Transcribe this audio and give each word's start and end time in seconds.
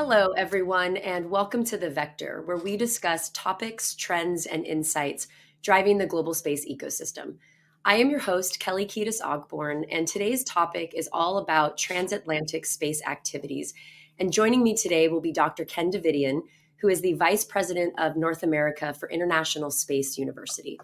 Hello, 0.00 0.30
everyone, 0.36 0.96
and 0.96 1.28
welcome 1.28 1.64
to 1.64 1.76
The 1.76 1.90
Vector, 1.90 2.42
where 2.44 2.56
we 2.56 2.76
discuss 2.76 3.30
topics, 3.30 3.96
trends, 3.96 4.46
and 4.46 4.64
insights 4.64 5.26
driving 5.60 5.98
the 5.98 6.06
global 6.06 6.34
space 6.34 6.64
ecosystem. 6.70 7.38
I 7.84 7.96
am 7.96 8.08
your 8.08 8.20
host, 8.20 8.60
Kelli 8.60 8.86
Kedis 8.86 9.20
Ogborn, 9.20 9.84
and 9.90 10.06
today's 10.06 10.44
topic 10.44 10.94
is 10.94 11.08
all 11.12 11.38
about 11.38 11.78
transatlantic 11.78 12.64
space 12.64 13.02
activities. 13.08 13.74
And 14.20 14.32
joining 14.32 14.62
me 14.62 14.76
today 14.76 15.08
will 15.08 15.20
be 15.20 15.32
Dr. 15.32 15.64
Ken 15.64 15.90
Davidian, 15.90 16.42
who 16.76 16.86
is 16.86 17.00
the 17.00 17.14
Vice 17.14 17.44
President 17.44 17.92
of 17.98 18.14
North 18.14 18.44
America 18.44 18.94
for 18.94 19.10
International 19.10 19.72
Space 19.72 20.16
University. 20.16 20.78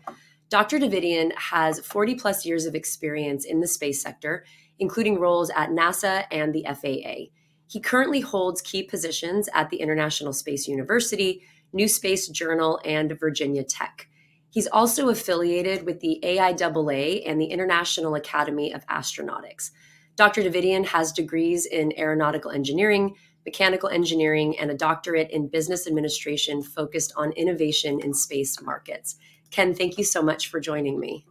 Dr. 0.48 0.80
Davidian 0.80 1.32
has 1.36 1.78
40 1.78 2.16
plus 2.16 2.44
years 2.44 2.66
of 2.66 2.74
experience 2.74 3.44
in 3.44 3.61
the 3.61 3.68
space 3.68 4.03
sector, 4.03 4.44
including 4.81 5.20
roles 5.20 5.50
at 5.50 5.70
NASA 5.70 6.25
and 6.32 6.53
the 6.53 6.67
FAA. 6.68 7.31
He 7.67 7.81
currently 7.81 8.21
holds 8.21 8.61
key 8.61 8.82
positions 8.82 9.49
at 9.54 9.71
the 9.71 9.79
International 9.79 10.32
Space 10.32 10.68
University, 10.68 11.43
New 11.73 11.89
Space 11.89 12.29
Journal, 12.29 12.81
and 12.85 13.18
Virginia 13.18 13.64
Tech. 13.64 14.09
He's 14.50 14.68
also 14.68 15.09
affiliated 15.09 15.85
with 15.85 15.99
the 16.00 16.21
AIAA 16.23 17.23
and 17.27 17.40
the 17.40 17.46
International 17.46 18.14
Academy 18.14 18.73
of 18.73 18.87
Astronautics. 18.87 19.73
Dr. 20.17 20.43
Davidian 20.43 20.87
has 20.87 21.11
degrees 21.11 21.67
in 21.67 21.93
aeronautical 21.99 22.53
engineering, 22.53 23.17
mechanical 23.45 23.89
engineering, 23.89 24.57
and 24.59 24.71
a 24.71 24.76
doctorate 24.76 25.31
in 25.31 25.49
business 25.49 25.89
administration 25.89 26.62
focused 26.62 27.12
on 27.17 27.32
innovation 27.32 28.01
in 28.01 28.15
space 28.15 28.61
markets. 28.62 29.17
Ken, 29.51 29.75
thank 29.75 29.99
you 29.99 30.04
so 30.04 30.23
much 30.23 30.49
for 30.49 30.61
joining 30.61 31.01
me. 31.01 31.26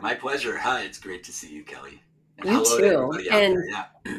My 0.00 0.14
pleasure. 0.14 0.56
Hi, 0.58 0.82
it's 0.82 1.00
great 1.00 1.24
to 1.24 1.32
see 1.32 1.52
you, 1.52 1.64
Kelli. 1.64 1.98
And 2.38 2.50
you 2.50 2.64
too. 2.64 3.18
To 3.20 3.28
and 3.32 3.58
yeah. 3.68 4.18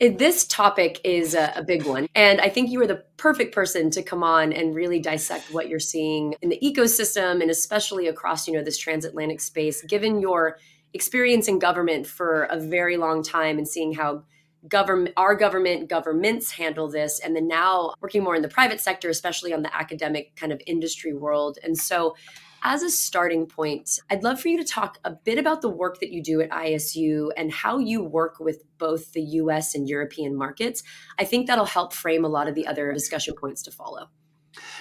This 0.00 0.46
topic 0.46 0.98
is 1.04 1.34
a, 1.34 1.52
a, 1.56 1.62
big 1.62 1.84
one. 1.84 2.06
And 2.14 2.40
I 2.40 2.48
think 2.48 2.70
you 2.70 2.80
are 2.80 2.86
the 2.86 3.04
perfect 3.18 3.54
person 3.54 3.90
to 3.90 4.02
come 4.02 4.22
on 4.22 4.50
and 4.50 4.74
really 4.74 4.98
dissect 4.98 5.52
what 5.52 5.68
you're 5.68 5.78
seeing 5.78 6.34
in 6.40 6.48
the 6.48 6.58
ecosystem 6.62 7.42
and 7.42 7.50
especially 7.50 8.08
across, 8.08 8.48
you 8.48 8.54
know, 8.54 8.62
this 8.62 8.78
transatlantic 8.78 9.42
space, 9.42 9.82
given 9.82 10.22
your 10.22 10.56
experience 10.94 11.48
in 11.48 11.58
government 11.58 12.06
for 12.06 12.44
a 12.44 12.58
very 12.58 12.96
long 12.96 13.22
time 13.22 13.58
and 13.58 13.68
seeing 13.68 13.92
how 13.92 14.24
government 14.68 15.14
our 15.18 15.34
government 15.34 15.88
governments 15.88 16.50
handle 16.50 16.88
this 16.88 17.18
and 17.20 17.34
then 17.34 17.46
now 17.46 17.94
working 18.00 18.22
more 18.22 18.36
in 18.36 18.42
the 18.42 18.48
private 18.48 18.78
sector 18.78 19.08
especially 19.08 19.54
on 19.54 19.62
the 19.62 19.74
academic 19.74 20.36
kind 20.36 20.52
of 20.52 20.60
industry 20.66 21.14
world 21.14 21.58
and 21.62 21.78
so 21.78 22.14
as 22.62 22.82
a 22.82 22.90
starting 22.90 23.46
point, 23.46 23.98
I'd 24.10 24.22
love 24.22 24.40
for 24.40 24.48
you 24.48 24.58
to 24.58 24.64
talk 24.64 24.98
a 25.04 25.10
bit 25.10 25.38
about 25.38 25.62
the 25.62 25.68
work 25.68 26.00
that 26.00 26.10
you 26.10 26.22
do 26.22 26.40
at 26.40 26.50
ISU 26.50 27.30
and 27.36 27.52
how 27.52 27.78
you 27.78 28.02
work 28.02 28.38
with 28.38 28.62
both 28.78 29.12
the 29.12 29.22
US 29.22 29.74
and 29.74 29.88
European 29.88 30.36
markets. 30.36 30.82
I 31.18 31.24
think 31.24 31.46
that'll 31.46 31.64
help 31.64 31.92
frame 31.92 32.24
a 32.24 32.28
lot 32.28 32.48
of 32.48 32.54
the 32.54 32.66
other 32.66 32.92
discussion 32.92 33.34
points 33.34 33.62
to 33.62 33.70
follow. 33.70 34.08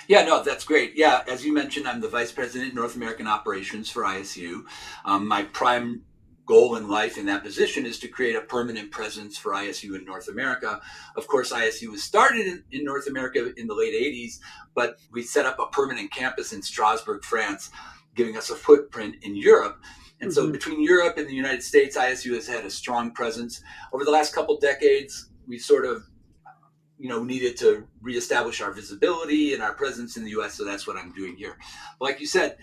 Yeah, 0.08 0.26
no, 0.26 0.44
that's 0.44 0.64
great. 0.64 0.94
Yeah, 0.96 1.24
as 1.28 1.46
you 1.46 1.54
mentioned, 1.54 1.88
I'm 1.88 2.02
the 2.02 2.08
Vice 2.08 2.32
President 2.32 2.74
North 2.74 2.96
American 2.96 3.28
Operations 3.28 3.90
for 3.90 4.04
ISU. 4.04 4.64
Um, 5.06 5.28
my 5.28 5.44
prime 5.44 6.02
goal 6.50 6.78
in 6.78 6.90
life 6.90 7.20
in 7.20 7.28
that 7.28 7.44
position 7.44 7.86
is 7.86 8.00
to 8.00 8.08
create 8.08 8.36
a 8.36 8.42
permanent 8.42 8.90
presence 8.90 9.38
for 9.38 9.52
ISU 9.52 9.96
in 9.96 10.04
North 10.04 10.30
America. 10.30 10.82
Of 11.16 11.28
course, 11.28 11.54
ISU 11.54 11.90
was 11.90 12.02
started 12.02 12.48
in, 12.48 12.64
in, 12.72 12.84
North 12.84 13.06
America 13.06 13.54
in 13.56 13.68
the 13.68 13.76
late 13.76 13.94
80s, 13.94 14.40
but 14.74 14.98
we 15.12 15.22
set 15.22 15.46
up 15.46 15.60
a 15.60 15.68
permanent 15.68 16.12
campus 16.12 16.52
in 16.52 16.64
Strasbourg, 16.64 17.24
France, 17.24 17.70
giving 18.16 18.36
us 18.36 18.50
a 18.50 18.56
footprint 18.56 19.18
in 19.22 19.36
Europe. 19.36 19.80
And 20.22 20.34
so, 20.34 20.42
mm-hmm. 20.42 20.54
between 20.54 20.84
Europe 20.84 21.20
and 21.20 21.30
the 21.30 21.36
United 21.36 21.62
States, 21.62 21.96
ISU 21.96 22.34
has 22.34 22.48
had 22.48 22.66
a 22.66 22.72
strong 22.72 23.12
presence. 23.12 23.62
Over 23.94 24.04
the 24.04 24.12
last 24.12 24.34
couple 24.34 24.58
decades, 24.58 25.30
we 25.48 25.60
sort 25.60 25.86
of 25.86 26.04
you 26.98 27.10
know 27.10 27.24
needed 27.24 27.58
to 27.58 27.88
reestablish 28.02 28.60
our 28.60 28.72
visibility 28.72 29.54
and 29.54 29.62
our 29.62 29.74
presence 29.74 30.18
in 30.18 30.24
the 30.26 30.32
US 30.32 30.56
so 30.56 30.66
that's 30.66 30.86
what 30.86 30.98
I'm 30.98 31.14
doing 31.14 31.38
here 31.38 31.58
like 32.02 32.20
you 32.20 32.28
said 32.28 32.58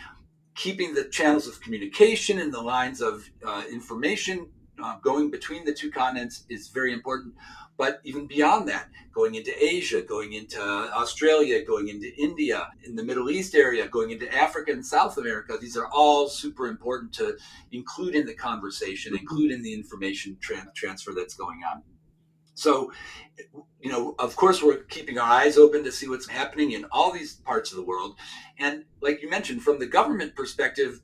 keeping 0.57 0.95
the 0.95 1.05
channels 1.05 1.47
of 1.47 1.61
communication 1.61 2.41
and 2.41 2.53
the 2.53 2.61
lines 2.61 3.01
of 3.01 3.29
uh, 3.47 3.63
information 3.71 4.49
uh, 4.83 4.99
going 5.01 5.31
between 5.31 5.65
the 5.65 5.73
two 5.73 5.91
continents 5.91 6.45
is 6.49 6.69
very 6.69 6.93
important. 6.93 7.35
But 7.79 8.01
even 8.05 8.27
beyond 8.27 8.69
that, 8.69 8.89
going 9.13 9.35
into 9.35 9.53
Asia, 9.63 10.01
going 10.01 10.33
into 10.33 10.61
Australia, 10.61 11.63
going 11.63 11.89
into 11.89 12.15
India, 12.17 12.71
in 12.85 12.97
the 12.97 13.05
Middle 13.05 13.29
East 13.31 13.55
area, 13.55 13.87
going 13.87 14.11
into 14.11 14.35
Africa 14.35 14.73
and 14.73 14.85
South 14.85 15.19
America, 15.19 15.59
these 15.61 15.77
are 15.77 15.89
all 15.93 16.29
super 16.29 16.69
important 16.69 17.13
to 17.15 17.37
include 17.73 18.15
in 18.15 18.27
the 18.27 18.35
conversation, 18.35 19.15
include 19.15 19.53
in 19.53 19.63
the 19.63 19.75
information 19.75 20.39
tra- 20.41 20.71
transfer 20.75 21.13
that's 21.15 21.35
going 21.35 21.61
on. 21.71 21.83
So, 22.57 22.91
you 23.81 23.93
know, 23.93 24.15
of 24.19 24.35
course, 24.35 24.63
we're 24.63 24.79
keeping 24.85 25.19
our 25.19 25.31
eyes 25.31 25.59
open 25.59 25.85
to 25.85 25.93
see 25.93 26.09
what's 26.09 26.27
happening 26.27 26.73
in 26.73 26.87
all 26.91 27.13
these 27.13 27.35
parts 27.35 27.71
of 27.71 27.77
the 27.77 27.85
world. 27.85 28.17
And 28.59 28.85
like 29.03 29.23
you 29.23 29.29
mentioned, 29.29 29.63
from 29.63 29.79
the 29.79 29.87
government 29.87 30.35
perspective, 30.35 31.03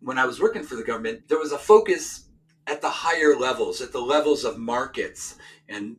when 0.00 0.18
I 0.18 0.26
was 0.26 0.40
working 0.40 0.64
for 0.64 0.74
the 0.74 0.82
government, 0.82 1.28
there 1.28 1.38
was 1.38 1.52
a 1.52 1.58
focus 1.58 2.24
at 2.66 2.80
the 2.80 2.90
higher 2.90 3.36
levels, 3.36 3.80
at 3.80 3.92
the 3.92 4.00
levels 4.00 4.44
of 4.44 4.58
markets 4.58 5.36
and 5.68 5.96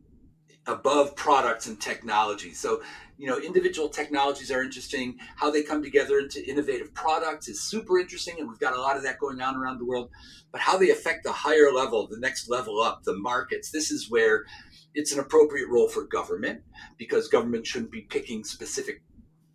above 0.68 1.16
products 1.16 1.68
and 1.68 1.80
technology. 1.80 2.54
So, 2.54 2.82
you 3.18 3.28
know, 3.28 3.38
individual 3.40 3.90
technologies 3.90 4.52
are 4.52 4.64
interesting. 4.64 5.18
How 5.36 5.52
they 5.52 5.64
come 5.64 5.84
together 5.84 6.20
into 6.20 6.48
innovative 6.50 6.94
products 6.94 7.48
is 7.48 7.62
super 7.62 8.00
interesting, 8.00 8.36
and 8.40 8.48
we've 8.48 8.60
got 8.60 8.76
a 8.76 8.82
lot 8.82 8.98
of 8.98 9.04
that 9.04 9.20
going 9.20 9.42
on 9.42 9.56
around 9.56 9.80
the 9.80 9.86
world. 9.86 10.10
But 10.52 10.62
how 10.62 10.78
they 10.78 10.90
affect 10.92 11.24
the 11.24 11.32
higher 11.32 11.72
level, 11.72 12.08
the 12.08 12.20
next 12.20 12.50
level 12.50 12.82
up, 12.82 13.04
the 13.04 13.18
markets, 13.18 13.72
this 13.72 13.92
is 13.92 14.10
where 14.10 14.46
it's 14.94 15.12
an 15.12 15.20
appropriate 15.20 15.68
role 15.70 15.90
for 15.90 16.04
government 16.04 16.62
because 16.98 17.28
government 17.28 17.66
shouldn't 17.66 17.92
be 17.92 18.02
picking 18.02 18.44
specific 18.44 19.02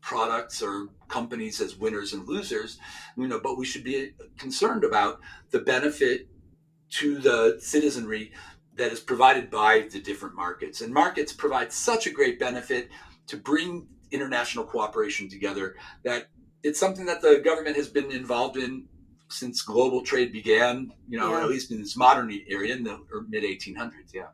products 0.01 0.63
or 0.63 0.89
companies 1.09 1.61
as 1.61 1.77
winners 1.77 2.13
and 2.13 2.27
losers, 2.27 2.79
you 3.17 3.29
know, 3.29 3.41
but 3.41 3.59
we 3.59 3.65
should 3.65 3.85
be 3.85 4.13
concerned 4.39 4.85
about 4.85 5.21
the 5.51 5.59
benefit 5.59 6.29
to 6.91 7.19
the 7.19 7.59
citizenry 7.61 8.33
that 8.79 8.93
is 8.93 9.01
provided 9.01 9.51
by 9.51 9.89
the 9.93 10.01
different 10.01 10.35
markets. 10.35 10.81
And 10.81 10.95
markets 10.95 11.33
provide 11.33 11.73
such 11.73 12.07
a 12.07 12.11
great 12.11 12.39
benefit 12.39 12.89
to 13.27 13.37
bring 13.37 13.89
international 14.11 14.65
cooperation 14.65 15.29
together 15.29 15.77
that 16.05 16.29
it's 16.63 16.81
something 16.81 17.05
that 17.07 17.21
the 17.21 17.43
government 17.45 17.77
has 17.77 17.89
been 17.89 18.11
involved 18.11 18.57
in 18.57 18.87
since 19.29 19.61
global 19.63 20.03
trade 20.03 20.33
began, 20.33 20.93
you 21.09 21.19
know, 21.19 21.33
yeah. 21.33 21.43
at 21.43 21.49
least 21.49 21.71
in 21.71 21.79
this 21.79 21.97
modern 21.97 22.33
area 22.49 22.75
in 22.75 22.83
the 22.83 22.95
er, 23.13 23.27
mid 23.29 23.45
1800s. 23.45 24.15
Yeah. 24.15 24.29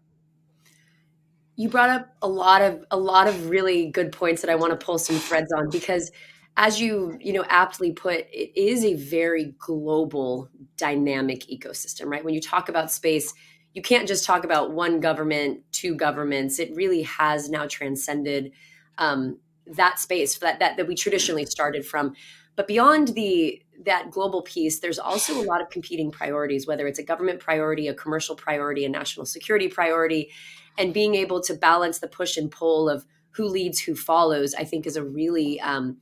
You 1.56 1.68
brought 1.68 1.90
up 1.90 2.14
a 2.22 2.28
lot 2.28 2.62
of 2.62 2.84
a 2.90 2.96
lot 2.96 3.26
of 3.26 3.48
really 3.48 3.90
good 3.90 4.12
points 4.12 4.42
that 4.42 4.50
I 4.50 4.54
want 4.54 4.78
to 4.78 4.84
pull 4.84 4.98
some 4.98 5.16
threads 5.16 5.52
on 5.52 5.70
because 5.70 6.10
as 6.56 6.80
you 6.80 7.16
you 7.20 7.32
know 7.32 7.44
aptly 7.48 7.92
put 7.92 8.26
it 8.32 8.56
is 8.56 8.84
a 8.84 8.94
very 8.94 9.54
global 9.58 10.48
dynamic 10.76 11.42
ecosystem 11.42 12.06
right 12.06 12.24
when 12.24 12.34
you 12.34 12.40
talk 12.40 12.68
about 12.68 12.92
space 12.92 13.32
you 13.74 13.82
can't 13.82 14.08
just 14.08 14.24
talk 14.24 14.44
about 14.44 14.70
one 14.72 15.00
government, 15.00 15.60
two 15.72 15.94
governments. 15.94 16.58
It 16.58 16.74
really 16.74 17.02
has 17.02 17.50
now 17.50 17.66
transcended 17.66 18.52
um, 18.98 19.38
that 19.66 19.98
space 19.98 20.38
that, 20.38 20.60
that 20.60 20.76
that 20.76 20.86
we 20.86 20.94
traditionally 20.94 21.44
started 21.46 21.84
from. 21.84 22.14
But 22.56 22.68
beyond 22.68 23.08
the 23.08 23.60
that 23.84 24.10
global 24.12 24.42
piece, 24.42 24.78
there's 24.78 25.00
also 25.00 25.40
a 25.40 25.42
lot 25.42 25.60
of 25.60 25.68
competing 25.68 26.12
priorities, 26.12 26.66
whether 26.66 26.86
it's 26.86 27.00
a 27.00 27.02
government 27.02 27.40
priority, 27.40 27.88
a 27.88 27.94
commercial 27.94 28.36
priority, 28.36 28.84
a 28.84 28.88
national 28.88 29.26
security 29.26 29.66
priority, 29.66 30.30
and 30.78 30.94
being 30.94 31.16
able 31.16 31.42
to 31.42 31.54
balance 31.54 31.98
the 31.98 32.06
push 32.06 32.36
and 32.36 32.50
pull 32.50 32.88
of 32.88 33.04
who 33.30 33.46
leads, 33.46 33.80
who 33.80 33.96
follows, 33.96 34.54
I 34.54 34.62
think 34.62 34.86
is 34.86 34.96
a 34.96 35.02
really 35.02 35.60
um, 35.60 35.98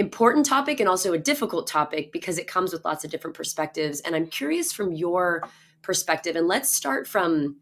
important 0.00 0.46
topic 0.46 0.80
and 0.80 0.88
also 0.88 1.12
a 1.12 1.18
difficult 1.18 1.66
topic 1.66 2.10
because 2.10 2.38
it 2.38 2.48
comes 2.48 2.72
with 2.72 2.84
lots 2.84 3.04
of 3.04 3.10
different 3.10 3.36
perspectives. 3.36 4.00
And 4.00 4.16
I'm 4.16 4.26
curious 4.26 4.72
from 4.72 4.92
your 4.92 5.44
perspective. 5.82 6.34
And 6.36 6.48
let's 6.48 6.72
start 6.72 7.06
from 7.06 7.56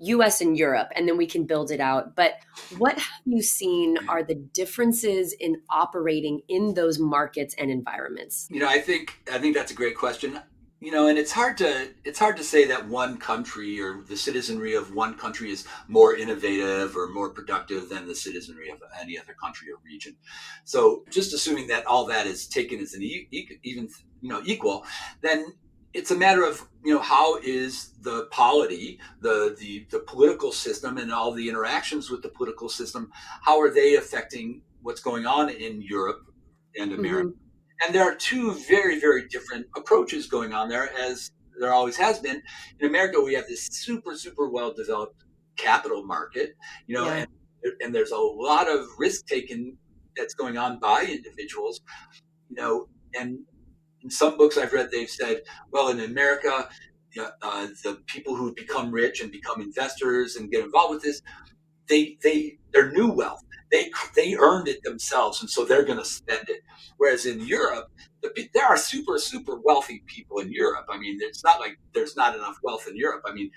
US 0.00 0.40
and 0.40 0.56
Europe, 0.56 0.88
and 0.96 1.08
then 1.08 1.16
we 1.16 1.26
can 1.26 1.44
build 1.44 1.70
it 1.70 1.80
out. 1.80 2.16
But 2.16 2.34
what 2.78 2.98
have 2.98 3.22
you 3.24 3.42
seen 3.42 3.96
are 4.08 4.22
the 4.22 4.34
differences 4.34 5.34
in 5.38 5.62
operating 5.70 6.40
in 6.48 6.74
those 6.74 6.98
markets 6.98 7.54
and 7.58 7.70
environments? 7.70 8.48
You 8.50 8.60
know, 8.60 8.68
I 8.68 8.80
think 8.80 9.16
I 9.32 9.38
think 9.38 9.54
that's 9.54 9.70
a 9.70 9.74
great 9.74 9.96
question. 9.96 10.40
You 10.84 10.90
know, 10.90 11.06
and 11.06 11.16
it's 11.16 11.32
hard 11.32 11.56
to 11.58 11.88
it's 12.04 12.18
hard 12.18 12.36
to 12.36 12.44
say 12.44 12.66
that 12.66 12.86
one 12.86 13.16
country 13.16 13.80
or 13.80 14.02
the 14.06 14.18
citizenry 14.18 14.74
of 14.74 14.94
one 14.94 15.14
country 15.14 15.50
is 15.50 15.66
more 15.88 16.14
innovative 16.14 16.94
or 16.94 17.08
more 17.08 17.30
productive 17.30 17.88
than 17.88 18.06
the 18.06 18.14
citizenry 18.14 18.68
of 18.68 18.82
any 19.00 19.18
other 19.18 19.32
country 19.32 19.68
or 19.72 19.78
region. 19.82 20.14
So, 20.64 21.04
just 21.08 21.32
assuming 21.32 21.68
that 21.68 21.86
all 21.86 22.04
that 22.08 22.26
is 22.26 22.46
taken 22.46 22.80
as 22.80 22.92
an 22.92 23.02
e- 23.02 23.28
even 23.62 23.88
you 24.20 24.28
know 24.28 24.42
equal, 24.44 24.84
then 25.22 25.54
it's 25.94 26.10
a 26.10 26.16
matter 26.16 26.44
of 26.44 26.68
you 26.84 26.92
know 26.92 27.00
how 27.00 27.38
is 27.38 27.92
the 28.02 28.26
polity 28.30 28.98
the, 29.22 29.56
the 29.58 29.86
the 29.90 30.00
political 30.00 30.52
system 30.52 30.98
and 30.98 31.10
all 31.10 31.32
the 31.32 31.48
interactions 31.48 32.10
with 32.10 32.20
the 32.20 32.28
political 32.28 32.68
system 32.68 33.10
how 33.40 33.58
are 33.60 33.72
they 33.72 33.94
affecting 33.94 34.60
what's 34.82 35.00
going 35.00 35.24
on 35.24 35.48
in 35.48 35.80
europe 35.80 36.26
and 36.76 36.90
mm-hmm. 36.90 37.00
america 37.00 37.28
mm-hmm. 37.28 37.43
And 37.82 37.94
there 37.94 38.04
are 38.04 38.14
two 38.14 38.54
very 38.68 39.00
very 39.00 39.26
different 39.28 39.66
approaches 39.76 40.26
going 40.26 40.52
on 40.52 40.68
there 40.68 40.90
as 40.98 41.30
there 41.60 41.72
always 41.72 41.96
has 41.96 42.18
been 42.18 42.42
in 42.80 42.88
america 42.88 43.20
we 43.20 43.34
have 43.34 43.46
this 43.48 43.66
super 43.70 44.16
super 44.16 44.48
well 44.48 44.72
developed 44.72 45.24
capital 45.56 46.04
market 46.04 46.54
you 46.86 46.94
know 46.94 47.06
yeah. 47.06 47.16
and 47.16 47.28
and 47.80 47.94
there's 47.94 48.10
a 48.10 48.16
lot 48.16 48.68
of 48.68 48.86
risk 48.98 49.26
taken 49.26 49.76
that's 50.16 50.34
going 50.34 50.56
on 50.56 50.78
by 50.78 51.04
individuals, 51.04 51.80
you 52.48 52.56
know, 52.56 52.88
and 53.18 53.38
in 54.02 54.10
some 54.10 54.36
books 54.36 54.58
I've 54.58 54.72
read, 54.72 54.90
they've 54.90 55.08
said, 55.08 55.42
well, 55.70 55.88
in 55.88 56.00
America, 56.00 56.68
uh, 57.18 57.66
the 57.82 58.02
people 58.06 58.34
who 58.34 58.54
become 58.54 58.90
rich 58.90 59.20
and 59.20 59.30
become 59.30 59.60
investors 59.60 60.36
and 60.36 60.50
get 60.50 60.64
involved 60.64 60.94
with 60.94 61.02
this, 61.02 61.22
they 61.88 62.16
they 62.22 62.58
their 62.72 62.90
new 62.92 63.10
wealth 63.10 63.42
they 63.74 63.90
they 64.14 64.36
earned 64.36 64.68
it 64.68 64.82
themselves, 64.84 65.40
and 65.40 65.50
so 65.50 65.64
they're 65.64 65.84
going 65.84 65.98
to 65.98 66.04
spend 66.04 66.48
it. 66.48 66.60
Whereas 66.96 67.26
in 67.26 67.40
Europe, 67.40 67.90
the, 68.22 68.48
there 68.54 68.66
are 68.66 68.76
super 68.76 69.18
super 69.18 69.60
wealthy 69.64 70.04
people 70.06 70.38
in 70.38 70.52
Europe. 70.52 70.86
I 70.88 70.96
mean, 70.96 71.18
it's 71.20 71.42
not 71.42 71.58
like 71.58 71.76
there's 71.92 72.16
not 72.16 72.36
enough 72.36 72.56
wealth 72.62 72.86
in 72.88 72.96
Europe. 72.96 73.22
I 73.26 73.32
mean, 73.32 73.50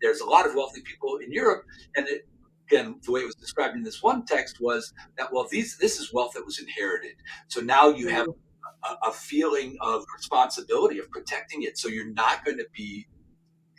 there's 0.00 0.20
a 0.20 0.26
lot 0.26 0.46
of 0.46 0.54
wealthy 0.54 0.80
people 0.82 1.16
in 1.16 1.32
Europe, 1.32 1.64
and 1.96 2.06
it, 2.06 2.28
again, 2.68 3.00
the 3.02 3.10
way 3.10 3.22
it 3.22 3.26
was 3.26 3.34
described 3.34 3.74
in 3.74 3.82
this 3.82 4.00
one 4.00 4.24
text 4.24 4.58
was 4.60 4.92
that 5.18 5.32
well, 5.32 5.48
these 5.50 5.76
this 5.78 5.98
is 5.98 6.12
wealth 6.12 6.34
that 6.34 6.44
was 6.44 6.60
inherited. 6.60 7.16
So 7.48 7.60
now 7.60 7.88
you 7.88 8.06
have 8.08 8.26
mm. 8.26 8.34
a, 8.84 9.08
a 9.08 9.12
feeling 9.12 9.76
of 9.80 10.04
responsibility 10.16 11.00
of 11.00 11.10
protecting 11.10 11.64
it. 11.64 11.78
So 11.78 11.88
you're 11.88 12.12
not 12.12 12.44
going 12.44 12.58
to 12.58 12.66
be 12.72 13.08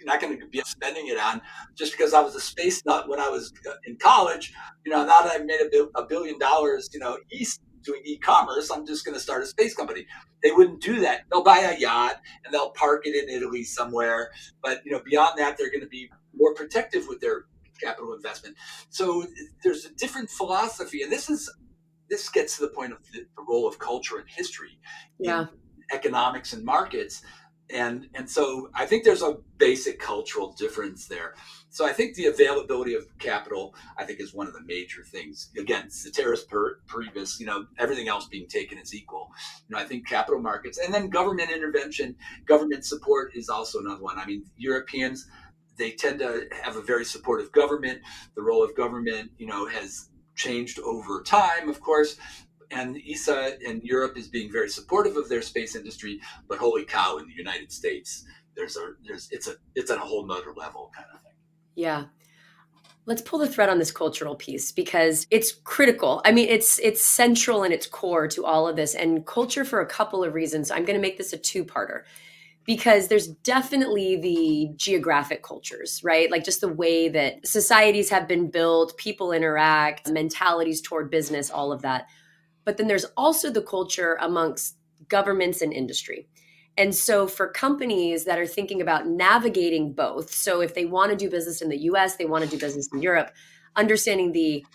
not 0.06 0.22
going 0.22 0.40
to 0.40 0.48
be 0.48 0.62
spending 0.66 1.08
it 1.08 1.18
on 1.18 1.42
just 1.76 1.92
because 1.92 2.14
I 2.14 2.22
was 2.22 2.36
a 2.36 2.42
space 2.42 2.84
nut 2.86 3.10
when 3.10 3.20
I 3.20 3.30
was 3.30 3.54
uh, 3.70 3.74
in 3.86 3.98
college. 3.98 4.54
You 4.86 4.92
know, 4.92 5.06
now 5.06 5.22
that 5.22 5.32
I've 5.32 5.46
made 5.46 5.60
a, 5.96 6.04
billion 6.04 6.40
dollars, 6.40 6.90
you 6.94 7.00
know, 7.00 7.18
east 7.32 7.62
doing 7.84 8.02
e-commerce, 8.06 8.72
I'm 8.72 8.86
just 8.86 9.06
going 9.06 9.16
to 9.16 9.20
start 9.20 9.44
a 9.44 9.46
space 9.46 9.76
company. 9.76 10.06
They 10.44 10.52
wouldn't 10.52 10.82
do 10.82 11.00
that. 11.02 11.22
They'll 11.32 11.44
buy 11.44 11.60
a 11.60 11.80
yacht 11.80 12.22
and 12.44 12.54
they'll 12.54 12.72
park 12.72 13.06
it 13.06 13.16
in 13.16 13.30
Italy 13.30 13.64
somewhere. 13.64 14.32
But 14.64 14.82
you 14.86 14.92
know, 14.92 15.02
beyond 15.06 15.38
that, 15.38 15.58
they're 15.58 15.72
going 15.72 15.82
to 15.82 15.88
be 15.88 16.10
more 16.36 16.54
protective 16.54 17.08
with 17.08 17.22
their 17.22 17.46
capital 17.82 18.14
investment. 18.14 18.56
So 18.90 19.26
there's 19.64 19.86
a 19.86 19.94
different 19.94 20.30
philosophy, 20.30 21.02
and 21.02 21.12
this 21.12 21.30
is 21.30 21.52
this 22.10 22.30
gets 22.30 22.58
to 22.58 22.64
the 22.64 22.70
point 22.70 22.92
of 22.92 23.00
the, 23.12 23.26
the 23.36 23.44
role 23.48 23.68
of 23.68 23.80
culture 23.80 24.18
and 24.18 24.30
history 24.30 24.78
yeah. 25.20 25.42
in 25.42 25.48
economics 25.92 26.54
and 26.54 26.64
markets 26.64 27.24
and 27.74 28.08
and 28.14 28.30
so 28.30 28.70
I 28.74 28.86
think 28.86 29.04
there's 29.04 29.22
a 29.22 29.38
basic 29.58 30.00
cultural 30.00 30.54
difference 30.54 31.08
there. 31.08 31.34
So 31.70 31.86
I 31.86 31.92
think 31.92 32.16
the 32.16 32.28
availability 32.28 32.94
of 32.94 33.06
capital, 33.20 33.76
I 33.98 34.06
think, 34.06 34.22
is 34.22 34.34
one 34.34 34.48
of 34.48 34.54
the 34.54 34.62
major 34.62 35.04
things. 35.04 35.50
Again, 35.58 35.90
ceteris 35.90 36.46
paribus, 36.88 37.40
you 37.40 37.46
know, 37.46 37.66
everything 37.78 38.08
else 38.08 38.28
being 38.28 38.48
taken 38.48 38.78
as 38.78 38.94
equal. 38.96 39.30
You 39.68 39.76
know, 39.76 39.82
I 39.82 39.86
think 39.86 40.08
capital 40.08 40.40
markets 40.40 40.78
and 40.78 40.94
then 40.94 41.10
government 41.10 41.52
intervention, 41.52 42.16
government 42.46 42.86
support 42.86 43.36
is 43.36 43.50
also 43.50 43.80
another 43.80 44.02
one. 44.02 44.18
I 44.18 44.26
mean, 44.26 44.46
Europeans, 44.56 45.28
they 45.78 45.92
tend 45.92 46.20
to 46.20 46.48
have 46.64 46.78
a 46.78 46.82
very 46.82 47.04
supportive 47.04 47.52
government. 47.52 48.00
The 48.36 48.42
role 48.42 48.64
of 48.64 48.76
government, 48.76 49.32
you 49.38 49.48
know, 49.48 49.68
has 49.68 50.10
changed 50.36 50.80
over 50.80 51.24
time, 51.24 51.70
of 51.70 51.82
course, 51.82 52.18
and 52.72 52.98
ESA 53.08 53.58
in 53.62 53.82
Europe 53.84 54.18
is 54.18 54.28
being 54.28 54.52
very 54.52 54.70
supportive 54.70 55.18
of 55.18 55.30
their 55.30 55.42
space 55.42 55.76
industry, 55.76 56.20
but 56.48 56.58
holy 56.58 56.86
cow, 56.86 57.18
in 57.18 57.28
the 57.28 57.34
United 57.34 57.72
States, 57.72 58.26
there's 58.56 58.78
a 58.78 58.94
there's 59.06 59.28
it's 59.32 59.48
a 59.48 59.56
it's 59.76 59.92
on 59.92 59.98
a 59.98 60.02
whole 60.02 60.26
nother 60.26 60.54
level 60.56 60.92
kind 60.96 61.08
of 61.14 61.22
thing. 61.22 61.34
Yeah. 61.76 62.06
Let's 63.08 63.22
pull 63.22 63.38
the 63.38 63.48
thread 63.48 63.70
on 63.70 63.78
this 63.78 63.92
cultural 63.92 64.36
piece 64.36 64.72
because 64.72 65.28
it's 65.30 65.52
critical. 65.52 66.22
I 66.26 66.32
mean, 66.32 66.50
it's 66.50 66.80
it's 66.80 67.04
central 67.04 67.64
and 67.64 67.72
it's 67.72 67.86
core 67.86 68.28
to 68.30 68.46
all 68.46 68.68
of 68.68 68.76
this 68.76 68.96
and 68.96 69.26
culture 69.26 69.64
for 69.64 69.80
a 69.80 69.86
couple 69.86 70.24
of 70.24 70.34
reasons. 70.34 70.72
I'm 70.72 70.86
going 70.86 70.96
to 70.96 71.02
make 71.02 71.18
this 71.18 71.32
a 71.32 71.38
two-parter 71.38 72.02
because 72.66 73.08
there's 73.08 73.28
definitely 73.28 74.16
the 74.16 74.70
geographic 74.76 75.44
cultures, 75.44 76.04
right? 76.04 76.32
Like 76.32 76.44
just 76.44 76.62
the 76.62 76.68
way 76.68 77.08
that 77.10 77.46
societies 77.46 78.10
have 78.10 78.28
been 78.28 78.50
built, 78.50 78.98
people 78.98 79.32
interact, 79.32 80.10
mentalities 80.10 80.82
toward 80.82 81.12
business, 81.12 81.52
all 81.52 81.72
of 81.72 81.84
that 81.84 82.08
but 82.66 82.78
then 82.78 82.88
there's 82.88 83.06
also 83.16 83.50
the 83.50 83.62
culture 83.62 84.18
amongst 84.20 84.76
governments 85.08 85.62
and 85.62 85.72
industry. 85.72 86.28
And 86.78 86.94
so, 86.94 87.26
for 87.26 87.48
companies 87.48 88.26
that 88.26 88.38
are 88.38 88.48
thinking 88.48 88.82
about 88.82 89.08
navigating 89.08 89.94
both, 89.94 90.34
so 90.34 90.60
if 90.60 90.74
they 90.74 90.86
want 90.86 91.12
to 91.12 91.18
do 91.18 91.30
business 91.30 91.62
in 91.62 91.70
the 91.70 91.78
US, 91.78 92.18
they 92.18 92.26
want 92.26 92.44
to 92.44 92.50
do 92.50 92.58
business 92.58 92.90
in 92.92 93.02
Europe, 93.02 93.32
understanding 93.78 94.34
the 94.34 94.66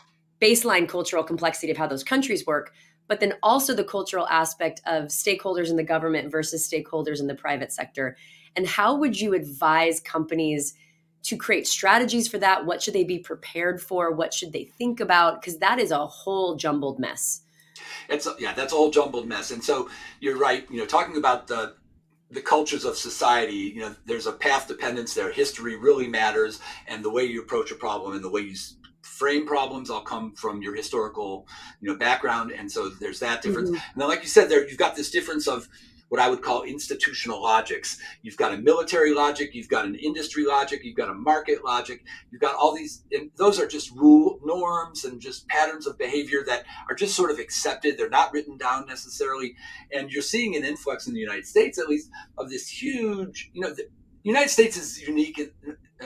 baseline 0.40 0.88
cultural 0.88 1.22
complexity 1.22 1.70
of 1.70 1.76
how 1.76 1.86
those 1.86 2.02
countries 2.02 2.46
work, 2.46 2.72
but 3.06 3.20
then 3.20 3.34
also 3.42 3.74
the 3.74 3.84
cultural 3.84 4.26
aspect 4.28 4.80
of 4.86 5.06
stakeholders 5.06 5.68
in 5.68 5.76
the 5.76 5.82
government 5.82 6.30
versus 6.30 6.66
stakeholders 6.66 7.20
in 7.20 7.26
the 7.26 7.34
private 7.34 7.70
sector. 7.70 8.16
And 8.56 8.66
how 8.66 8.94
would 8.94 9.20
you 9.20 9.34
advise 9.34 10.00
companies 10.00 10.74
to 11.24 11.36
create 11.36 11.66
strategies 11.66 12.28
for 12.28 12.38
that? 12.38 12.64
What 12.64 12.82
should 12.82 12.94
they 12.94 13.04
be 13.04 13.18
prepared 13.18 13.82
for? 13.82 14.10
What 14.10 14.32
should 14.32 14.54
they 14.54 14.64
think 14.64 15.00
about? 15.00 15.40
Because 15.40 15.58
that 15.58 15.78
is 15.78 15.90
a 15.90 16.06
whole 16.06 16.56
jumbled 16.56 16.98
mess 16.98 17.42
it's 18.08 18.28
yeah, 18.38 18.52
that's 18.52 18.72
all 18.72 18.90
jumbled 18.90 19.28
mess. 19.28 19.50
And 19.50 19.62
so 19.62 19.88
you're 20.20 20.38
right. 20.38 20.66
You 20.70 20.78
know, 20.78 20.86
talking 20.86 21.16
about 21.16 21.46
the 21.46 21.74
the 22.30 22.40
cultures 22.40 22.84
of 22.84 22.96
society, 22.96 23.72
you 23.74 23.80
know, 23.80 23.94
there's 24.06 24.26
a 24.26 24.32
path 24.32 24.68
dependence 24.68 25.14
there. 25.14 25.32
History 25.32 25.76
really 25.76 26.08
matters, 26.08 26.60
and 26.86 27.04
the 27.04 27.10
way 27.10 27.24
you 27.24 27.42
approach 27.42 27.70
a 27.72 27.74
problem 27.74 28.14
and 28.14 28.22
the 28.22 28.30
way 28.30 28.42
you 28.42 28.54
frame 29.02 29.46
problems 29.46 29.90
all 29.90 30.00
come 30.00 30.32
from 30.34 30.62
your 30.62 30.74
historical, 30.74 31.46
you 31.80 31.90
know, 31.90 31.96
background. 31.96 32.52
And 32.52 32.70
so 32.70 32.88
there's 32.88 33.20
that 33.20 33.42
difference. 33.42 33.70
Mm-hmm. 33.70 33.92
And 33.92 34.02
then, 34.02 34.08
like 34.08 34.22
you 34.22 34.28
said, 34.28 34.48
there 34.48 34.66
you've 34.68 34.78
got 34.78 34.96
this 34.96 35.10
difference 35.10 35.48
of 35.48 35.68
what 36.10 36.20
I 36.20 36.28
would 36.28 36.42
call 36.42 36.64
institutional 36.64 37.40
logics. 37.40 37.98
You've 38.22 38.36
got 38.36 38.52
a 38.52 38.58
military 38.58 39.14
logic, 39.14 39.54
you've 39.54 39.68
got 39.68 39.84
an 39.84 39.94
industry 39.94 40.44
logic, 40.44 40.80
you've 40.82 40.96
got 40.96 41.08
a 41.08 41.14
market 41.14 41.64
logic, 41.64 42.04
you've 42.30 42.40
got 42.40 42.56
all 42.56 42.74
these, 42.74 43.04
and 43.12 43.30
those 43.36 43.60
are 43.60 43.66
just 43.66 43.92
rule 43.92 44.39
norms 44.54 45.04
and 45.04 45.20
just 45.20 45.48
patterns 45.48 45.86
of 45.86 45.98
behavior 45.98 46.42
that 46.46 46.64
are 46.88 46.96
just 47.02 47.14
sort 47.14 47.30
of 47.30 47.38
accepted. 47.38 47.96
They're 47.96 48.18
not 48.20 48.32
written 48.32 48.56
down 48.56 48.86
necessarily. 48.86 49.54
And 49.92 50.10
you're 50.10 50.30
seeing 50.34 50.56
an 50.56 50.64
influx 50.64 51.06
in 51.06 51.14
the 51.14 51.20
United 51.28 51.46
States, 51.46 51.78
at 51.78 51.88
least, 51.88 52.10
of 52.38 52.50
this 52.50 52.68
huge, 52.68 53.50
you 53.54 53.60
know, 53.62 53.72
the 53.72 53.88
United 54.22 54.50
States 54.50 54.76
is 54.76 55.00
unique 55.00 55.38
in, 55.38 55.50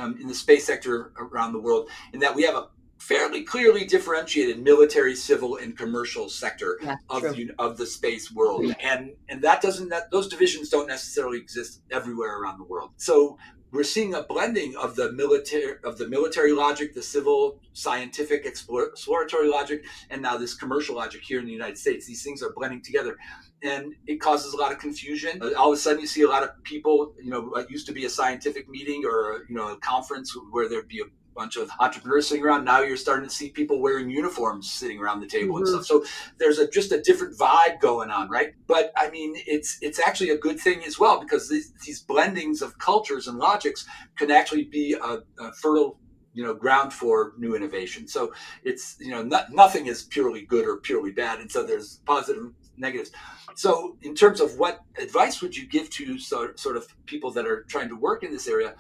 um, 0.01 0.19
in 0.21 0.27
the 0.29 0.35
space 0.35 0.65
sector 0.65 1.13
around 1.19 1.53
the 1.53 1.61
world 1.61 1.89
in 2.13 2.21
that 2.21 2.35
we 2.35 2.43
have 2.43 2.55
a 2.55 2.69
fairly 2.99 3.43
clearly 3.43 3.85
differentiated 3.85 4.63
military, 4.63 5.15
civil, 5.15 5.57
and 5.57 5.77
commercial 5.77 6.29
sector 6.29 6.79
yeah, 6.83 6.97
of 7.11 7.23
the, 7.23 7.51
of 7.59 7.77
the 7.77 7.87
space 7.87 8.33
world, 8.33 8.65
yeah. 8.65 8.75
and 8.81 9.13
and 9.29 9.43
that 9.43 9.61
doesn't 9.61 9.89
that 9.91 10.11
those 10.11 10.29
divisions 10.29 10.71
don't 10.71 10.89
necessarily 10.89 11.39
exist 11.39 11.83
everywhere 11.91 12.41
around 12.41 12.59
the 12.59 12.65
world. 12.65 12.91
So 12.97 13.37
we're 13.75 13.83
seeing 13.83 14.15
a 14.15 14.23
blending 14.23 14.77
of 14.77 14.95
the 14.95 15.11
military 15.13 15.75
of 15.83 15.99
the 15.99 16.09
military 16.09 16.53
logic, 16.53 16.95
the 16.95 17.03
civil, 17.03 17.59
scientific, 17.73 18.47
exploratory 18.47 19.49
logic, 19.49 19.85
and 20.11 20.23
now 20.23 20.37
this 20.37 20.55
commercial 20.55 20.95
logic 20.95 21.23
here 21.25 21.41
in 21.41 21.45
the 21.45 21.53
United 21.53 21.77
States. 21.77 22.07
These 22.07 22.23
things 22.23 22.41
are 22.41 22.53
blending 22.53 22.83
together, 22.83 23.17
and 23.63 23.93
it 24.07 24.21
causes 24.21 24.55
a 24.55 24.57
lot 24.57 24.71
of 24.71 24.79
confusion. 24.79 25.43
Uh, 25.43 25.51
all 25.59 25.73
of 25.73 25.75
a 25.75 25.81
sudden, 25.81 26.01
you 26.01 26.07
see 26.07 26.23
a 26.23 26.29
lot 26.29 26.45
of 26.45 26.51
people. 26.63 27.15
You 27.21 27.31
know, 27.31 27.55
it 27.55 27.69
used 27.69 27.87
to 27.89 27.93
be 27.93 28.05
a 28.05 28.11
scientific 28.11 28.69
meeting 28.69 29.03
or 29.05 29.45
you 29.49 29.57
know 29.57 29.73
a 29.73 29.77
conference 29.79 30.37
where 30.53 30.69
there'd 30.69 30.89
be 30.89 31.01
a 31.01 31.07
bunch 31.35 31.57
of 31.57 31.71
entrepreneurs 31.81 32.29
sitting 32.29 32.45
around. 32.45 32.65
Now 32.65 32.81
you're 32.81 32.97
starting 32.97 33.29
to 33.29 33.35
see 33.35 33.51
people 33.51 33.81
wearing 33.81 34.11
uniforms 34.11 34.71
sitting 34.71 34.99
around 34.99 35.21
the 35.21 35.27
table 35.27 35.55
mm-hmm. 35.55 35.75
and 35.75 35.85
stuff. 35.85 35.87
So 35.87 36.05
there's 36.39 36.59
a 36.59 36.69
just 36.69 36.93
a 36.93 37.01
different 37.01 37.39
vibe 37.39 37.81
going 37.81 38.11
on, 38.11 38.29
right? 38.29 38.55
But 38.67 38.93
I 38.97 39.11
mean, 39.11 39.35
it's 39.47 39.79
it's 39.83 40.01
actually 40.01 40.31
a 40.31 40.39
good 40.39 40.59
thing 40.59 40.85
as 40.85 40.99
well 40.99 41.21
because 41.21 41.49
these, 41.49 41.73
these 41.85 42.05
blendings 42.05 42.63
of 42.63 42.79
cultures 42.79 43.29
and 43.29 43.39
logics 43.39 43.87
can 44.17 44.31
actually 44.31 44.65
be 44.65 44.95
a, 44.95 45.19
a 45.39 45.53
fertile 45.53 45.99
you 46.35 46.43
know 46.43 46.53
ground 46.53 46.93
for 46.93 47.33
new 47.39 47.55
innovation 47.55 48.07
so 48.07 48.33
it's 48.65 48.97
you 48.99 49.11
know 49.11 49.23
not, 49.23 49.53
nothing 49.53 49.87
is 49.87 50.03
purely 50.03 50.43
good 50.43 50.67
or 50.67 50.79
purely 50.79 51.13
bad 51.13 51.39
and 51.39 51.51
so 51.51 51.65
there's 51.65 52.01
positive 52.05 52.53
negatives 52.77 53.13
so 53.55 53.97
in 54.03 54.15
terms 54.15 54.41
of 54.41 54.59
what 54.59 54.81
advice 54.99 55.41
would 55.41 55.57
you 55.57 55.65
give 55.67 55.89
to 55.91 56.19
so, 56.19 56.51
sort 56.57 56.77
of 56.77 56.89
people 57.07 57.31
that 57.31 57.47
are 57.47 57.63
trying 57.69 57.89
to 57.89 57.95
work 57.95 58.25
in 58.25 58.33
this 58.33 58.49
area 58.49 58.75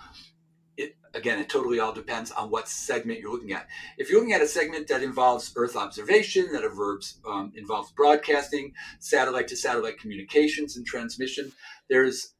again, 1.14 1.38
it 1.38 1.48
totally 1.48 1.80
all 1.80 1.92
depends 1.92 2.30
on 2.30 2.50
what 2.50 2.68
segment 2.68 3.20
you're 3.20 3.30
looking 3.30 3.52
at. 3.52 3.68
If 3.98 4.10
you're 4.10 4.18
looking 4.18 4.34
at 4.34 4.42
a 4.42 4.48
segment 4.48 4.88
that 4.88 5.02
involves 5.02 5.52
Earth 5.56 5.76
observation, 5.76 6.52
that 6.52 6.64
involves, 6.64 7.20
um, 7.26 7.52
involves 7.56 7.92
broadcasting, 7.92 8.72
satellite 8.98 9.48
to 9.48 9.56
satellite 9.56 9.98
communications 9.98 10.76
and 10.76 10.84
transmission, 10.86 11.52
there's 11.88 12.34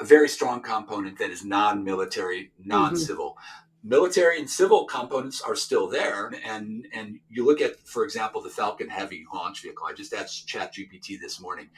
a 0.00 0.04
very 0.04 0.28
strong 0.28 0.60
component 0.60 1.18
that 1.18 1.30
is 1.30 1.44
non 1.44 1.84
military, 1.84 2.52
non 2.64 2.96
civil. 2.96 3.30
Mm-hmm 3.30 3.60
military 3.84 4.38
and 4.38 4.48
civil 4.48 4.86
components 4.86 5.42
are 5.42 5.54
still 5.54 5.86
there. 5.86 6.32
And 6.44 6.86
and 6.92 7.20
you 7.28 7.44
look 7.44 7.60
at, 7.60 7.78
for 7.86 8.02
example, 8.02 8.40
the 8.40 8.48
Falcon 8.48 8.88
Heavy 8.88 9.24
launch 9.32 9.62
vehicle. 9.62 9.86
I 9.86 9.92
just 9.92 10.14
asked 10.14 10.48
ChatGPT 10.48 11.20
this 11.20 11.40
morning. 11.40 11.68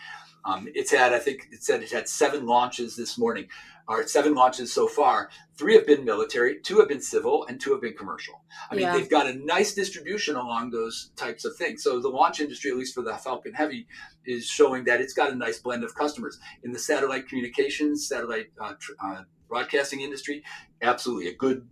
Um, 0.45 0.69
it's 0.75 0.93
had, 0.93 1.13
I 1.13 1.19
think 1.19 1.49
it 1.51 1.65
said 1.65 1.83
it 1.83 1.91
had 1.91 2.09
seven 2.09 2.47
launches 2.47 2.95
this 2.95 3.19
morning, 3.19 3.49
or 3.89 4.07
seven 4.07 4.35
launches 4.35 4.73
so 4.73 4.87
far. 4.87 5.31
Three 5.57 5.75
have 5.75 5.87
been 5.87 6.05
military, 6.05 6.61
two 6.61 6.79
have 6.79 6.89
been 6.89 7.01
civil, 7.01 7.47
and 7.47 7.61
two 7.61 7.73
have 7.73 7.81
been 7.81 7.95
commercial. 7.95 8.43
I 8.71 8.75
mean, 8.75 8.85
yeah. 8.85 8.93
they've 8.93 9.09
got 9.09 9.27
a 9.27 9.35
nice 9.35 9.75
distribution 9.75 10.37
along 10.37 10.71
those 10.71 11.13
types 11.17 11.45
of 11.45 11.57
things. 11.57 11.83
So 11.83 12.01
the 12.01 12.09
launch 12.09 12.41
industry, 12.41 12.71
at 12.71 12.77
least 12.77 12.95
for 12.95 13.03
the 13.03 13.15
Falcon 13.15 13.55
Heavy, 13.55 13.87
is 14.25 14.47
showing 14.47 14.85
that 14.85 15.01
it's 15.01 15.15
got 15.15 15.33
a 15.33 15.35
nice 15.35 15.59
blend 15.59 15.85
of 15.85 15.95
customers. 15.95 16.39
In 16.63 16.73
the 16.73 16.79
satellite 16.79 17.29
communications, 17.29 18.09
satellite 18.09 18.47
uh, 18.61 18.75
uh, 19.03 19.23
broadcasting 19.49 20.01
industry, 20.01 20.43
absolutely 20.83 21.29
a 21.29 21.35
good 21.35 21.67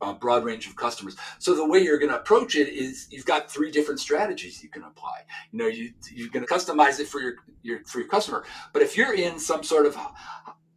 a 0.00 0.14
broad 0.14 0.44
range 0.44 0.68
of 0.68 0.76
customers. 0.76 1.16
So 1.40 1.54
the 1.54 1.66
way 1.66 1.80
you're 1.80 1.98
going 1.98 2.12
to 2.12 2.18
approach 2.18 2.54
it 2.54 2.68
is 2.68 3.08
you've 3.10 3.26
got 3.26 3.50
three 3.50 3.70
different 3.70 3.98
strategies 3.98 4.62
you 4.62 4.68
can 4.68 4.84
apply. 4.84 5.22
You 5.50 5.58
know, 5.58 5.66
you 5.66 5.92
you're 6.12 6.28
going 6.28 6.46
to 6.46 6.52
customize 6.52 7.00
it 7.00 7.08
for 7.08 7.20
your 7.20 7.34
your 7.62 7.84
for 7.84 7.98
your 7.98 8.08
customer. 8.08 8.44
But 8.72 8.82
if 8.82 8.96
you're 8.96 9.14
in 9.14 9.38
some 9.38 9.62
sort 9.62 9.86
of 9.86 9.96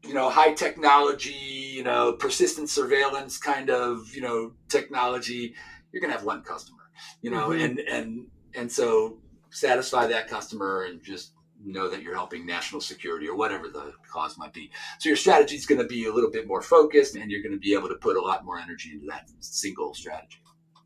you 0.08 0.14
know 0.14 0.30
high 0.30 0.54
technology, 0.54 1.34
you 1.34 1.84
know, 1.84 2.14
persistent 2.14 2.70
surveillance 2.70 3.38
kind 3.38 3.70
of 3.70 4.14
you 4.14 4.22
know 4.22 4.54
technology, 4.70 5.56
you're 5.92 6.02
going 6.02 6.12
to 6.12 6.18
have 6.18 6.26
one 6.26 6.44
customer. 6.44 6.84
You 7.22 7.32
know, 7.32 7.50
mm-hmm. 7.50 7.64
and 7.64 7.80
and 7.80 8.28
and 8.54 8.72
so 8.72 9.18
satisfy 9.50 10.08
that 10.08 10.28
customer 10.28 10.84
and 10.84 11.02
just 11.02 11.32
know 11.64 11.90
that 11.90 12.02
you're 12.02 12.16
helping 12.16 12.46
national 12.46 12.82
security 12.82 13.28
or 13.28 13.36
whatever 13.36 13.68
the 13.68 13.94
cause 14.12 14.38
might 14.38 14.54
be. 14.54 14.72
So 15.00 15.10
your 15.10 15.16
strategy 15.16 15.56
is 15.56 15.66
going 15.66 15.82
to 15.82 15.88
be 15.88 16.06
a 16.06 16.14
little 16.14 16.30
bit 16.30 16.48
more 16.48 16.62
focused 16.62 17.16
and 17.16 17.32
you're 17.32 17.42
going 17.42 17.54
to 17.54 17.60
be 17.60 17.74
able 17.74 17.88
to 17.88 17.96
put 17.96 18.18
a 18.18 18.22
lot 18.22 18.46
more 18.46 18.60
energy 18.60 18.92
into 18.94 19.08
that 19.08 19.30
single 19.40 19.94
strategy. 19.94 20.40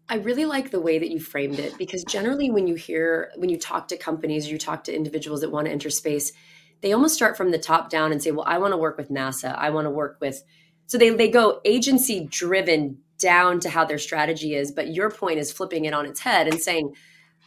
I 0.07 0.15
really 0.15 0.45
like 0.45 0.71
the 0.71 0.81
way 0.81 0.97
that 0.97 1.09
you 1.09 1.19
framed 1.19 1.59
it 1.59 1.77
because 1.77 2.03
generally 2.03 2.49
when 2.49 2.67
you 2.67 2.73
hear 2.73 3.31
when 3.35 3.49
you 3.49 3.59
talk 3.59 3.87
to 3.89 3.97
companies, 3.97 4.49
you 4.49 4.57
talk 4.57 4.83
to 4.85 4.95
individuals 4.95 5.41
that 5.41 5.51
want 5.51 5.67
to 5.67 5.71
enter 5.71 5.91
space, 5.91 6.31
they 6.81 6.93
almost 6.93 7.15
start 7.15 7.37
from 7.37 7.51
the 7.51 7.57
top 7.57 7.89
down 7.89 8.11
and 8.11 8.21
say, 8.21 8.31
"Well, 8.31 8.45
I 8.47 8.57
want 8.57 8.73
to 8.73 8.77
work 8.77 8.97
with 8.97 9.09
NASA. 9.09 9.55
I 9.57 9.69
want 9.69 9.85
to 9.85 9.91
work 9.91 10.17
with." 10.19 10.43
So 10.87 10.97
they 10.97 11.09
they 11.09 11.29
go 11.29 11.61
agency 11.65 12.27
driven 12.29 12.99
down 13.17 13.59
to 13.61 13.69
how 13.69 13.85
their 13.85 13.97
strategy 13.97 14.55
is, 14.55 14.71
but 14.71 14.93
your 14.93 15.11
point 15.11 15.39
is 15.39 15.51
flipping 15.51 15.85
it 15.85 15.93
on 15.93 16.05
its 16.05 16.21
head 16.21 16.47
and 16.47 16.61
saying, 16.61 16.95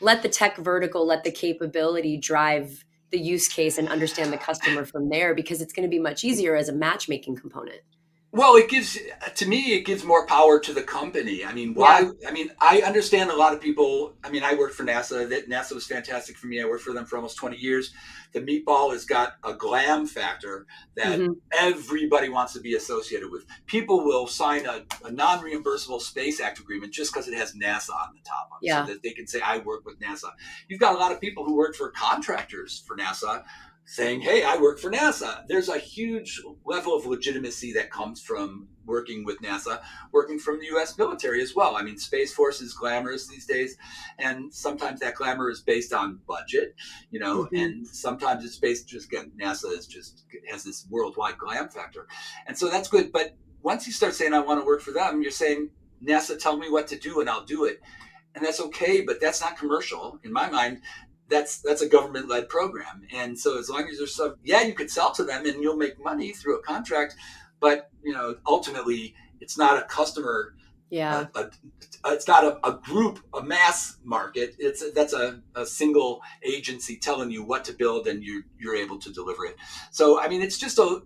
"Let 0.00 0.22
the 0.22 0.28
tech 0.28 0.56
vertical, 0.56 1.06
let 1.06 1.24
the 1.24 1.30
capability 1.30 2.16
drive 2.16 2.84
the 3.12 3.18
use 3.18 3.46
case 3.46 3.78
and 3.78 3.88
understand 3.88 4.32
the 4.32 4.38
customer 4.38 4.84
from 4.84 5.08
there 5.08 5.34
because 5.34 5.60
it's 5.60 5.72
going 5.72 5.88
to 5.88 5.90
be 5.90 6.00
much 6.00 6.24
easier 6.24 6.56
as 6.56 6.68
a 6.68 6.72
matchmaking 6.72 7.36
component. 7.36 7.80
Well, 8.34 8.56
it 8.56 8.70
gives 8.70 8.98
to 9.34 9.46
me 9.46 9.74
it 9.74 9.84
gives 9.84 10.04
more 10.04 10.26
power 10.26 10.58
to 10.58 10.72
the 10.72 10.82
company. 10.82 11.44
I 11.44 11.52
mean, 11.52 11.74
why? 11.74 12.00
Yeah. 12.00 12.28
I 12.28 12.32
mean, 12.32 12.48
I 12.58 12.80
understand 12.80 13.30
a 13.30 13.36
lot 13.36 13.52
of 13.52 13.60
people. 13.60 14.14
I 14.24 14.30
mean, 14.30 14.42
I 14.42 14.54
worked 14.54 14.74
for 14.74 14.84
NASA. 14.84 15.28
That 15.28 15.50
NASA 15.50 15.74
was 15.74 15.86
fantastic 15.86 16.38
for 16.38 16.46
me. 16.46 16.58
I 16.58 16.64
worked 16.64 16.82
for 16.82 16.94
them 16.94 17.04
for 17.04 17.16
almost 17.16 17.36
twenty 17.36 17.58
years. 17.58 17.92
The 18.32 18.40
meatball 18.40 18.92
has 18.92 19.04
got 19.04 19.34
a 19.44 19.54
glam 19.54 20.06
factor 20.06 20.66
that 20.96 21.18
mm-hmm. 21.18 21.32
everybody 21.52 22.28
wants 22.28 22.52
to 22.54 22.60
be 22.60 22.74
associated 22.74 23.30
with. 23.30 23.44
People 23.66 24.04
will 24.04 24.26
sign 24.26 24.66
a, 24.66 24.84
a 25.04 25.10
non-reimbursable 25.10 26.00
Space 26.00 26.40
Act 26.40 26.58
agreement 26.58 26.92
just 26.92 27.12
because 27.12 27.28
it 27.28 27.34
has 27.34 27.54
NASA 27.54 27.90
on 27.90 28.14
the 28.14 28.22
top 28.24 28.48
of 28.52 28.58
it, 28.62 28.66
yeah. 28.66 28.86
so 28.86 28.92
that 28.92 29.02
they 29.02 29.10
can 29.10 29.26
say, 29.26 29.40
"I 29.40 29.58
work 29.58 29.84
with 29.84 30.00
NASA." 30.00 30.30
You've 30.68 30.80
got 30.80 30.94
a 30.94 30.98
lot 30.98 31.12
of 31.12 31.20
people 31.20 31.44
who 31.44 31.56
work 31.56 31.74
for 31.74 31.90
contractors 31.90 32.82
for 32.86 32.96
NASA 32.96 33.44
saying, 33.84 34.20
Hey, 34.20 34.42
I 34.44 34.56
work 34.56 34.78
for 34.78 34.90
NASA. 34.90 35.46
There's 35.48 35.68
a 35.68 35.78
huge 35.78 36.40
level 36.64 36.96
of 36.96 37.06
legitimacy 37.06 37.72
that 37.74 37.90
comes 37.90 38.20
from 38.20 38.68
working 38.84 39.24
with 39.24 39.40
NASA, 39.42 39.80
working 40.12 40.38
from 40.38 40.58
the 40.58 40.66
US 40.76 40.96
military 40.98 41.42
as 41.42 41.54
well. 41.54 41.76
I 41.76 41.82
mean, 41.82 41.98
Space 41.98 42.32
Force 42.32 42.60
is 42.60 42.72
glamorous 42.72 43.28
these 43.28 43.46
days, 43.46 43.76
and 44.18 44.52
sometimes 44.52 45.00
that 45.00 45.14
glamour 45.14 45.50
is 45.50 45.60
based 45.60 45.92
on 45.92 46.20
budget, 46.26 46.74
you 47.10 47.20
know, 47.20 47.44
mm-hmm. 47.44 47.56
and 47.56 47.86
sometimes 47.86 48.44
it's 48.44 48.58
based 48.58 48.88
just 48.88 49.08
again, 49.08 49.32
NASA 49.40 49.76
is 49.76 49.86
just 49.86 50.24
has 50.50 50.64
this 50.64 50.86
worldwide 50.90 51.38
glam 51.38 51.68
factor. 51.68 52.06
And 52.46 52.56
so 52.56 52.68
that's 52.68 52.88
good. 52.88 53.12
But 53.12 53.36
once 53.62 53.86
you 53.86 53.92
start 53.92 54.14
saying, 54.14 54.34
I 54.34 54.40
want 54.40 54.60
to 54.60 54.66
work 54.66 54.80
for 54.80 54.92
them, 54.92 55.22
you're 55.22 55.30
saying, 55.30 55.70
NASA, 56.04 56.38
tell 56.38 56.56
me 56.56 56.68
what 56.68 56.88
to 56.88 56.98
do 56.98 57.20
and 57.20 57.30
I'll 57.30 57.44
do 57.44 57.64
it 57.64 57.80
and 58.34 58.44
that's 58.44 58.60
okay 58.60 59.02
but 59.02 59.20
that's 59.20 59.40
not 59.40 59.56
commercial 59.56 60.18
in 60.24 60.32
my 60.32 60.48
mind 60.48 60.80
that's 61.32 61.58
that's 61.58 61.82
a 61.82 61.88
government 61.88 62.28
led 62.28 62.48
program. 62.48 63.02
And 63.12 63.36
so 63.38 63.58
as 63.58 63.68
long 63.68 63.88
as 63.88 63.98
there's 63.98 64.14
some, 64.14 64.36
yeah, 64.44 64.62
you 64.62 64.74
could 64.74 64.90
sell 64.90 65.12
to 65.12 65.24
them 65.24 65.46
and 65.46 65.62
you'll 65.62 65.76
make 65.76 66.02
money 66.02 66.32
through 66.32 66.58
a 66.58 66.62
contract, 66.62 67.16
but 67.58 67.90
you 68.04 68.12
know, 68.12 68.36
ultimately 68.46 69.14
it's 69.40 69.58
not 69.58 69.78
a 69.78 69.86
customer. 69.86 70.54
Yeah, 70.90 71.28
a, 71.34 71.44
a, 72.04 72.12
it's 72.12 72.28
not 72.28 72.44
a, 72.44 72.68
a, 72.68 72.78
group, 72.78 73.20
a 73.32 73.42
mass 73.42 73.96
market. 74.04 74.54
It's 74.58 74.92
that's 74.92 75.14
a, 75.14 75.40
a 75.54 75.64
single 75.64 76.20
agency 76.44 76.98
telling 76.98 77.30
you 77.30 77.42
what 77.42 77.64
to 77.64 77.72
build, 77.72 78.06
and 78.06 78.22
you 78.22 78.42
you're 78.60 78.76
able 78.76 78.98
to 78.98 79.10
deliver 79.10 79.46
it. 79.46 79.56
So 79.90 80.20
I 80.20 80.28
mean, 80.28 80.42
it's 80.42 80.58
just 80.58 80.78
a. 80.78 81.00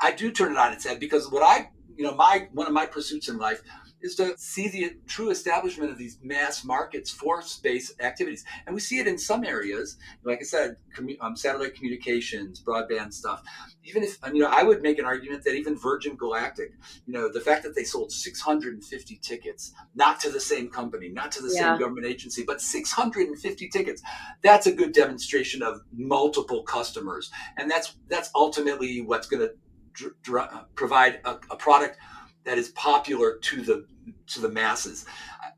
I 0.00 0.12
do 0.12 0.30
turn 0.30 0.52
it 0.52 0.58
on 0.58 0.72
its 0.72 0.86
head 0.86 1.00
because 1.00 1.30
what 1.30 1.42
I, 1.42 1.68
you 1.96 2.04
know, 2.04 2.14
my 2.14 2.48
one 2.52 2.66
of 2.66 2.72
my 2.72 2.86
pursuits 2.86 3.28
in 3.28 3.36
life 3.36 3.60
is 4.06 4.14
to 4.14 4.38
see 4.38 4.68
the 4.68 4.96
true 5.06 5.30
establishment 5.30 5.90
of 5.90 5.98
these 5.98 6.18
mass 6.22 6.64
markets 6.64 7.10
for 7.10 7.42
space 7.42 7.92
activities. 8.00 8.44
And 8.64 8.74
we 8.74 8.80
see 8.80 8.98
it 8.98 9.06
in 9.06 9.18
some 9.18 9.44
areas, 9.44 9.98
like 10.24 10.38
I 10.40 10.44
said, 10.44 10.76
commu- 10.96 11.18
um, 11.20 11.36
satellite 11.36 11.74
communications, 11.74 12.62
broadband 12.62 13.12
stuff. 13.12 13.42
Even 13.84 14.02
if, 14.02 14.16
you 14.32 14.40
know, 14.40 14.48
I 14.50 14.62
would 14.62 14.80
make 14.80 14.98
an 14.98 15.04
argument 15.04 15.44
that 15.44 15.54
even 15.54 15.76
Virgin 15.76 16.16
Galactic, 16.16 16.72
you 17.06 17.12
know, 17.12 17.30
the 17.30 17.40
fact 17.40 17.64
that 17.64 17.74
they 17.74 17.84
sold 17.84 18.12
650 18.12 19.18
tickets, 19.22 19.72
not 19.94 20.20
to 20.20 20.30
the 20.30 20.40
same 20.40 20.70
company, 20.70 21.08
not 21.08 21.32
to 21.32 21.42
the 21.42 21.52
yeah. 21.52 21.72
same 21.72 21.80
government 21.80 22.06
agency, 22.06 22.44
but 22.46 22.60
650 22.60 23.68
tickets, 23.68 24.02
that's 24.42 24.66
a 24.66 24.72
good 24.72 24.92
demonstration 24.92 25.62
of 25.62 25.80
multiple 25.92 26.62
customers. 26.62 27.30
And 27.58 27.70
that's, 27.70 27.96
that's 28.08 28.30
ultimately 28.34 29.00
what's 29.00 29.26
going 29.26 29.46
to 29.48 29.52
dr- 29.92 30.14
dr- 30.22 30.74
provide 30.74 31.20
a, 31.24 31.38
a 31.50 31.56
product 31.56 31.98
that 32.46 32.58
is 32.58 32.68
popular 32.70 33.38
to 33.38 33.62
the 33.62 33.86
to 34.28 34.40
the 34.40 34.48
masses. 34.48 35.06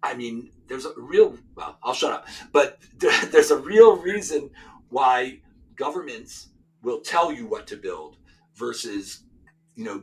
I 0.02 0.14
mean, 0.14 0.50
there's 0.66 0.84
a 0.84 0.92
real 0.96 1.36
well, 1.54 1.78
I'll 1.82 1.94
shut 1.94 2.12
up. 2.12 2.26
But 2.52 2.78
there's 3.30 3.50
a 3.50 3.58
real 3.58 3.96
reason 3.96 4.50
why 4.90 5.40
governments 5.76 6.48
will 6.82 7.00
tell 7.00 7.32
you 7.32 7.46
what 7.46 7.66
to 7.68 7.76
build 7.76 8.16
versus 8.54 9.22
you 9.74 9.84
know 9.84 10.02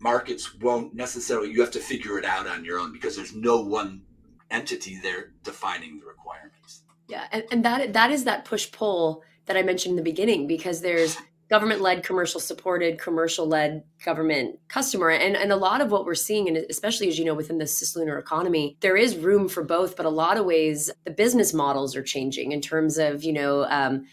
markets 0.00 0.54
won't 0.56 0.94
necessarily 0.94 1.50
you 1.50 1.60
have 1.60 1.70
to 1.70 1.80
figure 1.80 2.18
it 2.18 2.24
out 2.24 2.46
on 2.46 2.64
your 2.64 2.78
own 2.78 2.92
because 2.92 3.16
there's 3.16 3.34
no 3.34 3.60
one 3.60 4.02
entity 4.50 4.98
there 5.02 5.32
defining 5.42 5.98
the 5.98 6.06
requirements 6.06 6.82
yeah 7.08 7.26
and, 7.32 7.44
and 7.50 7.64
that 7.64 7.92
that 7.92 8.10
is 8.10 8.24
that 8.24 8.44
push 8.44 8.70
pull 8.72 9.22
that 9.46 9.56
i 9.56 9.62
mentioned 9.62 9.92
in 9.92 9.96
the 9.96 10.02
beginning 10.02 10.46
because 10.46 10.80
there's 10.80 11.16
government 11.52 11.82
led, 11.82 12.02
commercial 12.02 12.40
supported, 12.40 12.98
commercial 12.98 13.46
led 13.46 13.84
government 14.02 14.58
customer. 14.68 15.10
And, 15.10 15.36
and 15.36 15.52
a 15.52 15.56
lot 15.56 15.82
of 15.82 15.90
what 15.90 16.06
we're 16.06 16.14
seeing, 16.14 16.48
and 16.48 16.56
especially 16.70 17.08
as 17.08 17.18
you 17.18 17.26
know, 17.26 17.34
within 17.34 17.58
the 17.58 17.66
cislunar 17.66 18.18
economy, 18.18 18.78
there 18.80 18.96
is 18.96 19.18
room 19.18 19.50
for 19.50 19.62
both, 19.62 19.94
but 19.94 20.06
a 20.06 20.08
lot 20.08 20.38
of 20.38 20.46
ways 20.46 20.90
the 21.04 21.10
business 21.10 21.52
models 21.52 21.94
are 21.94 22.02
changing 22.02 22.52
in 22.52 22.62
terms 22.62 22.96
of, 22.96 23.22
you 23.22 23.34
know, 23.34 23.64
um, 23.64 24.06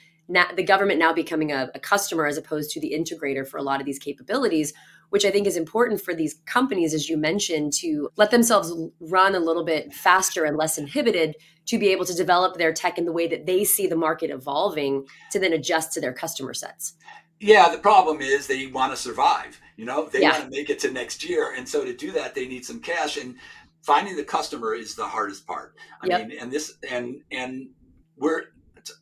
the 0.57 0.63
government 0.63 0.99
now 0.99 1.13
becoming 1.13 1.53
a, 1.53 1.71
a 1.73 1.79
customer 1.79 2.25
as 2.25 2.35
opposed 2.35 2.71
to 2.71 2.81
the 2.81 2.93
integrator 2.93 3.47
for 3.47 3.55
a 3.55 3.63
lot 3.63 3.79
of 3.79 3.85
these 3.85 3.99
capabilities 3.99 4.73
which 5.09 5.25
I 5.25 5.31
think 5.31 5.47
is 5.47 5.57
important 5.57 6.01
for 6.01 6.13
these 6.13 6.35
companies, 6.45 6.93
as 6.93 7.09
you 7.09 7.17
mentioned, 7.17 7.73
to 7.73 8.09
let 8.15 8.31
themselves 8.31 8.71
run 8.99 9.35
a 9.35 9.39
little 9.39 9.65
bit 9.65 9.93
faster 9.93 10.45
and 10.45 10.55
less 10.55 10.77
inhibited 10.77 11.35
to 11.65 11.77
be 11.77 11.89
able 11.89 12.05
to 12.05 12.13
develop 12.13 12.57
their 12.57 12.73
tech 12.73 12.97
in 12.97 13.05
the 13.05 13.11
way 13.11 13.27
that 13.27 13.45
they 13.45 13.63
see 13.63 13.87
the 13.87 13.95
market 13.95 14.29
evolving 14.29 15.05
to 15.31 15.39
then 15.39 15.53
adjust 15.53 15.93
to 15.93 16.01
their 16.01 16.13
customer 16.13 16.53
sets. 16.53 16.93
Yeah, 17.39 17.69
the 17.69 17.77
problem 17.77 18.21
is 18.21 18.47
they 18.47 18.67
want 18.67 18.91
to 18.91 18.97
survive. 18.97 19.59
You 19.77 19.85
know, 19.85 20.09
they 20.11 20.21
yeah. 20.21 20.31
want 20.31 20.43
to 20.43 20.49
make 20.49 20.69
it 20.69 20.79
to 20.79 20.91
next 20.91 21.27
year, 21.27 21.53
and 21.55 21.67
so 21.67 21.85
to 21.85 21.93
do 21.93 22.11
that, 22.11 22.35
they 22.35 22.47
need 22.47 22.65
some 22.65 22.81
cash. 22.81 23.15
And 23.17 23.35
finding 23.81 24.17
the 24.17 24.23
customer 24.23 24.75
is 24.75 24.95
the 24.95 25.05
hardest 25.05 25.47
part. 25.47 25.75
I 26.01 26.07
yep. 26.07 26.27
mean, 26.27 26.37
and 26.39 26.51
this 26.51 26.73
and 26.89 27.21
and 27.31 27.69
we're 28.17 28.43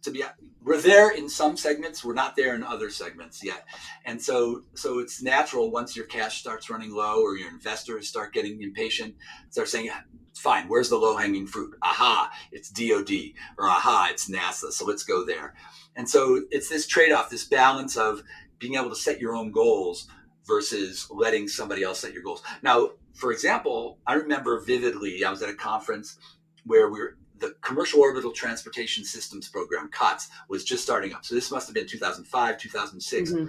to 0.04 0.12
be 0.12 0.24
we're 0.64 0.82
there 0.82 1.12
in 1.12 1.30
some 1.30 1.56
segments 1.56 2.04
we're 2.04 2.14
not 2.14 2.36
there 2.36 2.56
in 2.56 2.64
other 2.64 2.90
segments 2.90 3.44
yet 3.44 3.66
and 4.06 4.22
so 4.22 4.64
so 4.76 5.00
it's 5.00 5.22
natural 5.22 5.72
once 5.72 5.96
your 5.96 6.06
cash 6.06 6.40
starts 6.40 6.70
running 6.70 6.92
low 6.92 7.22
or 7.22 7.38
your 7.38 7.50
investors 7.50 8.08
start 8.08 8.34
getting 8.34 8.62
impatient 8.62 9.16
start 9.50 9.68
saying 9.68 9.90
fine 10.38 10.68
where's 10.68 10.90
the 10.90 10.98
low 10.98 11.18
hanging 11.18 11.48
fruit 11.48 11.74
aha 11.84 12.32
it's 12.52 12.70
dod 12.70 13.12
or 13.58 13.68
aha 13.68 14.08
it's 14.12 14.30
nasa 14.30 14.72
so 14.72 14.86
let's 14.86 15.04
go 15.04 15.26
there 15.26 15.54
and 15.98 16.08
so 16.08 16.44
it's 16.52 16.70
this 16.70 16.88
trade 16.88 17.12
off, 17.12 17.30
this 17.30 17.44
balance 17.44 17.98
of 17.98 18.24
being 18.60 18.76
able 18.76 18.90
to 18.90 18.96
set 18.96 19.20
your 19.20 19.36
own 19.36 19.52
goals 19.52 20.08
versus 20.46 21.08
letting 21.10 21.48
somebody 21.48 21.84
else 21.84 22.00
set 22.00 22.14
your 22.14 22.24
goals. 22.24 22.44
Now, 22.62 22.92
for 23.16 23.32
example, 23.32 23.98
I 24.06 24.14
remember 24.14 24.62
vividly, 24.62 25.26
I 25.26 25.32
was 25.32 25.42
at 25.42 25.50
a 25.50 25.56
conference 25.56 26.18
where 26.66 26.90
we 26.90 27.02
are 27.02 27.18
the 27.40 27.56
Commercial 27.62 28.00
Orbital 28.00 28.32
Transportation 28.32 29.04
Systems 29.04 29.48
Program, 29.48 29.90
COTS, 29.92 30.30
was 30.50 30.64
just 30.64 30.82
starting 30.82 31.14
up. 31.14 31.24
So 31.24 31.36
this 31.36 31.52
must 31.52 31.68
have 31.68 31.76
been 31.76 31.86
2005, 31.86 32.58
2006. 32.58 33.32
Mm-hmm. 33.32 33.46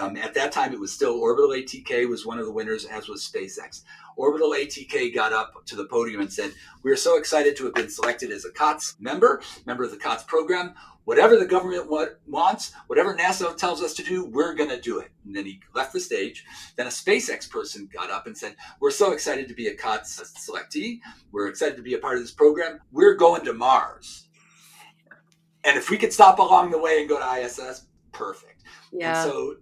Um, 0.00 0.16
at 0.16 0.34
that 0.34 0.52
time, 0.52 0.72
it 0.72 0.80
was 0.80 0.92
still 0.92 1.18
Orbital 1.18 1.50
ATK 1.50 2.08
was 2.08 2.26
one 2.26 2.38
of 2.38 2.46
the 2.46 2.52
winners, 2.52 2.84
as 2.84 3.08
was 3.08 3.24
SpaceX. 3.24 3.82
Orbital 4.16 4.50
ATK 4.50 5.14
got 5.14 5.32
up 5.32 5.64
to 5.66 5.76
the 5.76 5.86
podium 5.86 6.20
and 6.20 6.32
said, 6.32 6.52
"We 6.82 6.90
are 6.90 6.96
so 6.96 7.16
excited 7.16 7.56
to 7.56 7.64
have 7.64 7.74
been 7.74 7.90
selected 7.90 8.30
as 8.30 8.44
a 8.44 8.50
COTS 8.50 8.96
member, 8.98 9.42
member 9.66 9.84
of 9.84 9.90
the 9.90 9.96
COTS 9.96 10.24
program 10.24 10.74
whatever 11.04 11.36
the 11.36 11.46
government 11.46 11.90
wants, 12.26 12.72
whatever 12.86 13.14
NASA 13.14 13.56
tells 13.56 13.82
us 13.82 13.94
to 13.94 14.02
do, 14.02 14.24
we're 14.24 14.54
going 14.54 14.70
to 14.70 14.80
do 14.80 14.98
it. 14.98 15.10
And 15.24 15.34
then 15.34 15.44
he 15.44 15.60
left 15.74 15.92
the 15.92 16.00
stage. 16.00 16.44
Then 16.76 16.86
a 16.86 16.90
SpaceX 16.90 17.48
person 17.48 17.88
got 17.92 18.10
up 18.10 18.26
and 18.26 18.36
said, 18.36 18.56
We're 18.80 18.90
so 18.90 19.12
excited 19.12 19.48
to 19.48 19.54
be 19.54 19.68
a 19.68 19.74
COTS 19.74 20.48
selectee. 20.48 21.00
We're 21.32 21.48
excited 21.48 21.76
to 21.76 21.82
be 21.82 21.94
a 21.94 21.98
part 21.98 22.16
of 22.16 22.22
this 22.22 22.32
program. 22.32 22.80
We're 22.92 23.14
going 23.14 23.44
to 23.44 23.52
Mars. 23.52 24.28
And 25.64 25.78
if 25.78 25.88
we 25.88 25.96
could 25.96 26.12
stop 26.12 26.38
along 26.38 26.70
the 26.70 26.78
way 26.78 27.00
and 27.00 27.08
go 27.08 27.18
to 27.18 27.40
ISS, 27.40 27.86
perfect. 28.12 28.62
Yeah. 28.92 29.22
And 29.22 29.30
so 29.30 29.56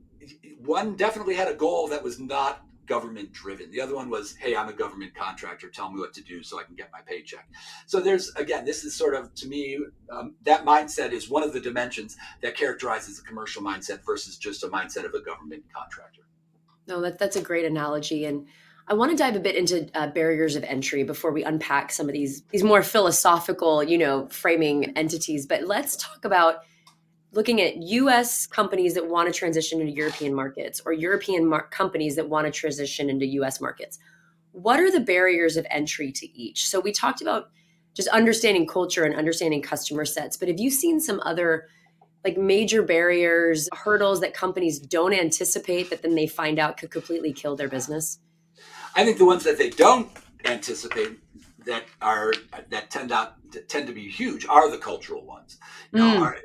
one 0.65 0.97
definitely 0.97 1.35
had 1.35 1.49
a 1.49 1.55
goal 1.55 1.89
that 1.89 2.03
was 2.03 2.19
not 2.19 2.65
government 2.87 3.33
driven. 3.33 3.71
The 3.71 3.81
other 3.81 3.95
one 3.95 4.11
was, 4.11 4.35
hey, 4.37 4.57
I'm 4.57 4.69
a 4.69 4.73
government 4.73 5.15
contractor. 5.15 5.69
Tell 5.69 5.91
me 5.91 6.01
what 6.01 6.13
to 6.15 6.23
do 6.23 6.43
so 6.43 6.59
I 6.59 6.65
can 6.65 6.75
get 6.75 6.91
my 6.93 7.01
paycheck. 7.07 7.49
So 7.87 8.01
there's, 8.01 8.35
again, 8.35 8.65
this 8.65 8.85
is 8.85 8.95
sort 8.95 9.15
of, 9.15 9.33
to 9.37 9.49
me, 9.49 9.79
um, 10.11 10.35
that 10.43 10.65
mindset 10.65 11.13
is 11.13 11.31
one 11.31 11.43
of 11.43 11.53
the 11.53 11.61
dimensions 11.61 12.17
that 12.43 12.57
characterizes 12.57 13.21
a 13.21 13.23
commercial 13.23 13.63
mindset 13.63 14.05
versus 14.05 14.37
just 14.37 14.65
a 14.65 14.69
mindset 14.69 15.05
of 15.05 15.15
a 15.15 15.21
government 15.21 15.63
contractor. 15.75 16.23
No, 16.87 17.01
that, 17.01 17.19
that's 17.19 17.37
a 17.37 17.43
great 17.43 17.65
analogy. 17.65 18.25
And 18.25 18.47
I 18.89 18.95
want 18.95 19.13
to 19.13 19.17
dive 19.17 19.37
a 19.37 19.41
bit 19.41 19.55
into 19.55 19.89
uh, 19.95 20.09
barriers 20.09 20.57
of 20.57 20.65
entry 20.65 21.05
before 21.05 21.31
we 21.31 21.45
unpack 21.45 21.93
some 21.93 22.09
of 22.09 22.13
these 22.13 22.43
these 22.51 22.65
more 22.65 22.83
philosophical, 22.83 23.83
you 23.83 23.97
know, 23.97 24.27
framing 24.29 24.97
entities. 24.97 25.47
But 25.47 25.63
let's 25.63 25.97
talk 25.97 26.25
about 26.25 26.57
looking 27.33 27.61
at 27.61 27.77
US 27.77 28.47
companies 28.47 28.95
that 28.95 29.09
want 29.09 29.33
to 29.33 29.39
transition 29.39 29.81
into 29.81 29.93
European 29.93 30.35
markets 30.35 30.81
or 30.85 30.93
European 30.93 31.47
mar- 31.47 31.69
companies 31.69 32.17
that 32.17 32.29
want 32.29 32.47
to 32.47 32.53
transition 32.53 33.09
into 33.09 33.27
US 33.27 33.61
markets. 33.61 33.99
What 34.53 34.79
are 34.81 34.91
the 34.91 35.01
barriers 35.01 35.57
of 35.57 35.67
entry 35.71 36.13
to 36.13 36.27
each? 36.39 36.69
So 36.69 36.79
we 36.79 36.93
talked 36.93 37.23
about 37.23 37.51
just 37.95 38.09
understanding 38.09 38.67
culture 38.67 39.05
and 39.05 39.15
understanding 39.15 39.63
customer 39.63 40.05
sets, 40.05 40.37
but 40.37 40.49
have 40.49 40.61
you 40.61 40.71
seen 40.71 41.01
some 41.01 41.21
other 41.25 41.69
like 42.25 42.37
major 42.37 42.83
barriers, 42.83 43.69
hurdles 43.73 44.21
that 44.21 44.33
companies 44.33 44.79
don't 44.79 45.13
anticipate 45.13 45.91
that 45.91 46.03
then 46.03 46.15
they 46.15 46.27
find 46.27 46.59
out 46.59 46.77
could 46.77 46.91
completely 46.91 47.33
kill 47.33 47.57
their 47.57 47.69
business? 47.69 48.21
I 48.95 49.05
think 49.05 49.19
the 49.19 49.25
ones 49.25 49.45
that 49.45 49.59
they 49.59 49.71
don't 49.71 50.09
anticipate 50.45 51.19
that 51.67 51.85
are 52.01 52.33
that 52.71 52.91
tend 52.91 53.13
out 53.13 53.35
tend 53.69 53.87
to 53.87 53.93
be 53.93 54.09
huge 54.09 54.47
are 54.47 54.71
the 54.71 54.79
cultural 54.79 55.25
ones. 55.25 55.59
You 55.93 55.99
know, 55.99 56.17
mm. 56.17 56.21
are, 56.21 56.37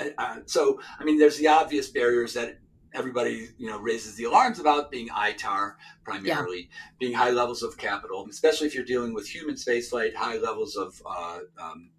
uh, 0.00 0.04
uh, 0.18 0.36
so 0.46 0.80
I 0.98 1.04
mean, 1.04 1.18
there's 1.18 1.38
the 1.38 1.48
obvious 1.48 1.88
barriers 1.88 2.34
that 2.34 2.58
everybody 2.94 3.48
you 3.58 3.68
know 3.68 3.78
raises 3.78 4.14
the 4.14 4.24
alarms 4.24 4.60
about 4.60 4.90
being 4.90 5.08
ITAR 5.08 5.74
primarily, 6.04 6.58
yeah. 6.58 6.76
being 6.98 7.12
high 7.12 7.30
levels 7.30 7.62
of 7.62 7.76
capital, 7.76 8.26
especially 8.30 8.66
if 8.66 8.74
you're 8.74 8.84
dealing 8.84 9.14
with 9.14 9.26
human 9.26 9.56
spaceflight, 9.56 10.14
high 10.14 10.38
levels 10.38 10.76
of 10.76 11.00
uh, 11.04 11.40
um, 11.60 11.90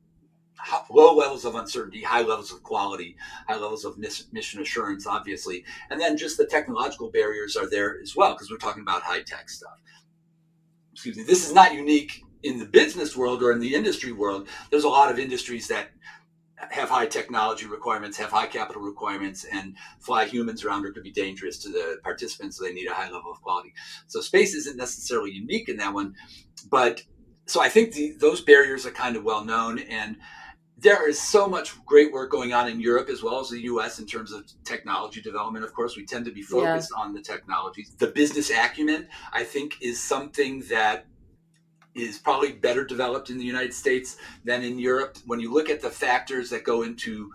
low 0.89 1.15
levels 1.15 1.46
of 1.46 1.55
uncertainty, 1.55 2.01
high 2.01 2.22
levels 2.22 2.51
of 2.51 2.63
quality, 2.63 3.15
high 3.48 3.55
levels 3.55 3.86
of 3.86 3.98
mission 3.98 4.62
assurance, 4.62 5.05
obviously, 5.05 5.63
and 5.89 6.00
then 6.00 6.17
just 6.17 6.38
the 6.38 6.46
technological 6.46 7.12
barriers 7.12 7.55
are 7.55 7.70
there 7.70 8.00
as 8.01 8.15
well 8.15 8.34
because 8.34 8.50
we're 8.50 8.58
talking 8.58 8.82
about 8.82 9.01
high 9.01 9.22
tech 9.22 9.50
stuff. 9.50 9.77
Excuse 10.94 11.17
me. 11.17 11.24
This 11.24 11.46
is 11.46 11.53
not 11.53 11.74
unique 11.74 12.25
in 12.46 12.60
the 12.60 12.66
business 12.66 13.18
world 13.18 13.42
or 13.42 13.52
in 13.52 13.60
the 13.60 13.74
industry 13.74 14.12
world, 14.12 14.48
there's 14.70 14.84
a 14.84 14.90
lot 14.90 15.12
of 15.12 15.18
industries 15.18 15.68
that 15.68 15.90
have 16.70 16.90
high 16.90 17.06
technology 17.06 17.66
requirements, 17.66 18.18
have 18.18 18.32
high 18.32 18.46
capital 18.46 18.82
requirements, 18.82 19.46
and 19.52 19.75
fly 20.00 20.25
humans 20.25 20.64
around 20.64 20.86
or 20.86 20.92
could 20.92 21.04
be 21.04 21.12
dangerous 21.12 21.58
to 21.58 21.70
the 21.70 21.98
participants. 22.04 22.58
So 22.58 22.64
they 22.64 22.74
need 22.74 22.88
a 22.88 22.94
high 22.94 23.10
level 23.10 23.32
of 23.32 23.42
quality. 23.42 23.74
So 24.08 24.22
space 24.22 24.54
isn't 24.54 24.78
necessarily 24.78 25.32
unique 25.32 25.68
in 25.68 25.78
that 25.78 25.94
one, 25.94 26.14
but 26.70 27.04
so 27.48 27.62
I 27.62 27.70
think 27.70 27.94
the, 27.94 28.12
those 28.20 28.42
barriers 28.42 28.86
are 28.86 28.92
kind 28.92 29.16
of 29.16 29.24
well 29.24 29.44
known, 29.44 29.80
and 29.80 30.18
there 30.78 31.08
is 31.08 31.20
so 31.20 31.48
much 31.48 31.74
great 31.86 32.12
work 32.12 32.32
going 32.32 32.54
on 32.54 32.68
in 32.68 32.80
Europe 32.80 33.10
as 33.10 33.24
well 33.24 33.40
as 33.40 33.50
the 33.50 33.62
U.S. 33.62 34.00
in 34.00 34.06
terms 34.06 34.32
of 34.32 34.44
technology 34.64 35.22
development. 35.22 35.66
Of 35.66 35.74
course, 35.74 35.96
we 35.96 36.06
tend 36.06 36.25
to 36.25 36.32
be 36.32 36.42
focused 36.42 36.92
yeah. 36.96 37.02
on 37.02 37.14
the 37.14 37.22
technologies. 37.22 37.96
The 37.98 38.08
business 38.08 38.52
acumen, 38.52 39.08
I 39.32 39.44
think, 39.44 39.78
is 39.82 40.02
something 40.02 40.62
that 40.70 41.06
is 41.96 42.18
probably 42.18 42.52
better 42.52 42.84
developed 42.84 43.30
in 43.30 43.38
the 43.38 43.46
United 43.46 43.74
States 43.74 44.18
than 44.44 44.64
in 44.64 44.78
Europe. 44.78 45.18
When 45.25 45.40
you 45.40 45.54
look 45.54 45.70
at 45.70 45.82
the 45.82 45.90
factors 45.90 46.50
that 46.50 46.64
go 46.64 46.84
into 46.84 47.32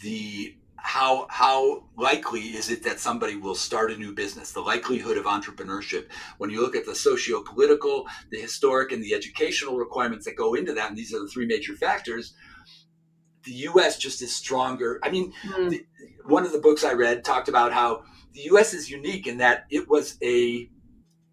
the 0.00 0.56
how 0.76 1.26
how 1.30 1.82
likely 1.96 2.40
is 2.40 2.70
it 2.70 2.82
that 2.82 3.00
somebody 3.00 3.36
will 3.36 3.54
start 3.54 3.90
a 3.90 3.96
new 3.96 4.12
business 4.12 4.52
the 4.52 4.60
likelihood 4.60 5.16
of 5.16 5.24
entrepreneurship 5.24 6.08
when 6.36 6.50
you 6.50 6.60
look 6.60 6.76
at 6.76 6.84
the 6.84 6.94
socio-political 6.94 8.06
the 8.30 8.38
historic 8.38 8.92
and 8.92 9.02
the 9.02 9.14
educational 9.14 9.78
requirements 9.78 10.26
that 10.26 10.36
go 10.36 10.52
into 10.52 10.74
that 10.74 10.90
and 10.90 10.98
these 10.98 11.14
are 11.14 11.20
the 11.20 11.28
three 11.28 11.46
major 11.46 11.74
factors 11.74 12.34
the 13.44 13.52
us 13.52 13.96
just 13.96 14.20
is 14.20 14.36
stronger 14.36 15.00
i 15.02 15.10
mean 15.10 15.32
mm. 15.46 15.70
the, 15.70 15.86
one 16.26 16.44
of 16.44 16.52
the 16.52 16.58
books 16.58 16.84
i 16.84 16.92
read 16.92 17.24
talked 17.24 17.48
about 17.48 17.72
how 17.72 18.02
the 18.34 18.42
us 18.42 18.74
is 18.74 18.90
unique 18.90 19.26
in 19.26 19.38
that 19.38 19.64
it 19.70 19.88
was 19.88 20.18
a 20.22 20.68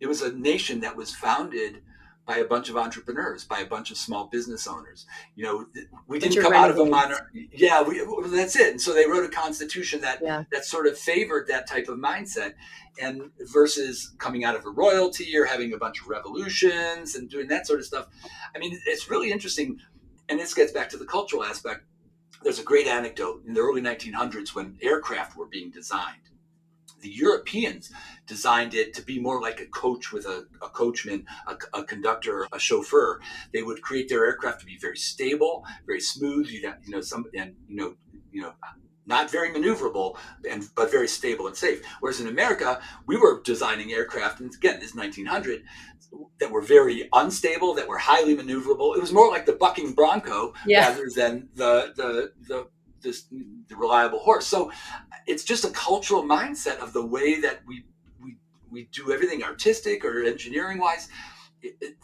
it 0.01 0.07
was 0.07 0.21
a 0.21 0.33
nation 0.33 0.81
that 0.81 0.97
was 0.97 1.15
founded 1.15 1.83
by 2.25 2.37
a 2.37 2.45
bunch 2.45 2.69
of 2.69 2.77
entrepreneurs, 2.77 3.45
by 3.45 3.59
a 3.59 3.65
bunch 3.65 3.91
of 3.91 3.97
small 3.97 4.27
business 4.27 4.67
owners. 4.67 5.05
You 5.35 5.43
know, 5.43 5.65
we 6.07 6.19
didn't 6.19 6.41
come 6.41 6.53
out 6.53 6.69
of 6.69 6.77
a 6.77 6.85
monarchy. 6.85 7.49
Yeah, 7.53 7.81
we, 7.83 8.03
that's 8.27 8.55
it. 8.55 8.71
And 8.71 8.81
so 8.81 8.93
they 8.93 9.05
wrote 9.05 9.25
a 9.25 9.29
constitution 9.29 10.01
that 10.01 10.19
yeah. 10.21 10.43
that 10.51 10.65
sort 10.65 10.87
of 10.87 10.97
favored 10.97 11.47
that 11.47 11.67
type 11.67 11.87
of 11.87 11.97
mindset, 11.97 12.53
and 12.99 13.31
versus 13.51 14.13
coming 14.17 14.43
out 14.43 14.55
of 14.55 14.65
a 14.65 14.69
royalty 14.69 15.35
or 15.37 15.45
having 15.45 15.73
a 15.73 15.77
bunch 15.77 16.01
of 16.01 16.07
revolutions 16.07 17.15
and 17.15 17.29
doing 17.29 17.47
that 17.47 17.67
sort 17.67 17.79
of 17.79 17.85
stuff. 17.85 18.07
I 18.55 18.59
mean, 18.59 18.79
it's 18.85 19.09
really 19.09 19.31
interesting, 19.31 19.79
and 20.29 20.39
this 20.39 20.53
gets 20.53 20.71
back 20.71 20.89
to 20.89 20.97
the 20.97 21.05
cultural 21.05 21.43
aspect. 21.43 21.81
There's 22.43 22.59
a 22.59 22.63
great 22.63 22.87
anecdote 22.87 23.43
in 23.45 23.53
the 23.53 23.61
early 23.61 23.81
1900s 23.81 24.55
when 24.55 24.77
aircraft 24.81 25.37
were 25.37 25.45
being 25.45 25.69
designed 25.69 26.20
the 27.01 27.09
Europeans 27.09 27.91
designed 28.27 28.73
it 28.73 28.93
to 28.93 29.01
be 29.01 29.19
more 29.19 29.41
like 29.41 29.59
a 29.59 29.65
coach 29.65 30.11
with 30.11 30.25
a, 30.25 30.45
a 30.61 30.69
coachman, 30.69 31.25
a, 31.47 31.55
a, 31.77 31.83
conductor, 31.83 32.47
a 32.53 32.59
chauffeur. 32.59 33.19
They 33.53 33.63
would 33.63 33.81
create 33.81 34.09
their 34.09 34.25
aircraft 34.25 34.61
to 34.61 34.65
be 34.65 34.77
very 34.77 34.97
stable, 34.97 35.65
very 35.85 36.01
smooth. 36.01 36.47
You 36.47 36.61
know, 36.63 36.73
you 36.83 36.91
know 36.91 37.01
some 37.01 37.25
and 37.35 37.55
you 37.67 37.75
know, 37.75 37.95
you 38.31 38.41
know, 38.41 38.53
not 39.05 39.29
very 39.29 39.49
maneuverable 39.49 40.17
and 40.49 40.67
but 40.75 40.91
very 40.91 41.07
stable 41.07 41.47
and 41.47 41.55
safe. 41.55 41.83
Whereas 41.99 42.21
in 42.21 42.27
America, 42.27 42.79
we 43.07 43.17
were 43.17 43.41
designing 43.43 43.91
aircraft, 43.91 44.39
and 44.39 44.53
again, 44.53 44.79
this 44.79 44.95
1900 44.95 45.63
that 46.39 46.51
were 46.51 46.61
very 46.61 47.07
unstable, 47.13 47.73
that 47.75 47.87
were 47.87 47.97
highly 47.97 48.35
maneuverable. 48.35 48.95
It 48.95 49.01
was 49.01 49.13
more 49.13 49.29
like 49.29 49.45
the 49.45 49.53
bucking 49.53 49.93
bronco 49.93 50.53
yeah. 50.65 50.89
rather 50.89 51.09
than 51.15 51.49
the 51.55 51.93
the 51.95 52.33
the 52.47 52.67
this 53.01 53.25
the 53.67 53.75
reliable 53.75 54.19
horse. 54.19 54.47
So 54.47 54.71
it's 55.27 55.43
just 55.43 55.65
a 55.65 55.69
cultural 55.69 56.23
mindset 56.23 56.79
of 56.79 56.93
the 56.93 57.05
way 57.05 57.39
that 57.41 57.61
we 57.65 57.85
we 58.21 58.37
we 58.69 58.89
do 58.91 59.11
everything 59.11 59.43
artistic 59.43 60.05
or 60.05 60.23
engineering 60.23 60.79
wise. 60.79 61.09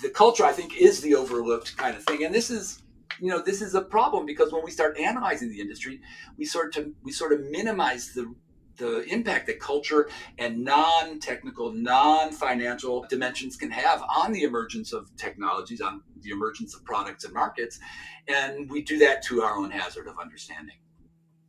The 0.02 0.10
culture, 0.10 0.46
I 0.46 0.52
think, 0.52 0.78
is 0.78 1.02
the 1.02 1.16
overlooked 1.16 1.76
kind 1.78 1.96
of 1.96 2.04
thing, 2.04 2.24
and 2.24 2.34
this 2.34 2.50
is 2.50 2.84
you 3.20 3.30
know 3.30 3.42
this 3.42 3.62
is 3.62 3.76
a 3.76 3.82
problem 3.82 4.26
because 4.26 4.52
when 4.52 4.64
we 4.64 4.72
start 4.72 4.98
analyzing 5.00 5.50
the 5.50 5.60
industry, 5.60 6.02
we 6.38 6.46
sort 6.46 6.78
of 6.78 6.88
we 7.04 7.12
sort 7.12 7.34
of 7.34 7.42
minimize 7.50 8.14
the 8.14 8.34
the 8.78 9.04
impact 9.06 9.48
that 9.48 9.60
culture 9.60 10.08
and 10.38 10.64
non-technical, 10.64 11.74
non-financial 11.74 13.06
dimensions 13.10 13.58
can 13.58 13.72
have 13.72 14.04
on 14.04 14.32
the 14.32 14.44
emergence 14.44 14.94
of 14.94 15.10
technologies, 15.18 15.82
on 15.82 16.02
the 16.22 16.30
emergence 16.30 16.76
of 16.76 16.86
products 16.86 17.24
and 17.24 17.34
markets, 17.34 17.80
and 18.28 18.70
we 18.70 18.82
do 18.82 19.00
that 19.00 19.24
to 19.24 19.42
our 19.42 19.58
own 19.58 19.72
hazard 19.72 20.08
of 20.08 20.20
understanding. 20.20 20.76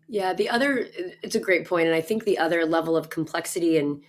Yeah, 0.08 0.32
the 0.32 0.48
other 0.48 0.88
it's 1.22 1.34
a 1.34 1.40
great 1.40 1.66
point 1.66 1.86
and 1.86 1.94
I 1.94 2.00
think 2.00 2.24
the 2.24 2.38
other 2.38 2.64
level 2.64 2.96
of 2.96 3.10
complexity 3.10 3.76
and 3.76 4.02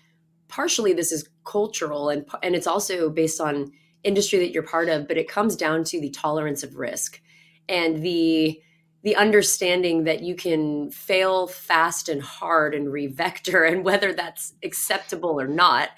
partially 0.48 0.94
this 0.94 1.12
is 1.12 1.30
cultural 1.46 2.10
and 2.10 2.26
and 2.42 2.56
it's 2.56 2.68
also 2.68 3.10
based 3.10 3.42
on 3.42 3.72
industry 4.04 4.40
that 4.40 4.52
you're 4.52 4.64
part 4.64 4.88
of, 4.88 5.08
but 5.08 5.18
it 5.18 5.28
comes 5.28 5.56
down 5.56 5.84
to 5.84 6.00
the 6.00 6.10
tolerance 6.10 6.64
of 6.64 6.76
risk 6.76 7.22
and 7.68 8.02
the 8.02 8.62
the 9.02 9.16
understanding 9.16 10.04
that 10.04 10.22
you 10.22 10.36
can 10.36 10.92
fail 10.92 11.48
fast 11.48 12.10
and 12.10 12.22
hard 12.22 12.76
and 12.76 12.92
revector 12.92 13.64
and 13.66 13.84
whether 13.84 14.14
that's 14.14 14.54
acceptable 14.64 15.40
or 15.40 15.48
not 15.48 15.90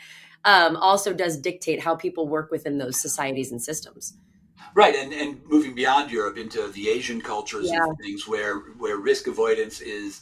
um, 0.46 0.76
also 0.78 1.14
does 1.14 1.38
dictate 1.38 1.82
how 1.82 1.96
people 1.96 2.28
work 2.28 2.50
within 2.52 2.78
those 2.78 3.00
societies 3.00 3.52
and 3.52 3.62
systems. 3.62 4.18
Right, 4.74 4.96
and, 4.96 5.14
and 5.14 5.42
moving 5.46 5.76
beyond 5.76 6.12
Europe 6.12 6.38
into 6.38 6.68
the 6.70 6.90
Asian 6.90 7.22
cultures 7.22 7.70
yeah. 7.70 7.84
and 7.84 7.98
things 7.98 8.28
where 8.28 8.60
where 8.78 8.98
risk 8.98 9.28
avoidance 9.28 9.82
is 9.82 10.22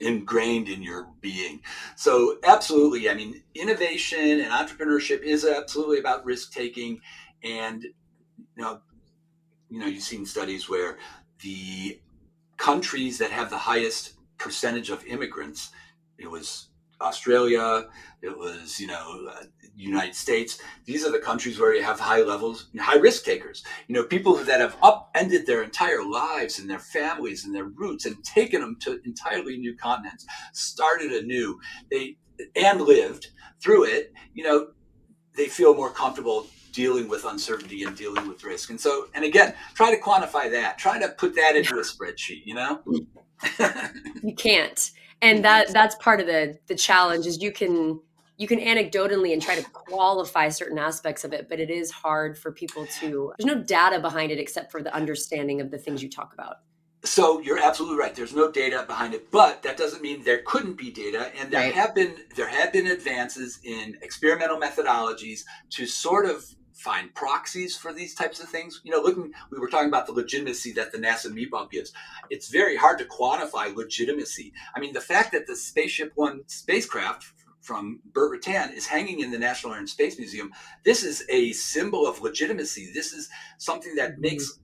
ingrained 0.00 0.68
in 0.68 0.82
your 0.82 1.08
being. 1.20 1.60
So 1.96 2.38
absolutely, 2.44 3.08
I 3.08 3.14
mean, 3.14 3.42
innovation 3.54 4.40
and 4.40 4.50
entrepreneurship 4.50 5.22
is 5.22 5.44
absolutely 5.44 5.98
about 5.98 6.24
risk 6.24 6.52
taking, 6.52 7.00
and 7.42 7.82
you 7.82 8.62
know, 8.62 8.80
you 9.68 9.78
know, 9.78 9.86
you've 9.86 10.02
seen 10.02 10.26
studies 10.26 10.68
where 10.68 10.98
the 11.42 12.00
countries 12.56 13.18
that 13.18 13.30
have 13.30 13.50
the 13.50 13.58
highest 13.58 14.14
percentage 14.38 14.90
of 14.90 15.04
immigrants, 15.06 15.70
it 16.18 16.30
was 16.30 16.68
Australia, 17.00 17.88
it 18.20 18.36
was 18.36 18.78
you 18.78 18.86
know 18.86 19.28
uh, 19.30 19.44
United 19.76 20.14
States. 20.14 20.58
These 20.84 21.04
are 21.04 21.12
the 21.12 21.18
countries 21.18 21.58
where 21.58 21.74
you 21.74 21.82
have 21.82 21.98
high 21.98 22.22
levels, 22.22 22.68
high 22.78 22.96
risk 22.96 23.24
takers. 23.24 23.64
You 23.88 23.94
know, 23.94 24.04
people 24.04 24.34
that 24.34 24.60
have 24.60 24.76
upended 24.82 25.46
their 25.46 25.62
entire 25.62 26.04
lives 26.04 26.58
and 26.58 26.68
their 26.68 26.78
families 26.78 27.44
and 27.44 27.54
their 27.54 27.64
roots 27.64 28.06
and 28.06 28.22
taken 28.24 28.60
them 28.60 28.76
to 28.80 29.00
entirely 29.04 29.56
new 29.58 29.76
continents, 29.76 30.26
started 30.52 31.12
anew. 31.12 31.58
They 31.90 32.16
and 32.56 32.80
lived 32.80 33.28
through 33.62 33.84
it. 33.84 34.12
You 34.34 34.44
know, 34.44 34.68
they 35.36 35.46
feel 35.46 35.74
more 35.74 35.90
comfortable 35.90 36.46
dealing 36.72 37.08
with 37.08 37.24
uncertainty 37.24 37.84
and 37.84 37.96
dealing 37.96 38.26
with 38.28 38.42
risk. 38.44 38.70
And 38.70 38.80
so, 38.80 39.06
and 39.14 39.24
again, 39.24 39.54
try 39.74 39.94
to 39.94 40.00
quantify 40.00 40.50
that. 40.50 40.78
Try 40.78 40.98
to 40.98 41.08
put 41.08 41.34
that 41.36 41.56
into 41.56 41.78
a 41.78 41.82
spreadsheet. 41.82 42.42
You 42.44 42.54
know, 42.54 42.82
you 44.22 44.34
can't, 44.34 44.90
and 45.20 45.44
that 45.44 45.72
that's 45.72 45.94
part 45.96 46.20
of 46.20 46.26
the 46.26 46.58
the 46.66 46.74
challenge 46.74 47.26
is 47.26 47.42
you 47.42 47.52
can 47.52 48.00
you 48.42 48.48
can 48.48 48.58
anecdotally 48.58 49.32
and 49.32 49.40
try 49.40 49.54
to 49.54 49.62
qualify 49.70 50.48
certain 50.48 50.76
aspects 50.76 51.22
of 51.22 51.32
it, 51.32 51.48
but 51.48 51.60
it 51.60 51.70
is 51.70 51.92
hard 51.92 52.36
for 52.36 52.50
people 52.50 52.84
to. 52.98 53.32
There's 53.38 53.46
no 53.46 53.62
data 53.62 54.00
behind 54.00 54.32
it 54.32 54.40
except 54.40 54.72
for 54.72 54.82
the 54.82 54.92
understanding 54.92 55.60
of 55.60 55.70
the 55.70 55.78
things 55.78 56.02
you 56.02 56.10
talk 56.10 56.34
about. 56.34 56.56
So 57.04 57.40
you're 57.40 57.62
absolutely 57.62 57.98
right. 57.98 58.14
There's 58.14 58.34
no 58.34 58.50
data 58.50 58.84
behind 58.86 59.14
it, 59.14 59.30
but 59.30 59.62
that 59.62 59.76
doesn't 59.76 60.02
mean 60.02 60.24
there 60.24 60.42
couldn't 60.44 60.76
be 60.76 60.90
data. 60.90 61.30
And 61.38 61.52
there 61.52 61.60
Right. 61.60 61.74
have 61.74 61.94
been 61.94 62.16
there 62.36 62.48
have 62.48 62.72
been 62.72 62.88
advances 62.88 63.60
in 63.62 63.96
experimental 64.02 64.58
methodologies 64.58 65.44
to 65.70 65.86
sort 65.86 66.26
of 66.26 66.44
find 66.74 67.14
proxies 67.14 67.76
for 67.76 67.92
these 67.92 68.14
types 68.14 68.40
of 68.40 68.48
things. 68.48 68.80
You 68.82 68.90
know, 68.90 69.00
looking 69.00 69.32
we 69.50 69.58
were 69.58 69.68
talking 69.68 69.88
about 69.88 70.06
the 70.06 70.12
legitimacy 70.12 70.72
that 70.72 70.90
the 70.90 70.98
NASA 70.98 71.26
meatball 71.26 71.70
gives. 71.70 71.92
It's 72.30 72.48
very 72.48 72.76
hard 72.76 72.98
to 72.98 73.04
quantify 73.04 73.74
legitimacy. 73.74 74.52
I 74.74 74.80
mean, 74.80 74.92
the 74.92 75.00
fact 75.00 75.30
that 75.32 75.46
the 75.46 75.54
Spaceship 75.56 76.12
One 76.16 76.42
spacecraft 76.46 77.32
from 77.62 78.00
Burt 78.04 78.42
Rutan 78.42 78.74
is 78.74 78.86
hanging 78.86 79.20
in 79.20 79.30
the 79.30 79.38
National 79.38 79.72
Air 79.72 79.78
and 79.78 79.88
Space 79.88 80.18
Museum. 80.18 80.52
This 80.84 81.02
is 81.02 81.24
a 81.28 81.52
symbol 81.52 82.06
of 82.06 82.20
legitimacy. 82.20 82.90
This 82.92 83.12
is 83.12 83.30
something 83.58 83.94
that 83.94 84.16
Mhm. 84.16 84.20
makes 84.20 84.58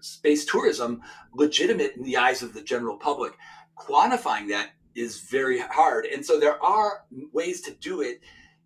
space 0.00 0.44
tourism 0.44 1.02
legitimate 1.32 1.96
in 1.96 2.02
the 2.02 2.18
eyes 2.18 2.42
of 2.42 2.52
the 2.52 2.62
general 2.62 2.98
public. 2.98 3.32
Quantifying 3.78 4.48
that 4.50 4.72
is 4.94 5.20
very 5.20 5.58
hard. 5.58 6.04
And 6.04 6.24
so 6.24 6.38
there 6.38 6.62
are 6.62 7.06
ways 7.32 7.62
to 7.62 7.70
do 7.72 8.02
it. 8.02 8.20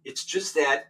It's 0.05 0.25
just 0.25 0.55
that 0.55 0.89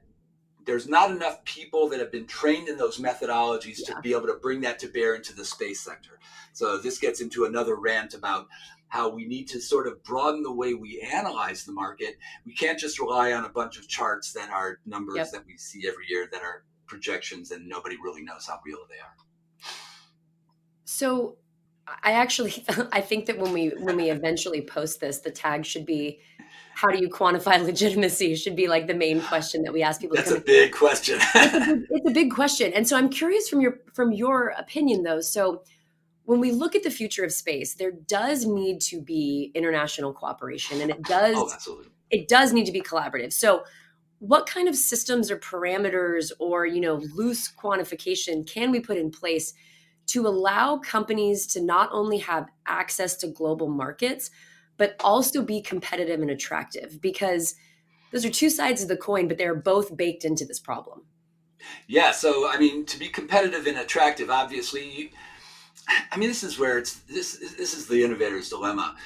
there's 0.64 0.88
not 0.88 1.10
enough 1.10 1.44
people 1.44 1.88
that 1.90 2.00
have 2.00 2.10
been 2.10 2.26
trained 2.26 2.68
in 2.68 2.76
those 2.76 2.98
methodologies 2.98 3.80
Yeah. 3.86 3.94
to 3.94 4.00
be 4.00 4.12
able 4.12 4.26
to 4.26 4.34
bring 4.34 4.62
that 4.62 4.78
to 4.80 4.88
bear 4.88 5.14
into 5.14 5.32
the 5.32 5.44
space 5.44 5.80
sector. 5.80 6.18
So 6.54 6.78
this 6.78 6.98
gets 6.98 7.20
into 7.20 7.44
another 7.44 7.76
rant 7.76 8.14
about 8.14 8.48
how 8.96 9.08
we 9.10 9.26
need 9.26 9.46
to 9.48 9.60
sort 9.60 9.86
of 9.86 10.02
broaden 10.02 10.42
the 10.42 10.52
way 10.52 10.72
we 10.74 11.00
analyze 11.14 11.64
the 11.64 11.72
market. 11.72 12.16
We 12.46 12.54
can't 12.54 12.78
just 12.78 12.98
rely 12.98 13.32
on 13.32 13.44
a 13.44 13.48
bunch 13.50 13.78
of 13.78 13.86
charts 13.88 14.32
that 14.32 14.48
are 14.50 14.78
numbers 14.86 15.16
Yep. 15.16 15.30
that 15.32 15.46
we 15.46 15.56
see 15.58 15.86
every 15.86 16.06
year 16.08 16.28
that 16.32 16.42
are 16.42 16.64
projections 16.86 17.50
and 17.50 17.68
nobody 17.68 17.96
really 18.02 18.22
knows 18.22 18.46
how 18.46 18.58
real 18.64 18.78
they 18.88 18.98
are. 18.98 19.16
So 20.84 21.36
I 22.02 22.12
actually 22.12 22.64
I 22.92 23.00
think 23.00 23.26
that 23.26 23.38
when 23.38 23.52
we 23.52 23.68
when 23.78 23.96
we 23.96 24.10
eventually 24.10 24.62
post 24.62 25.00
this, 25.00 25.20
the 25.20 25.30
tag 25.30 25.66
should 25.66 25.84
be 25.86 26.20
how 26.74 26.88
do 26.88 26.98
you 26.98 27.08
quantify 27.08 27.62
legitimacy 27.72 28.34
should 28.36 28.56
be 28.56 28.66
like 28.68 28.86
the 28.86 28.94
main 28.94 29.20
question 29.20 29.62
that 29.62 29.72
we 29.72 29.82
ask 29.82 30.00
people 30.00 30.16
That's 30.16 30.30
a 30.30 30.40
big 30.40 30.72
question. 30.72 31.18
it's 31.34 31.54
a 31.54 31.60
big, 31.60 31.86
it's 31.90 32.10
a 32.10 32.12
big 32.14 32.30
question. 32.32 32.72
And 32.72 32.88
so 32.88 32.96
I'm 32.96 33.08
curious 33.10 33.48
from 33.48 33.60
your 33.60 33.80
from 33.92 34.12
your 34.12 34.54
opinion 34.58 35.02
though. 35.02 35.20
So 35.20 35.64
when 36.26 36.40
we 36.40 36.50
look 36.50 36.74
at 36.74 36.82
the 36.82 36.90
future 36.90 37.24
of 37.24 37.32
space, 37.32 37.74
there 37.74 37.92
does 37.92 38.44
need 38.44 38.80
to 38.82 39.00
be 39.00 39.52
international 39.54 40.12
cooperation 40.12 40.80
and 40.80 40.90
it 40.90 40.98
oh, 40.98 41.08
does 41.08 41.68
oh, 41.68 41.82
it 42.10 42.28
does 42.28 42.52
need 42.52 42.66
to 42.66 42.72
be 42.72 42.80
collaborative. 42.80 43.32
So 43.32 43.64
what 44.18 44.46
kind 44.46 44.68
of 44.68 44.76
systems 44.76 45.30
or 45.30 45.38
parameters 45.38 46.32
or 46.38 46.66
you 46.66 46.80
know 46.80 46.96
loose 47.14 47.50
quantification 47.50 48.46
can 48.46 48.70
we 48.70 48.80
put 48.80 48.96
in 48.96 49.10
place 49.10 49.54
to 50.06 50.26
allow 50.26 50.78
companies 50.78 51.46
to 51.48 51.60
not 51.60 51.88
only 51.92 52.18
have 52.18 52.46
access 52.66 53.16
to 53.16 53.26
global 53.26 53.68
markets 53.68 54.30
but 54.78 54.94
also 55.00 55.42
be 55.42 55.62
competitive 55.62 56.20
and 56.20 56.30
attractive? 56.30 57.00
Because 57.00 57.54
those 58.12 58.24
are 58.24 58.30
two 58.30 58.50
sides 58.50 58.82
of 58.82 58.88
the 58.88 58.96
coin 58.96 59.28
but 59.28 59.38
they're 59.38 59.54
both 59.54 59.96
baked 59.96 60.24
into 60.24 60.44
this 60.44 60.58
problem. 60.58 61.02
Yeah, 61.86 62.10
so 62.10 62.48
I 62.48 62.58
mean, 62.58 62.84
to 62.86 62.98
be 62.98 63.08
competitive 63.08 63.66
and 63.66 63.78
attractive, 63.78 64.30
obviously, 64.30 64.90
you, 64.90 65.08
I 65.88 66.16
mean, 66.16 66.28
this 66.28 66.42
is 66.42 66.58
where 66.58 66.78
it's 66.78 66.94
this. 67.00 67.38
This 67.56 67.74
is 67.74 67.86
the 67.86 68.02
innovator's 68.02 68.48
dilemma. 68.48 68.96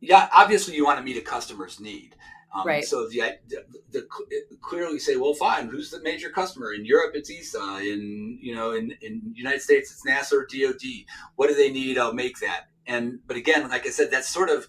Yeah, 0.00 0.28
obviously, 0.32 0.74
you 0.74 0.84
want 0.84 0.98
to 0.98 1.04
meet 1.04 1.16
a 1.16 1.22
customer's 1.22 1.80
need. 1.80 2.14
Um, 2.54 2.66
Right. 2.66 2.84
So 2.84 3.08
the, 3.08 3.38
the, 3.48 3.64
the 3.92 4.06
clearly 4.60 4.98
say, 4.98 5.16
well, 5.16 5.32
fine. 5.32 5.68
Who's 5.68 5.90
the 5.90 6.02
major 6.02 6.28
customer 6.28 6.74
in 6.74 6.84
Europe? 6.84 7.12
It's 7.14 7.30
ESA. 7.30 7.78
In 7.80 8.38
you 8.40 8.54
know, 8.54 8.72
in 8.72 8.94
in 9.00 9.32
United 9.34 9.62
States, 9.62 9.90
it's 9.90 10.06
NASA 10.06 10.32
or 10.32 10.46
DoD. 10.46 11.06
What 11.36 11.48
do 11.48 11.54
they 11.54 11.70
need? 11.70 11.98
I'll 11.98 12.12
make 12.12 12.38
that. 12.40 12.68
And 12.86 13.20
but 13.26 13.36
again, 13.36 13.68
like 13.70 13.86
I 13.86 13.90
said, 13.90 14.10
that's 14.10 14.28
sort 14.28 14.50
of 14.50 14.66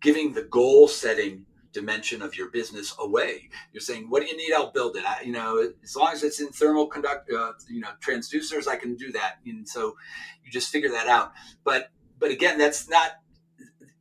giving 0.00 0.32
the 0.32 0.42
goal 0.42 0.88
setting 0.88 1.44
dimension 1.72 2.22
of 2.22 2.36
your 2.36 2.48
business 2.50 2.94
away. 2.98 3.48
You're 3.72 3.80
saying, 3.80 4.08
what 4.08 4.22
do 4.22 4.28
you 4.28 4.36
need? 4.36 4.52
I'll 4.52 4.72
build 4.72 4.96
it. 4.96 5.04
I, 5.04 5.22
you 5.22 5.32
know, 5.32 5.72
as 5.82 5.96
long 5.96 6.12
as 6.12 6.22
it's 6.22 6.40
in 6.40 6.48
thermal 6.48 6.86
conduct, 6.86 7.30
uh, 7.32 7.52
you 7.68 7.80
know, 7.80 7.90
transducers, 8.04 8.66
I 8.66 8.76
can 8.76 8.96
do 8.96 9.12
that. 9.12 9.36
And 9.46 9.68
so 9.68 9.94
you 10.44 10.50
just 10.50 10.70
figure 10.70 10.90
that 10.90 11.06
out. 11.06 11.32
But, 11.64 11.90
but 12.18 12.30
again, 12.30 12.58
that's 12.58 12.88
not, 12.88 13.12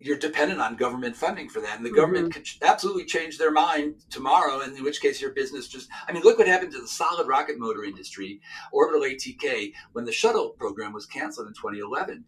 you're 0.01 0.17
dependent 0.17 0.61
on 0.61 0.77
government 0.77 1.15
funding 1.15 1.49
for 1.49 1.59
that. 1.59 1.75
And 1.75 1.85
the 1.85 1.91
government 1.91 2.33
could 2.33 2.47
absolutely 2.61 3.03
change 3.03 3.37
their 3.37 3.51
mind 3.51 3.95
tomorrow. 4.09 4.61
And 4.61 4.75
in 4.77 4.83
which 4.83 5.01
case 5.01 5.21
your 5.21 5.31
business 5.31 5.67
just, 5.67 5.89
I 6.07 6.13
mean, 6.13 6.23
look 6.23 6.37
what 6.37 6.47
happened 6.47 6.71
to 6.71 6.81
the 6.81 6.87
solid 6.87 7.27
rocket 7.27 7.59
motor 7.59 7.83
industry, 7.83 8.39
orbital 8.71 9.01
ATK, 9.01 9.73
when 9.91 10.05
the 10.05 10.13
shuttle 10.13 10.51
program 10.51 10.93
was 10.93 11.05
canceled 11.05 11.47
in 11.47 11.53
2011 11.53 12.23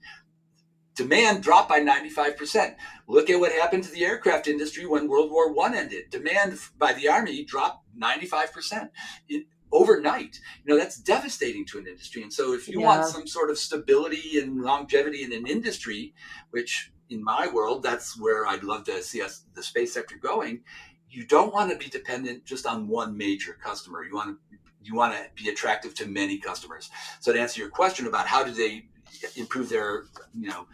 demand 0.95 1.43
dropped 1.43 1.69
by 1.69 1.80
95%. 1.80 2.75
Look 3.08 3.30
at 3.30 3.39
what 3.39 3.51
happened 3.51 3.84
to 3.86 3.91
the 3.91 4.06
aircraft 4.06 4.47
industry 4.47 4.86
when 4.86 5.08
World 5.08 5.32
War 5.32 5.51
One 5.51 5.73
ended. 5.73 6.10
Demand 6.10 6.58
by 6.77 6.93
the 6.93 7.08
Army 7.08 7.43
dropped 7.43 7.86
95% 7.97 8.89
it, 9.30 9.45
overnight. 9.71 10.39
You 10.65 10.73
know, 10.73 10.80
that's 10.80 10.97
devastating 10.97 11.65
to 11.67 11.80
an 11.80 11.88
industry. 11.88 12.21
And 12.23 12.34
so 12.34 12.54
if 12.54 12.67
you 12.67 12.82
Yeah. 12.82 12.88
want 12.88 13.06
some 13.08 13.27
sort 13.27 13.49
of 13.49 13.58
stability 13.58 14.38
and 14.39 14.62
longevity 14.62 15.23
in 15.23 15.32
an 15.32 15.47
industry, 15.47 16.13
which 16.51 16.91
in 17.10 17.23
my 17.23 17.47
world, 17.47 17.84
that's 17.84 18.17
where 18.19 18.45
I'd 18.45 18.63
love 18.63 18.86
to 18.86 19.01
see 19.04 19.21
us, 19.21 19.43
the 19.54 19.63
space 19.63 19.93
sector 19.93 20.15
going, 20.17 20.63
you 21.10 21.25
don't 21.25 21.54
want 21.54 21.71
to 21.71 21.77
be 21.77 21.89
dependent 21.89 22.45
just 22.45 22.65
on 22.65 22.88
one 22.88 23.17
major 23.17 23.54
customer. 23.54 24.04
You 24.04 24.15
want 24.15 24.30
to 24.30 24.58
you 24.84 24.95
want 24.95 25.13
to 25.13 25.43
be 25.43 25.47
attractive 25.47 25.93
to 25.93 26.08
many 26.08 26.39
customers. 26.39 26.89
So 27.19 27.32
to 27.32 27.39
answer 27.39 27.62
your 27.62 27.69
question 27.69 28.08
about 28.08 28.25
how 28.25 28.43
do 28.43 28.51
they 28.51 28.88
improve 29.36 29.69
their 29.69 30.04
you 30.38 30.50
know 30.50 30.67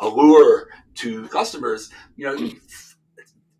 allure 0.00 0.68
to 0.94 1.26
customers 1.28 1.90
you 2.16 2.24
know 2.26 2.50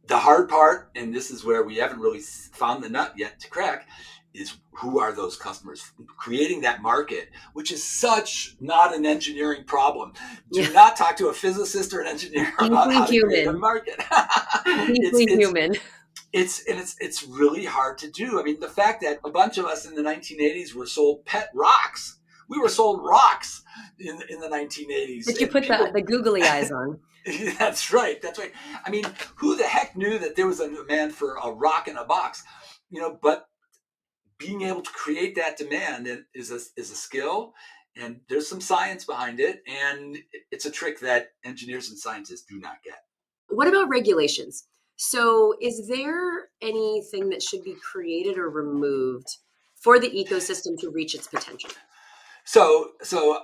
the 0.07 0.19
hard 0.19 0.49
part 0.49 0.91
and 0.97 1.15
this 1.15 1.31
is 1.31 1.45
where 1.45 1.63
we 1.63 1.77
haven't 1.77 2.01
really 2.01 2.21
found 2.21 2.83
the 2.83 2.89
nut 2.89 3.13
yet 3.17 3.39
to 3.41 3.49
crack 3.49 3.87
is 4.33 4.57
who 4.73 5.01
are 5.01 5.13
those 5.13 5.37
customers 5.37 5.91
creating 6.17 6.61
that 6.61 6.81
market 6.83 7.29
which 7.53 7.71
is 7.73 7.83
such 7.83 8.57
not 8.61 8.95
an 8.95 9.05
engineering 9.05 9.65
problem 9.65 10.13
do 10.53 10.63
Yeah. 10.63 10.69
not 10.71 10.97
talk 10.97 11.17
to 11.17 11.29
a 11.29 11.33
physicist 11.35 11.93
or 11.93 12.01
an 12.01 12.07
engineer 12.07 12.53
about 12.59 12.93
how 12.93 13.05
to 13.07 13.21
create 13.21 13.47
a 13.47 13.53
market 13.53 13.99
deeply 14.65 15.25
it's, 15.25 15.35
human 15.37 15.75
it's 16.33 16.65
and 16.67 16.79
it's 16.79 16.97
it's 17.01 17.25
really 17.25 17.65
hard 17.65 17.99
to 17.99 18.11
do. 18.11 18.39
I 18.39 18.45
mean, 18.45 18.61
the 18.61 18.69
fact 18.69 19.03
that 19.03 19.19
a 19.25 19.31
bunch 19.31 19.59
of 19.59 19.65
us 19.65 19.85
in 19.85 19.95
the 19.95 20.03
1980s 20.03 20.75
were 20.75 20.87
sold 20.87 21.25
pet 21.25 21.51
rocks. 21.55 22.20
We 22.51 22.59
were 22.59 22.69
sold 22.69 23.01
rocks 23.03 23.63
in 23.99 24.21
in 24.29 24.41
the 24.41 24.49
1980s. 24.49 25.25
Did 25.25 25.41
you 25.41 25.47
put 25.47 25.63
people- 25.63 25.87
the, 25.87 25.93
the 25.93 26.03
googly 26.03 26.43
eyes 26.55 26.71
on 26.71 27.01
that's 27.59 27.93
right. 27.93 28.21
That's 28.23 28.39
right. 28.39 28.53
I 28.85 28.91
mean, 28.91 29.05
who 29.37 29.55
the 29.57 29.65
heck 29.65 29.95
knew 29.97 30.19
that 30.19 30.37
there 30.37 30.47
was 30.47 30.59
a 30.61 30.71
demand 30.75 31.15
for 31.15 31.37
a 31.37 31.51
rock 31.51 31.87
in 31.87 31.97
a 31.97 32.05
box? 32.05 32.43
You 32.91 33.01
know, 33.01 33.19
but 33.23 33.47
being 34.39 34.63
able 34.63 34.81
to 34.81 34.91
create 34.91 35.35
that 35.37 35.59
demand 35.59 36.09
is 36.35 36.51
a, 36.51 36.59
is 36.81 36.91
a 36.91 36.95
skill, 36.95 37.53
and 37.95 38.21
there's 38.31 38.49
some 38.49 38.61
science 38.61 39.05
behind 39.05 39.39
it, 39.39 39.63
and 39.69 40.17
it's 40.51 40.65
a 40.65 40.71
trick 40.71 40.99
that 41.01 41.33
engineers 41.45 41.91
and 41.91 41.99
scientists 41.99 42.45
do 42.49 42.59
not 42.59 42.83
get. 42.83 43.05
what 43.49 43.69
about 43.69 43.89
regulations 43.91 44.65
so 44.97 45.55
is 45.61 45.89
there 45.89 46.49
anything 46.63 47.31
that 47.31 47.43
should 47.43 47.65
be 47.65 47.75
created 47.75 48.37
or 48.39 48.51
removed 48.51 49.29
for 49.77 49.99
the 49.99 50.11
ecosystem 50.11 50.79
to 50.79 50.91
reach 50.91 51.15
its 51.15 51.27
potential 51.27 51.71
So, 52.45 52.93
so 53.03 53.39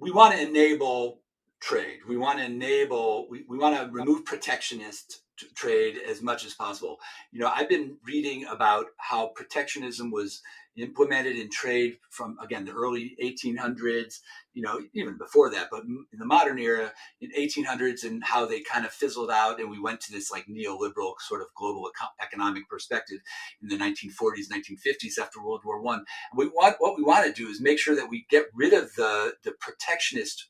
we 0.00 0.10
want 0.10 0.34
to 0.34 0.40
enable 0.40 1.20
trade. 1.60 2.00
We 2.08 2.16
want 2.16 2.38
to 2.38 2.44
enable. 2.44 3.28
We, 3.30 3.44
we 3.48 3.58
want 3.58 3.76
to 3.76 3.90
remove 3.92 4.24
protectionist 4.24 5.22
trade 5.54 5.96
as 6.08 6.22
much 6.22 6.44
as 6.44 6.54
possible. 6.54 6.98
You 7.32 7.40
know, 7.40 7.50
I've 7.54 7.68
been 7.68 7.96
reading 8.04 8.44
about 8.46 8.86
how 8.96 9.28
protectionism 9.28 10.10
was 10.10 10.42
implemented 10.80 11.36
in 11.36 11.50
trade 11.50 11.98
from 12.10 12.36
again 12.42 12.64
the 12.64 12.72
early 12.72 13.16
1800s. 13.22 14.16
You 14.54 14.62
know, 14.62 14.80
even 14.92 15.16
before 15.18 15.50
that, 15.50 15.68
but 15.70 15.84
in 15.84 16.18
the 16.18 16.26
modern 16.26 16.58
era, 16.58 16.92
in 17.20 17.30
1800s, 17.30 18.02
and 18.04 18.24
how 18.24 18.44
they 18.44 18.60
kind 18.60 18.84
of 18.84 18.92
fizzled 18.92 19.30
out, 19.30 19.60
and 19.60 19.70
we 19.70 19.78
went 19.80 20.00
to 20.00 20.12
this 20.12 20.32
like 20.32 20.46
neoliberal 20.46 21.12
sort 21.20 21.42
of 21.42 21.48
global 21.56 21.88
eco- 21.88 22.10
economic 22.20 22.68
perspective 22.68 23.18
in 23.62 23.68
the 23.68 23.76
1940s, 23.76 24.48
1950s 24.52 25.18
after 25.22 25.40
World 25.42 25.62
War 25.64 25.80
One 25.80 26.04
we 26.36 26.46
want 26.48 26.76
what 26.78 26.96
we 26.96 27.02
want 27.02 27.26
to 27.26 27.32
do 27.32 27.48
is 27.48 27.60
make 27.60 27.78
sure 27.78 27.96
that 27.96 28.08
we 28.08 28.26
get 28.30 28.46
rid 28.54 28.72
of 28.72 28.94
the 28.94 29.34
the 29.44 29.52
protectionist 29.60 30.48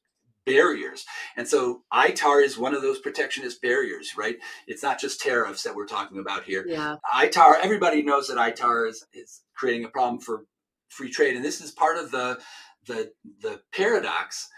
barriers. 0.49 1.05
And 1.37 1.47
so 1.47 1.83
itar 1.93 2.43
is 2.43 2.59
one 2.59 2.75
of 2.75 2.83
those 2.83 2.99
protectionist 2.99 3.61
barriers 3.61 4.13
right? 4.17 4.37
It's 4.67 4.83
not 4.83 5.01
just 5.01 5.21
tariffs 5.21 5.63
that 5.63 5.75
we're 5.75 5.87
talking 5.87 6.19
about 6.19 6.45
here. 6.45 6.65
Yeah. 6.67 6.97
Itar 7.15 7.59
everybody 7.63 8.03
knows 8.03 8.29
that 8.29 8.39
itar 8.39 8.89
is, 8.89 9.05
is 9.13 9.43
creating 9.55 9.85
a 9.85 9.89
problem 9.89 10.21
for 10.21 10.45
free 10.89 11.11
trade. 11.11 11.37
And 11.37 11.45
this 11.45 11.61
is 11.61 11.71
part 11.71 11.99
of 11.99 12.11
the 12.11 12.39
the 12.87 13.13
the 13.43 13.61
paradox 13.73 14.49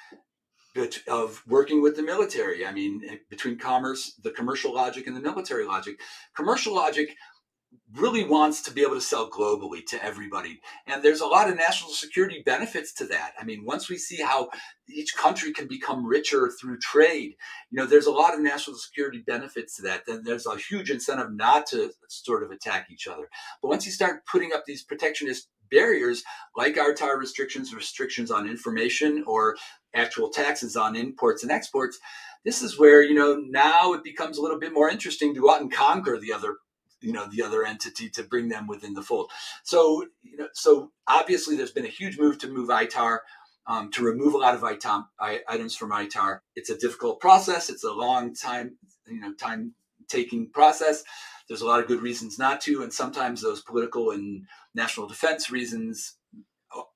of 1.08 1.42
working 1.48 1.82
with 1.82 1.96
the 1.96 2.02
military. 2.02 2.64
I 2.64 2.72
mean 2.72 3.02
between 3.28 3.58
commerce 3.58 4.14
the 4.22 4.30
commercial 4.30 4.72
logic 4.72 5.06
and 5.06 5.16
the 5.16 5.20
military 5.20 5.64
logic. 5.64 6.00
Commercial 6.36 6.74
logic 6.74 7.16
really 7.94 8.24
wants 8.24 8.62
to 8.62 8.72
be 8.72 8.82
able 8.82 8.94
to 8.94 9.00
sell 9.00 9.28
globally 9.28 9.84
to 9.84 10.02
everybody. 10.04 10.60
And 10.86 11.02
there's 11.02 11.20
a 11.20 11.26
lot 11.26 11.48
of 11.48 11.56
national 11.56 11.90
security 11.90 12.42
benefits 12.44 12.92
to 12.94 13.06
that. 13.06 13.32
I 13.38 13.44
mean, 13.44 13.64
once 13.64 13.88
we 13.88 13.96
see 13.96 14.22
how 14.22 14.50
each 14.88 15.16
country 15.16 15.52
can 15.52 15.66
become 15.66 16.06
richer 16.06 16.50
through 16.60 16.78
trade, 16.78 17.34
you 17.70 17.76
know, 17.76 17.86
there's 17.86 18.06
a 18.06 18.12
lot 18.12 18.34
of 18.34 18.40
national 18.40 18.76
security 18.76 19.22
benefits 19.26 19.76
to 19.76 19.82
that. 19.82 20.02
Then 20.06 20.22
there's 20.24 20.46
a 20.46 20.56
huge 20.56 20.90
incentive 20.90 21.32
not 21.32 21.66
to 21.68 21.90
sort 22.08 22.44
of 22.44 22.50
attack 22.50 22.88
each 22.90 23.08
other. 23.08 23.28
But 23.60 23.68
once 23.68 23.86
you 23.86 23.92
start 23.92 24.26
putting 24.26 24.52
up 24.52 24.64
these 24.66 24.84
protectionist 24.84 25.48
barriers 25.70 26.22
like 26.56 26.76
ITAR 26.76 27.18
restrictions, 27.18 27.74
restrictions 27.74 28.30
on 28.30 28.48
information, 28.48 29.24
or 29.26 29.56
actual 29.94 30.30
taxes 30.30 30.76
on 30.76 30.96
imports 30.96 31.42
and 31.42 31.50
exports, 31.50 31.98
this 32.44 32.62
is 32.62 32.78
where 32.78 33.02
you 33.02 33.14
know 33.14 33.40
now 33.48 33.92
it 33.92 34.04
becomes 34.04 34.38
a 34.38 34.42
little 34.42 34.58
bit 34.58 34.72
more 34.72 34.88
interesting 34.88 35.34
to 35.34 35.40
go 35.40 35.50
out 35.50 35.60
and 35.60 35.72
conquer 35.72 36.18
the 36.18 36.32
other 36.32 36.56
you 37.00 37.12
know 37.12 37.26
the 37.26 37.42
other 37.42 37.64
entity 37.64 38.08
to 38.10 38.22
bring 38.22 38.48
them 38.48 38.66
within 38.66 38.94
the 38.94 39.02
fold. 39.02 39.30
So 39.62 40.06
you 40.22 40.36
know, 40.36 40.48
so 40.52 40.92
obviously 41.06 41.56
there's 41.56 41.72
been 41.72 41.84
a 41.84 41.88
huge 41.88 42.18
move 42.18 42.38
to 42.38 42.48
move 42.48 42.68
ITAR. 42.68 43.20
Um, 43.66 43.90
to 43.92 44.02
remove 44.02 44.34
a 44.34 44.38
lot 44.38 44.54
of 44.54 44.64
item, 44.64 45.04
items 45.20 45.76
from 45.76 45.90
ITAR. 45.92 46.40
It's 46.56 46.70
a 46.70 46.78
difficult 46.78 47.20
process. 47.20 47.70
It's 47.70 47.84
a 47.84 47.92
long 47.92 48.34
time, 48.34 48.78
you 49.06 49.20
know, 49.20 49.32
time 49.34 49.74
taking 50.08 50.48
process. 50.48 51.04
There's 51.46 51.60
a 51.60 51.66
lot 51.66 51.78
of 51.78 51.86
good 51.86 52.02
reasons 52.02 52.38
not 52.38 52.60
to, 52.62 52.82
and 52.82 52.92
sometimes 52.92 53.42
those 53.42 53.60
political 53.60 54.10
and 54.10 54.46
national 54.74 55.06
defense 55.06 55.50
reasons 55.50 56.16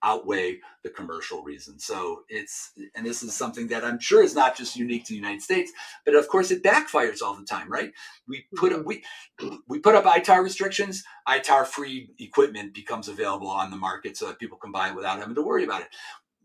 outweigh 0.02 0.58
the 0.82 0.90
commercial 0.90 1.42
reasons. 1.42 1.84
So 1.84 2.22
it's, 2.28 2.72
and 2.94 3.04
this 3.04 3.22
is 3.22 3.34
something 3.34 3.68
that 3.68 3.84
I'm 3.84 3.98
sure 3.98 4.22
is 4.22 4.34
not 4.34 4.56
just 4.56 4.76
unique 4.76 5.04
to 5.04 5.12
the 5.12 5.18
United 5.18 5.42
States, 5.42 5.72
but 6.04 6.14
of 6.14 6.28
course 6.28 6.50
it 6.50 6.62
backfires 6.62 7.22
all 7.22 7.34
the 7.34 7.44
time, 7.44 7.70
right? 7.70 7.92
We 8.28 8.46
put 8.54 8.72
mm-hmm. 8.72 8.80
up, 8.80 8.87
we 8.87 9.04
we 9.68 9.78
put 9.78 9.94
up 9.94 10.04
ITAR 10.04 10.42
restrictions, 10.42 11.04
ITAR 11.28 11.66
free 11.66 12.10
equipment 12.18 12.74
becomes 12.74 13.08
available 13.08 13.48
on 13.48 13.70
the 13.70 13.76
market 13.76 14.16
so 14.16 14.26
that 14.26 14.38
people 14.38 14.58
can 14.58 14.72
buy 14.72 14.88
it 14.88 14.96
without 14.96 15.18
having 15.18 15.34
to 15.34 15.42
worry 15.42 15.64
about 15.64 15.82
it. 15.82 15.88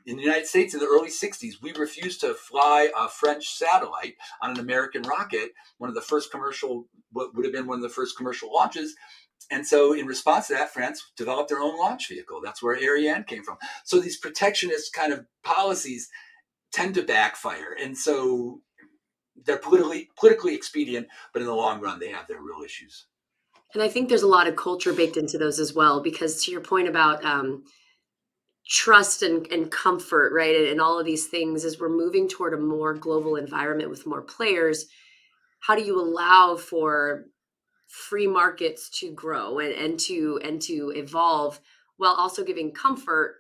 In 0.06 0.16
the 0.16 0.24
United 0.24 0.48
States 0.48 0.74
in 0.74 0.80
the 0.80 0.88
early 0.88 1.10
60s, 1.10 1.62
we 1.62 1.72
refused 1.74 2.22
to 2.22 2.34
fly 2.34 2.90
a 2.98 3.08
French 3.08 3.48
satellite 3.50 4.16
on 4.42 4.52
an 4.52 4.60
American 4.60 5.04
rocket, 5.04 5.52
one 5.78 5.90
of 5.90 5.94
the 5.94 6.02
first 6.02 6.32
commercial, 6.32 6.88
what 7.12 7.36
would 7.36 7.46
have 7.46 7.54
been 7.54 7.68
one 7.68 7.78
of 7.78 7.84
the 7.84 7.90
first 7.90 8.18
commercial 8.18 8.52
launches, 8.52 8.96
and 9.52 9.66
so, 9.66 9.94
in 9.94 10.06
response 10.06 10.48
to 10.48 10.54
that, 10.54 10.74
France 10.74 11.12
developed 11.18 11.50
their 11.50 11.60
own 11.60 11.78
launch 11.78 12.10
vehicle. 12.10 12.42
That's 12.44 12.62
where 12.62 12.82
Ariane 12.82 13.24
came 13.24 13.44
from. 13.44 13.58
So, 13.84 14.00
these 14.00 14.18
protectionist 14.18 14.94
kind 14.94 15.12
of 15.12 15.26
policies 15.44 16.10
tend 16.72 16.96
to 16.96 17.04
backfire. 17.04 17.76
And 17.82 17.98
so, 17.98 18.62
they're 19.46 19.58
politically 19.58 20.10
politically 20.18 20.56
expedient, 20.56 21.08
but 21.34 21.42
in 21.42 21.48
the 21.48 21.54
long 21.54 21.82
run, 21.82 22.00
they 22.00 22.10
have 22.10 22.28
their 22.28 22.42
real 22.42 22.64
issues. 22.64 23.06
And 23.74 23.84
I 23.84 23.88
think 23.88 24.10
there's 24.10 24.24
a 24.24 24.28
lot 24.28 24.48
of 24.48 24.56
culture 24.56 24.94
baked 24.94 25.18
into 25.18 25.38
those 25.38 25.60
as 25.60 25.74
well, 25.74 26.02
because 26.02 26.44
to 26.44 26.52
your 26.52 26.62
point 26.62 26.88
about 26.88 27.24
um, 27.24 27.64
trust 28.68 29.22
and, 29.22 29.46
and 29.52 29.72
comfort, 29.72 30.34
right, 30.34 30.56
and, 30.56 30.68
and 30.68 30.82
all 30.82 31.00
of 31.00 31.06
these 31.06 31.28
things, 31.28 31.66
as 31.66 31.80
we're 31.80 31.90
moving 31.90 32.28
toward 32.28 32.54
a 32.54 32.58
more 32.58 32.94
global 32.94 33.36
environment 33.36 33.90
with 33.90 34.08
more 34.08 34.22
players, 34.22 34.86
how 35.60 35.76
do 35.76 35.84
you 35.84 36.00
allow 36.00 36.56
for 36.56 37.26
free 37.90 38.28
markets 38.28 38.90
to 39.00 39.12
grow 39.12 39.60
and, 39.60 39.74
and 39.74 40.00
to 40.00 40.40
and 40.44 40.62
to 40.62 40.94
evolve 40.96 41.60
while 41.98 42.14
also 42.14 42.44
giving 42.44 42.72
comfort 42.72 43.38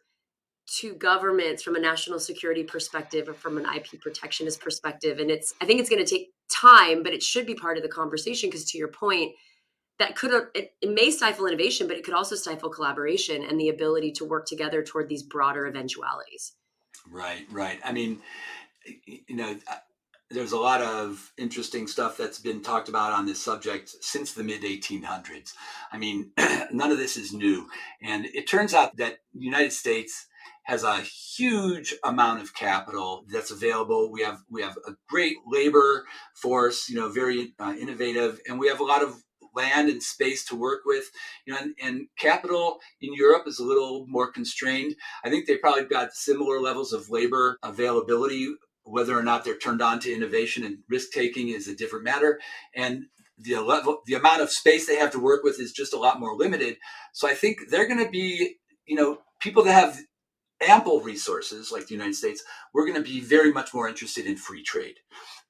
to 0.65 0.93
governments 0.95 1.63
from 1.63 1.75
a 1.75 1.79
national 1.79 2.19
security 2.19 2.63
perspective 2.63 3.29
or 3.29 3.33
from 3.33 3.57
an 3.57 3.65
IP 3.73 3.99
protectionist 4.01 4.59
perspective. 4.59 5.19
And 5.19 5.29
it's 5.31 5.53
I 5.61 5.65
think 5.65 5.79
it's 5.79 5.89
going 5.89 6.03
to 6.03 6.09
take 6.09 6.31
time, 6.51 7.03
but 7.03 7.13
it 7.13 7.23
should 7.23 7.45
be 7.45 7.55
part 7.55 7.77
of 7.77 7.83
the 7.83 7.89
conversation 7.89 8.49
because 8.49 8.65
to 8.71 8.77
your 8.77 8.87
point, 8.87 9.33
that 9.99 10.15
could 10.15 10.47
it, 10.55 10.73
it 10.81 10.89
may 10.89 11.11
stifle 11.11 11.45
innovation, 11.45 11.87
but 11.87 11.97
it 11.97 12.03
could 12.03 12.13
also 12.15 12.35
stifle 12.35 12.69
collaboration 12.69 13.43
and 13.43 13.59
the 13.59 13.69
ability 13.69 14.11
to 14.13 14.25
work 14.25 14.47
together 14.47 14.81
toward 14.83 15.09
these 15.09 15.23
broader 15.23 15.67
eventualities. 15.67 16.53
Right, 17.07 17.45
right. 17.51 17.79
I 17.83 17.91
mean, 17.91 18.21
you 19.05 19.35
know, 19.35 19.57
there's 20.31 20.51
a 20.51 20.59
lot 20.59 20.81
of 20.81 21.31
interesting 21.37 21.87
stuff 21.87 22.17
that's 22.17 22.39
been 22.39 22.61
talked 22.61 22.87
about 22.87 23.11
on 23.11 23.25
this 23.25 23.41
subject 23.41 23.89
since 24.01 24.33
the 24.33 24.43
mid 24.43 24.61
1800s. 24.61 25.53
I 25.91 25.97
mean, 25.97 26.31
none 26.71 26.91
of 26.91 26.97
this 26.97 27.17
is 27.17 27.33
new. 27.33 27.67
And 28.01 28.25
it 28.25 28.47
turns 28.47 28.73
out 28.73 28.97
that 28.97 29.19
the 29.33 29.45
United 29.45 29.73
States 29.73 30.27
has 30.63 30.83
a 30.83 30.97
huge 30.97 31.95
amount 32.03 32.41
of 32.41 32.53
capital 32.53 33.25
that's 33.27 33.49
available. 33.49 34.11
We 34.11 34.21
have 34.21 34.39
we 34.51 34.61
have 34.61 34.77
a 34.87 34.91
great 35.07 35.37
labor 35.47 36.05
force, 36.35 36.87
you 36.89 36.95
know, 36.95 37.09
very 37.09 37.53
uh, 37.59 37.73
innovative, 37.79 38.39
and 38.47 38.59
we 38.59 38.67
have 38.67 38.79
a 38.79 38.83
lot 38.83 39.01
of 39.01 39.15
land 39.55 39.89
and 39.89 40.03
space 40.03 40.45
to 40.45 40.55
work 40.55 40.81
with. 40.85 41.05
You 41.45 41.53
know, 41.53 41.59
and, 41.59 41.75
and, 41.81 42.07
capital 42.19 42.77
in 43.01 43.13
Europe 43.13 43.47
is 43.47 43.57
a 43.57 43.65
little 43.65 44.05
more 44.07 44.31
constrained. 44.31 44.95
I 45.23 45.29
think 45.31 45.47
they 45.47 45.57
probably 45.57 45.85
got 45.85 46.13
similar 46.13 46.59
levels 46.61 46.93
of 46.93 47.09
labor 47.09 47.57
availability 47.63 48.53
whether 48.89 49.17
or 49.17 49.23
not 49.23 49.43
they're 49.43 49.57
turned 49.57 49.81
on 49.81 49.99
to 49.99 50.13
innovation 50.13 50.63
and 50.63 50.79
risk 50.89 51.11
taking 51.11 51.49
is 51.49 51.67
a 51.67 51.75
different 51.75 52.03
matter. 52.03 52.39
And 52.75 53.05
the 53.37 53.59
level, 53.61 54.01
the 54.05 54.15
amount 54.15 54.41
of 54.41 54.49
space 54.49 54.87
they 54.87 54.97
have 54.97 55.11
to 55.11 55.19
work 55.19 55.43
with 55.43 55.59
is 55.59 55.71
just 55.71 55.93
a 55.93 55.99
lot 55.99 56.19
more 56.19 56.35
limited. 56.35 56.77
So 57.13 57.27
I 57.27 57.33
think 57.33 57.69
they're 57.69 57.87
going 57.87 58.03
to 58.03 58.11
be, 58.11 58.57
you 58.85 58.95
know, 58.95 59.19
people 59.39 59.63
that 59.63 59.73
have 59.73 59.99
ample 60.61 61.01
resources 61.01 61.71
like 61.71 61.87
the 61.87 61.95
United 61.95 62.15
States, 62.15 62.43
we're 62.73 62.85
going 62.85 63.01
to 63.01 63.09
be 63.09 63.21
very 63.21 63.51
much 63.51 63.73
more 63.73 63.87
interested 63.87 64.25
in 64.25 64.35
free 64.35 64.63
trade. 64.63 64.95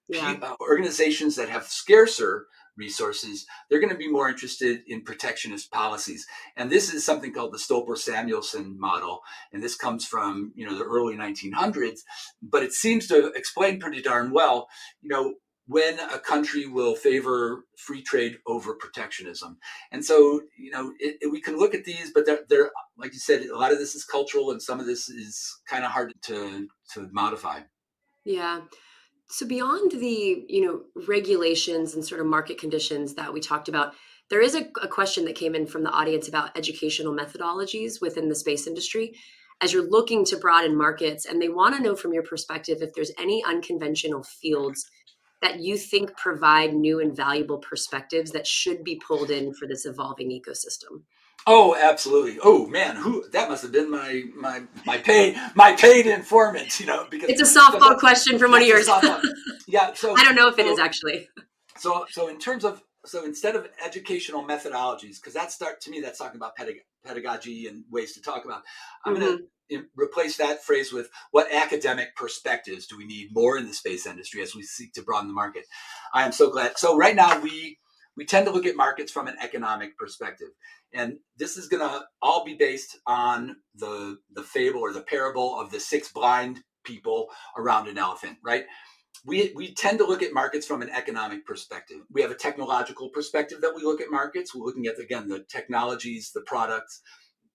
Yeah. 0.08 0.38
Uh, 0.41 0.56
organizations 0.62 1.36
that 1.36 1.49
have 1.49 1.65
scarcer 1.65 2.47
resources, 2.80 3.46
they're 3.70 3.80
going 3.80 3.92
to 3.92 3.98
be 3.98 4.10
more 4.10 4.30
interested 4.30 4.82
in 4.88 5.04
protectionist 5.04 5.70
policies. 5.72 6.26
And 6.56 6.72
this 6.72 6.92
is 6.92 7.06
something 7.06 7.34
called 7.34 7.54
the 7.54 7.60
Stolper-Samuelson 7.60 8.80
model. 8.80 9.20
And 9.54 9.62
this 9.62 9.76
comes 9.76 10.06
from, 10.06 10.54
you 10.56 10.65
know, 10.65 10.78
the 10.78 10.86
early 10.86 11.15
1900s, 11.15 12.00
but 12.42 12.63
it 12.63 12.74
seems 12.74 13.08
to 13.08 13.28
explain 13.34 13.80
pretty 13.80 14.02
darn 14.02 14.32
well, 14.32 14.68
you 15.02 15.10
know, 15.10 15.36
when 15.68 16.00
a 16.00 16.18
country 16.18 16.65
will 16.65 16.96
favor 16.96 17.65
free 17.78 18.02
trade 18.02 18.38
over 18.48 18.74
protectionism. 18.74 19.60
And 19.92 20.04
so, 20.04 20.42
you 20.58 20.72
know, 20.72 20.94
it, 21.00 21.18
it, 21.22 21.32
we 21.32 21.42
can 21.42 21.60
look 21.60 21.76
at 21.76 21.86
these, 21.86 22.12
but 22.12 22.26
they're, 22.26 22.39
they're, 22.50 22.72
like 22.98 23.13
you 23.13 23.20
said, 23.20 23.44
a 23.44 23.56
lot 23.56 23.72
of 23.72 23.78
this 23.78 23.94
is 23.94 24.04
cultural 24.04 24.50
and 24.50 24.60
some 24.60 24.80
of 24.80 24.88
this 24.88 25.10
is 25.10 25.60
kind 25.70 25.86
of 25.86 25.92
hard 25.92 26.12
to, 26.24 26.68
to 26.94 27.08
modify. 27.12 27.60
Yeah. 28.26 28.62
So 29.32 29.46
beyond 29.46 29.92
the, 29.92 30.46
you 30.48 30.65
know, 30.65 31.04
regulations 31.08 31.94
and 31.94 32.04
sort 32.04 32.20
of 32.20 32.28
market 32.28 32.58
conditions 32.58 33.13
that 33.13 33.32
we 33.32 33.39
talked 33.39 33.70
about, 33.70 33.94
there 34.32 34.42
is 34.42 34.56
a, 34.56 34.65
a 34.82 34.88
question 34.88 35.26
that 35.26 35.36
came 35.36 35.54
in 35.54 35.68
from 35.68 35.84
the 35.84 35.92
audience 35.92 36.28
about 36.28 36.58
educational 36.58 37.15
methodologies 37.15 38.02
within 38.02 38.28
the 38.28 38.36
space 38.36 38.65
industry. 38.65 39.13
As 39.62 39.72
you're 39.72 39.88
looking 39.88 40.26
to 40.26 40.38
broaden 40.38 40.76
markets 40.76 41.26
and 41.26 41.39
they 41.39 41.50
want 41.50 41.76
to 41.76 41.82
know 41.82 41.96
from 41.96 42.12
your 42.12 42.24
perspective 42.24 42.80
if 42.82 42.94
there's 42.94 43.12
any 43.20 43.44
unconventional 43.46 44.24
fields 44.24 44.89
that 45.44 45.60
you 45.60 45.78
think 45.78 46.18
provide 46.18 46.74
new 46.74 47.00
and 47.00 47.15
valuable 47.15 47.60
perspectives 47.60 48.32
that 48.32 48.48
should 48.48 48.84
be 48.84 49.02
pulled 49.06 49.30
in 49.30 49.54
for 49.54 49.68
this 49.68 49.86
evolving 49.86 50.30
ecosystem 50.30 51.04
Oh, 51.52 51.76
absolutely. 51.76 52.38
Oh 52.44 52.68
man, 52.68 52.96
who 52.96 53.28
that 53.32 53.50
must 53.50 53.64
have 53.64 53.72
been 53.72 53.90
my 53.90 54.24
my 54.36 54.62
my 54.86 54.98
paid 54.98 55.36
my 55.56 55.74
paid 55.74 56.06
informant, 56.06 56.80
you 56.80 56.86
know, 56.86 57.08
because 57.10 57.30
it's 57.30 57.42
a 57.42 57.60
softball 57.60 57.98
question 57.98 58.38
from 58.38 58.52
one 58.52 58.62
of 58.62 58.68
yours. 58.68 58.88
yeah, 59.68 59.94
so 59.94 60.14
I 60.18 60.24
don't 60.24 60.36
know 60.36 60.48
if 60.48 60.60
it 60.60 60.66
so, 60.66 60.72
is 60.74 60.80
actually. 60.80 61.28
So 61.78 62.06
so 62.10 62.28
in 62.28 62.38
terms 62.38 62.64
of 62.64 62.84
so 63.06 63.26
instead 63.26 63.56
of 63.56 63.68
educational 63.84 64.44
methodologies, 64.44 65.16
because 65.16 65.34
that 65.34 65.52
start 65.52 65.82
to 65.82 65.90
me 65.90 66.02
that's 66.02 66.20
talking 66.20 66.38
about 66.38 66.56
pedag- 66.56 66.84
pedagogy 67.06 67.68
and 67.68 67.84
ways 67.90 68.14
to 68.14 68.22
talk 68.22 68.46
about. 68.46 68.62
I'm 69.06 69.16
mm-hmm. 69.16 69.24
going 69.24 69.38
to 69.72 69.86
replace 69.96 70.38
that 70.38 70.64
phrase 70.64 70.92
with 70.92 71.10
what 71.32 71.52
academic 71.54 72.16
perspectives 72.16 72.88
do 72.88 72.98
we 72.98 73.06
need 73.06 73.30
more 73.34 73.58
in 73.58 73.68
the 73.68 73.74
space 73.74 74.06
industry 74.06 74.42
as 74.42 74.56
we 74.56 74.64
seek 74.64 74.94
to 74.94 75.02
broaden 75.02 75.28
the 75.28 75.34
market. 75.34 75.66
I 76.14 76.26
am 76.26 76.32
so 76.32 76.50
glad. 76.50 76.78
So 76.78 76.98
right 76.98 77.16
now 77.16 77.40
we 77.40 77.78
we 78.18 78.26
tend 78.26 78.46
to 78.48 78.52
look 78.52 78.66
at 78.66 78.76
markets 78.76 79.12
from 79.12 79.28
an 79.28 79.38
economic 79.42 79.98
perspective. 79.98 80.50
And 80.93 81.17
this 81.38 81.58
is 81.58 81.67
going 81.67 81.88
to 81.88 82.06
all 82.21 82.43
be 82.43 82.56
based 82.56 82.97
on 83.06 83.58
the, 83.75 84.17
the 84.34 84.43
fable 84.43 84.80
or 84.80 84.93
the 84.93 85.02
parable 85.02 85.60
of 85.60 85.71
the 85.71 85.80
six 85.80 86.12
blind 86.12 86.62
people 86.84 87.28
around 87.58 87.88
an 87.88 87.97
elephant, 87.97 88.38
right? 88.43 88.65
We, 89.25 89.52
we 89.56 89.73
tend 89.73 89.99
to 89.99 90.06
look 90.06 90.23
at 90.23 90.34
markets 90.34 90.65
from 90.65 90.82
an 90.82 90.89
economic 90.89 91.45
perspective. 91.45 91.97
We 92.12 92.21
have 92.21 92.32
a 92.32 92.36
technological 92.36 93.10
perspective 93.10 93.62
that 93.62 93.75
we 93.75 93.84
look 93.84 94.02
at 94.02 94.10
markets. 94.10 94.56
We're 94.56 94.65
looking 94.65 94.88
at, 94.88 94.99
again, 94.99 95.28
the 95.28 95.45
technologies, 95.47 96.32
the 96.34 96.41
products, 96.41 97.02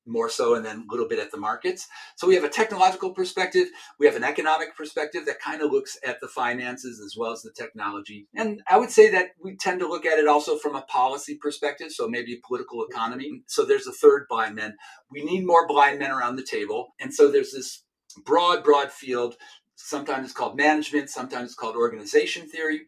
more 0.07 0.29
so, 0.29 0.55
and 0.55 0.65
then 0.65 0.87
a 0.89 0.93
little 0.93 1.09
bit 1.09 1.19
at 1.19 1.31
the 1.31 1.39
markets. 1.39 1.87
So 2.17 2.27
we 2.27 2.35
have 2.35 2.45
a 2.45 2.49
technological 2.49 3.11
perspective, 3.13 3.69
we 3.99 4.07
have 4.07 4.17
an 4.17 4.25
economic 4.25 4.77
perspective 4.77 5.27
that 5.27 5.41
kind 5.41 5.63
of 5.63 5.71
looks 5.71 5.97
at 6.07 6.21
the 6.21 6.29
finances 6.29 7.01
as 7.01 7.17
well 7.17 7.33
as 7.33 7.43
the 7.43 7.53
technology. 7.53 8.27
And 8.35 8.63
I 8.69 8.79
would 8.79 8.91
say 8.91 9.11
that 9.11 9.31
we 9.43 9.57
tend 9.57 9.81
to 9.81 9.89
look 9.89 10.07
at 10.07 10.19
it 10.19 10.29
also 10.29 10.59
from 10.59 10.77
a 10.77 10.83
policy 10.83 11.37
perspective, 11.41 11.91
so 11.91 12.09
maybe 12.09 12.41
political 12.47 12.85
economy. 12.85 13.43
So 13.47 13.65
there's 13.65 13.87
a 13.87 13.93
third 13.93 14.27
blind 14.29 14.55
men. 14.55 14.77
We 15.11 15.25
need 15.25 15.47
more 15.47 15.67
blind 15.67 15.99
men 15.99 16.11
around 16.11 16.37
the 16.37 16.43
table. 16.43 16.95
And 17.01 17.13
so 17.13 17.31
there's 17.31 17.53
this 17.53 17.85
broad, 18.25 18.63
broad 18.63 18.91
field. 18.91 19.37
Sometimes 19.77 20.27
it's 20.27 20.35
called 20.35 20.57
management, 20.57 21.11
sometimes 21.11 21.51
it's 21.51 21.55
called 21.55 21.77
organization 21.77 22.49
theory, 22.49 22.83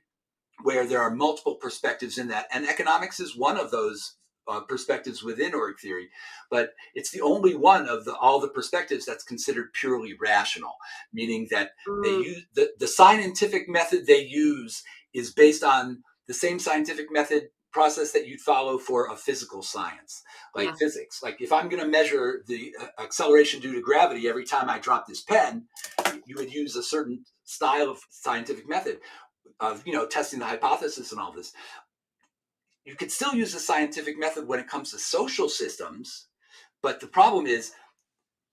where 0.62 0.86
there 0.86 1.00
are 1.00 1.14
multiple 1.14 1.56
perspectives 1.56 2.18
in 2.18 2.28
that. 2.28 2.46
And 2.52 2.66
economics 2.66 3.20
is 3.20 3.36
one 3.36 3.58
of 3.58 3.70
those 3.70 4.16
uh, 4.48 4.60
perspectives 4.60 5.22
within 5.22 5.54
org 5.54 5.78
theory, 5.78 6.08
but 6.50 6.74
it's 6.94 7.10
the 7.10 7.20
only 7.20 7.54
one 7.54 7.88
of 7.88 8.04
the, 8.04 8.14
all 8.16 8.40
the 8.40 8.48
perspectives 8.48 9.04
that's 9.04 9.24
considered 9.24 9.72
purely 9.72 10.14
rational, 10.20 10.74
meaning 11.12 11.48
that 11.50 11.70
mm. 11.88 12.02
they 12.02 12.28
use 12.28 12.46
the, 12.54 12.70
the 12.78 12.88
scientific 12.88 13.68
method 13.68 14.06
they 14.06 14.24
use 14.24 14.82
is 15.12 15.32
based 15.32 15.64
on 15.64 16.02
the 16.26 16.34
same 16.34 16.58
scientific 16.58 17.06
method 17.10 17.48
process 17.72 18.12
that 18.12 18.26
you'd 18.26 18.40
follow 18.40 18.78
for 18.78 19.12
a 19.12 19.16
physical 19.16 19.60
science 19.60 20.22
like 20.54 20.68
yeah. 20.68 20.74
physics 20.78 21.22
like 21.22 21.42
if 21.42 21.52
i'm 21.52 21.68
going 21.68 21.82
to 21.82 21.86
measure 21.86 22.42
the 22.46 22.72
uh, 22.80 23.02
acceleration 23.02 23.60
due 23.60 23.74
to 23.74 23.82
gravity 23.82 24.26
every 24.26 24.46
time 24.46 24.70
i 24.70 24.78
drop 24.78 25.06
this 25.06 25.20
pen 25.20 25.62
you 26.24 26.36
would 26.36 26.50
use 26.50 26.74
a 26.74 26.82
certain 26.82 27.22
style 27.44 27.90
of 27.90 27.98
scientific 28.08 28.66
method 28.66 28.98
of 29.60 29.82
you 29.86 29.92
know 29.92 30.06
testing 30.06 30.38
the 30.38 30.46
hypothesis 30.46 31.12
and 31.12 31.20
all 31.20 31.32
this 31.32 31.52
you 32.86 32.94
could 32.94 33.10
still 33.10 33.34
use 33.34 33.52
the 33.52 33.58
scientific 33.58 34.18
method 34.18 34.46
when 34.46 34.60
it 34.60 34.68
comes 34.68 34.90
to 34.90 34.98
social 34.98 35.48
systems 35.48 36.28
but 36.82 37.00
the 37.00 37.06
problem 37.06 37.46
is 37.46 37.72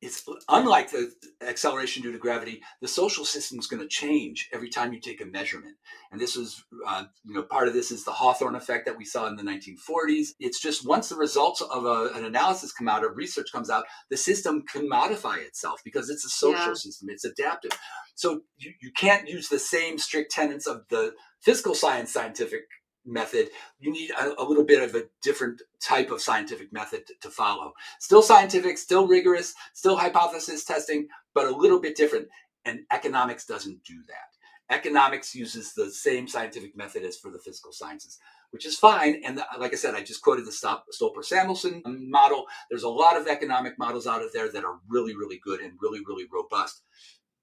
it's 0.04 0.26
unlike 0.50 0.92
the 0.92 1.14
acceleration 1.48 2.04
due 2.04 2.12
to 2.12 2.18
gravity 2.18 2.62
the 2.82 2.88
social 2.88 3.24
system 3.24 3.58
is 3.58 3.68
going 3.68 3.82
to 3.82 3.88
change 3.88 4.50
every 4.52 4.70
time 4.70 4.92
you 4.92 5.00
take 5.00 5.22
a 5.22 5.26
measurement. 5.26 5.76
And 6.12 6.20
this 6.20 6.36
is 6.36 6.64
uh, 6.86 7.06
you 7.24 7.34
know 7.34 7.44
part 7.44 7.70
of 7.70 7.74
this 7.74 7.90
is 7.90 8.04
the 8.04 8.12
hawthorne 8.12 8.56
effect 8.56 8.86
that 8.86 8.98
we 8.98 9.06
saw 9.06 9.28
in 9.28 9.38
the 9.38 9.44
1940s 9.44 10.34
it's 10.40 10.60
just 10.60 10.86
once 10.86 11.08
the 11.10 11.16
results 11.16 11.62
of 11.62 11.86
a, 11.86 12.12
an 12.16 12.26
analysis 12.26 12.74
come 12.74 12.90
out 12.90 13.04
or 13.04 13.14
research 13.14 13.52
comes 13.52 13.70
out 13.70 13.86
the 14.10 14.18
system 14.18 14.64
can 14.64 14.90
modify 14.90 15.38
itself 15.38 15.80
because 15.86 16.10
it's 16.10 16.26
a 16.26 16.30
social 16.30 16.68
yeah. 16.68 16.74
system 16.74 17.10
it's 17.10 17.26
adaptive. 17.26 17.72
So 18.16 18.42
you, 18.58 18.74
you 18.82 18.92
can't 18.96 19.28
use 19.28 19.48
the 19.48 19.60
same 19.60 19.98
strict 19.98 20.32
tenets 20.32 20.68
of 20.68 20.84
the 20.90 21.14
physical 21.42 21.76
science 21.76 22.12
scientific 22.12 22.64
method, 23.06 23.50
you 23.80 23.92
need 23.92 24.12
a, 24.12 24.42
a, 24.42 24.44
little 24.44 24.64
bit 24.64 24.82
of 24.82 24.96
a 24.96 25.06
different 25.22 25.62
type 25.82 26.12
of 26.12 26.22
scientific 26.22 26.72
method 26.72 27.06
to, 27.08 27.14
to, 27.22 27.30
follow. 27.30 27.74
Still 28.00 28.22
scientific, 28.22 28.78
still 28.78 29.08
rigorous, 29.08 29.54
still 29.74 29.98
hypothesis 29.98 30.64
testing, 30.64 31.08
but 31.34 31.48
a 31.48 31.56
little 31.56 31.80
bit 31.80 31.96
different. 31.96 32.28
And 32.66 32.82
economics 32.92 33.46
doesn't 33.46 33.84
do 33.84 33.96
that. 34.08 34.74
Economics 34.74 35.36
uses 35.36 35.74
the 35.74 35.92
same 35.92 36.28
scientific 36.28 36.76
method 36.76 37.04
as 37.04 37.18
for 37.18 37.30
the 37.30 37.40
physical 37.40 37.74
sciences, 37.74 38.18
which 38.52 38.66
is 38.66 38.78
fine. 38.78 39.22
And 39.26 39.38
the, 39.38 39.46
like 39.60 39.74
I 39.74 39.76
said, 39.76 39.94
I 39.94 40.02
just 40.02 40.22
quoted 40.22 40.46
the 40.46 40.52
Stolper 40.52 41.24
Samuelson 41.24 41.84
model. 41.86 42.46
There's 42.70 42.84
a 42.84 42.90
lot 42.90 43.18
of 43.18 43.28
economic 43.28 43.78
models 43.78 44.08
out 44.08 44.24
of 44.24 44.32
there 44.32 44.50
that 44.52 44.64
are 44.64 44.80
really, 44.88 45.16
really 45.16 45.40
good 45.44 45.60
and 45.60 45.74
really, 45.82 46.00
really 46.08 46.26
robust. 46.32 46.82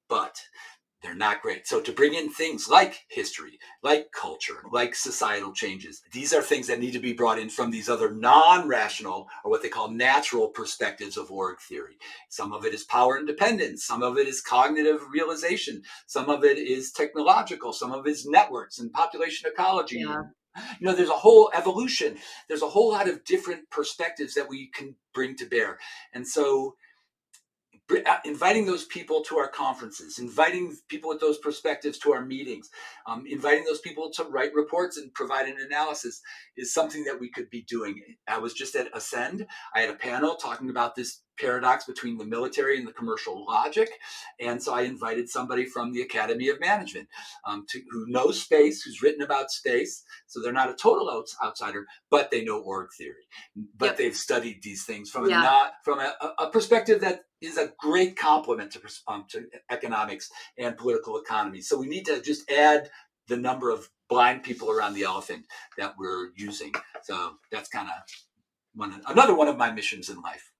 But 0.08 0.40
they're 1.02 1.14
not 1.14 1.42
great. 1.42 1.66
So 1.66 1.80
to 1.80 1.92
bring 1.92 2.14
in 2.14 2.30
things 2.30 2.68
like 2.68 3.06
history, 3.08 3.58
like 3.82 4.12
culture, 4.12 4.62
like 4.70 4.94
societal 4.94 5.52
changes, 5.52 6.02
these 6.12 6.32
are 6.32 6.42
things 6.42 6.66
that 6.66 6.80
need 6.80 6.92
to 6.92 6.98
be 6.98 7.12
brought 7.12 7.38
in 7.38 7.48
from 7.48 7.70
these 7.70 7.88
other 7.88 8.12
non-rational 8.12 9.28
or 9.44 9.50
what 9.50 9.62
they 9.62 9.68
call 9.68 9.90
natural 9.90 10.48
perspectives 10.48 11.16
of 11.16 11.30
org 11.30 11.58
theory. 11.60 11.96
Some 12.28 12.52
of 12.52 12.64
it 12.64 12.74
is 12.74 12.84
power 12.84 13.18
independence, 13.18 13.84
some 13.84 14.02
of 14.02 14.18
it 14.18 14.28
is 14.28 14.40
cognitive 14.40 15.00
realization, 15.12 15.82
some 16.06 16.28
of 16.28 16.44
it 16.44 16.58
is 16.58 16.92
technological, 16.92 17.72
some 17.72 17.92
of 17.92 18.06
it 18.06 18.10
is 18.10 18.26
networks 18.26 18.78
and 18.78 18.92
population 18.92 19.50
ecology. 19.50 20.00
Yeah. 20.00 20.22
You 20.80 20.88
know, 20.88 20.94
there's 20.94 21.08
a 21.08 21.12
whole 21.12 21.50
evolution. 21.54 22.16
There's 22.48 22.62
a 22.62 22.68
whole 22.68 22.90
lot 22.90 23.08
of 23.08 23.24
different 23.24 23.70
perspectives 23.70 24.34
that 24.34 24.48
we 24.48 24.68
can 24.74 24.96
bring 25.14 25.36
to 25.36 25.46
bear. 25.46 25.78
And 26.12 26.26
so 26.26 26.74
inviting 28.24 28.66
those 28.66 28.84
people 28.84 29.22
to 29.22 29.38
our 29.38 29.48
conferences, 29.48 30.18
inviting 30.18 30.76
people 30.88 31.08
with 31.10 31.20
those 31.20 31.38
perspectives 31.38 31.98
to 31.98 32.12
our 32.12 32.24
meetings, 32.24 32.70
um, 33.06 33.24
inviting 33.26 33.64
those 33.64 33.80
people 33.80 34.10
to 34.10 34.24
write 34.24 34.54
reports 34.54 34.96
and 34.96 35.12
provide 35.14 35.48
an 35.48 35.56
analysis 35.60 36.20
is 36.56 36.72
something 36.72 37.04
that 37.04 37.20
we 37.20 37.30
could 37.30 37.50
be 37.50 37.62
doing. 37.62 38.00
I 38.28 38.38
was 38.38 38.54
just 38.54 38.74
at 38.74 38.88
Ascend. 38.94 39.46
I 39.74 39.80
had 39.80 39.90
a 39.90 39.94
panel 39.94 40.36
talking 40.36 40.70
about 40.70 40.94
this 40.94 41.22
paradox 41.40 41.84
between 41.84 42.18
the 42.18 42.24
military 42.24 42.78
and 42.78 42.86
the 42.86 42.92
commercial 42.92 43.44
logic. 43.46 43.90
And 44.38 44.62
so 44.62 44.74
I 44.74 44.82
invited 44.82 45.28
somebody 45.28 45.64
from 45.64 45.92
the 45.92 46.02
Academy 46.02 46.48
of 46.48 46.60
Management 46.60 47.08
um, 47.44 47.64
to, 47.70 47.80
who 47.90 48.06
knows 48.08 48.40
space, 48.42 48.82
who's 48.82 49.02
written 49.02 49.22
about 49.22 49.50
space. 49.50 50.04
So 50.26 50.40
they're 50.40 50.52
not 50.52 50.70
a 50.70 50.74
total 50.74 51.10
outs- 51.10 51.36
outsider, 51.42 51.86
but 52.10 52.30
they 52.30 52.44
know 52.44 52.60
org 52.60 52.90
theory. 52.96 53.26
But 53.76 53.86
yep. 53.86 53.96
they've 53.96 54.16
studied 54.16 54.62
these 54.62 54.84
things 54.84 55.10
from 55.10 55.28
yeah. 55.28 55.40
a 55.40 55.42
not 55.42 55.72
from 55.84 56.00
a, 56.00 56.14
a, 56.38 56.50
perspective 56.50 57.00
that 57.00 57.24
is 57.40 57.56
a 57.56 57.72
great 57.78 58.16
complement 58.16 58.72
to, 58.72 58.80
um, 59.08 59.24
to 59.30 59.46
economics 59.70 60.30
and 60.58 60.76
political 60.76 61.18
economy. 61.18 61.60
So 61.60 61.78
we 61.78 61.86
need 61.86 62.06
to 62.06 62.20
just 62.20 62.50
add 62.50 62.90
the 63.28 63.36
number 63.36 63.70
of 63.70 63.88
blind 64.08 64.42
people 64.42 64.70
around 64.70 64.94
the 64.94 65.04
elephant 65.04 65.46
that 65.78 65.94
we're 65.98 66.30
using. 66.36 66.72
So 67.02 67.36
that's 67.50 67.68
kind 67.68 67.88
of 67.88 67.94
one 68.74 69.00
another 69.06 69.34
one 69.34 69.48
of 69.48 69.56
my 69.56 69.70
missions 69.70 70.08
in 70.10 70.20
life. 70.20 70.50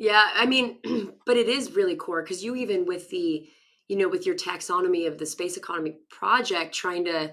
Yeah, 0.00 0.24
I 0.34 0.46
mean, 0.46 0.78
but 1.26 1.36
it 1.36 1.48
is 1.48 1.72
really 1.72 1.94
core 1.94 2.22
because 2.22 2.42
you 2.42 2.56
even 2.56 2.86
with 2.86 3.10
the, 3.10 3.46
you 3.86 3.96
know, 3.96 4.08
with 4.08 4.24
your 4.24 4.34
taxonomy 4.34 5.06
of 5.06 5.18
the 5.18 5.26
space 5.26 5.58
economy 5.58 5.98
project, 6.08 6.74
trying 6.74 7.04
to 7.04 7.32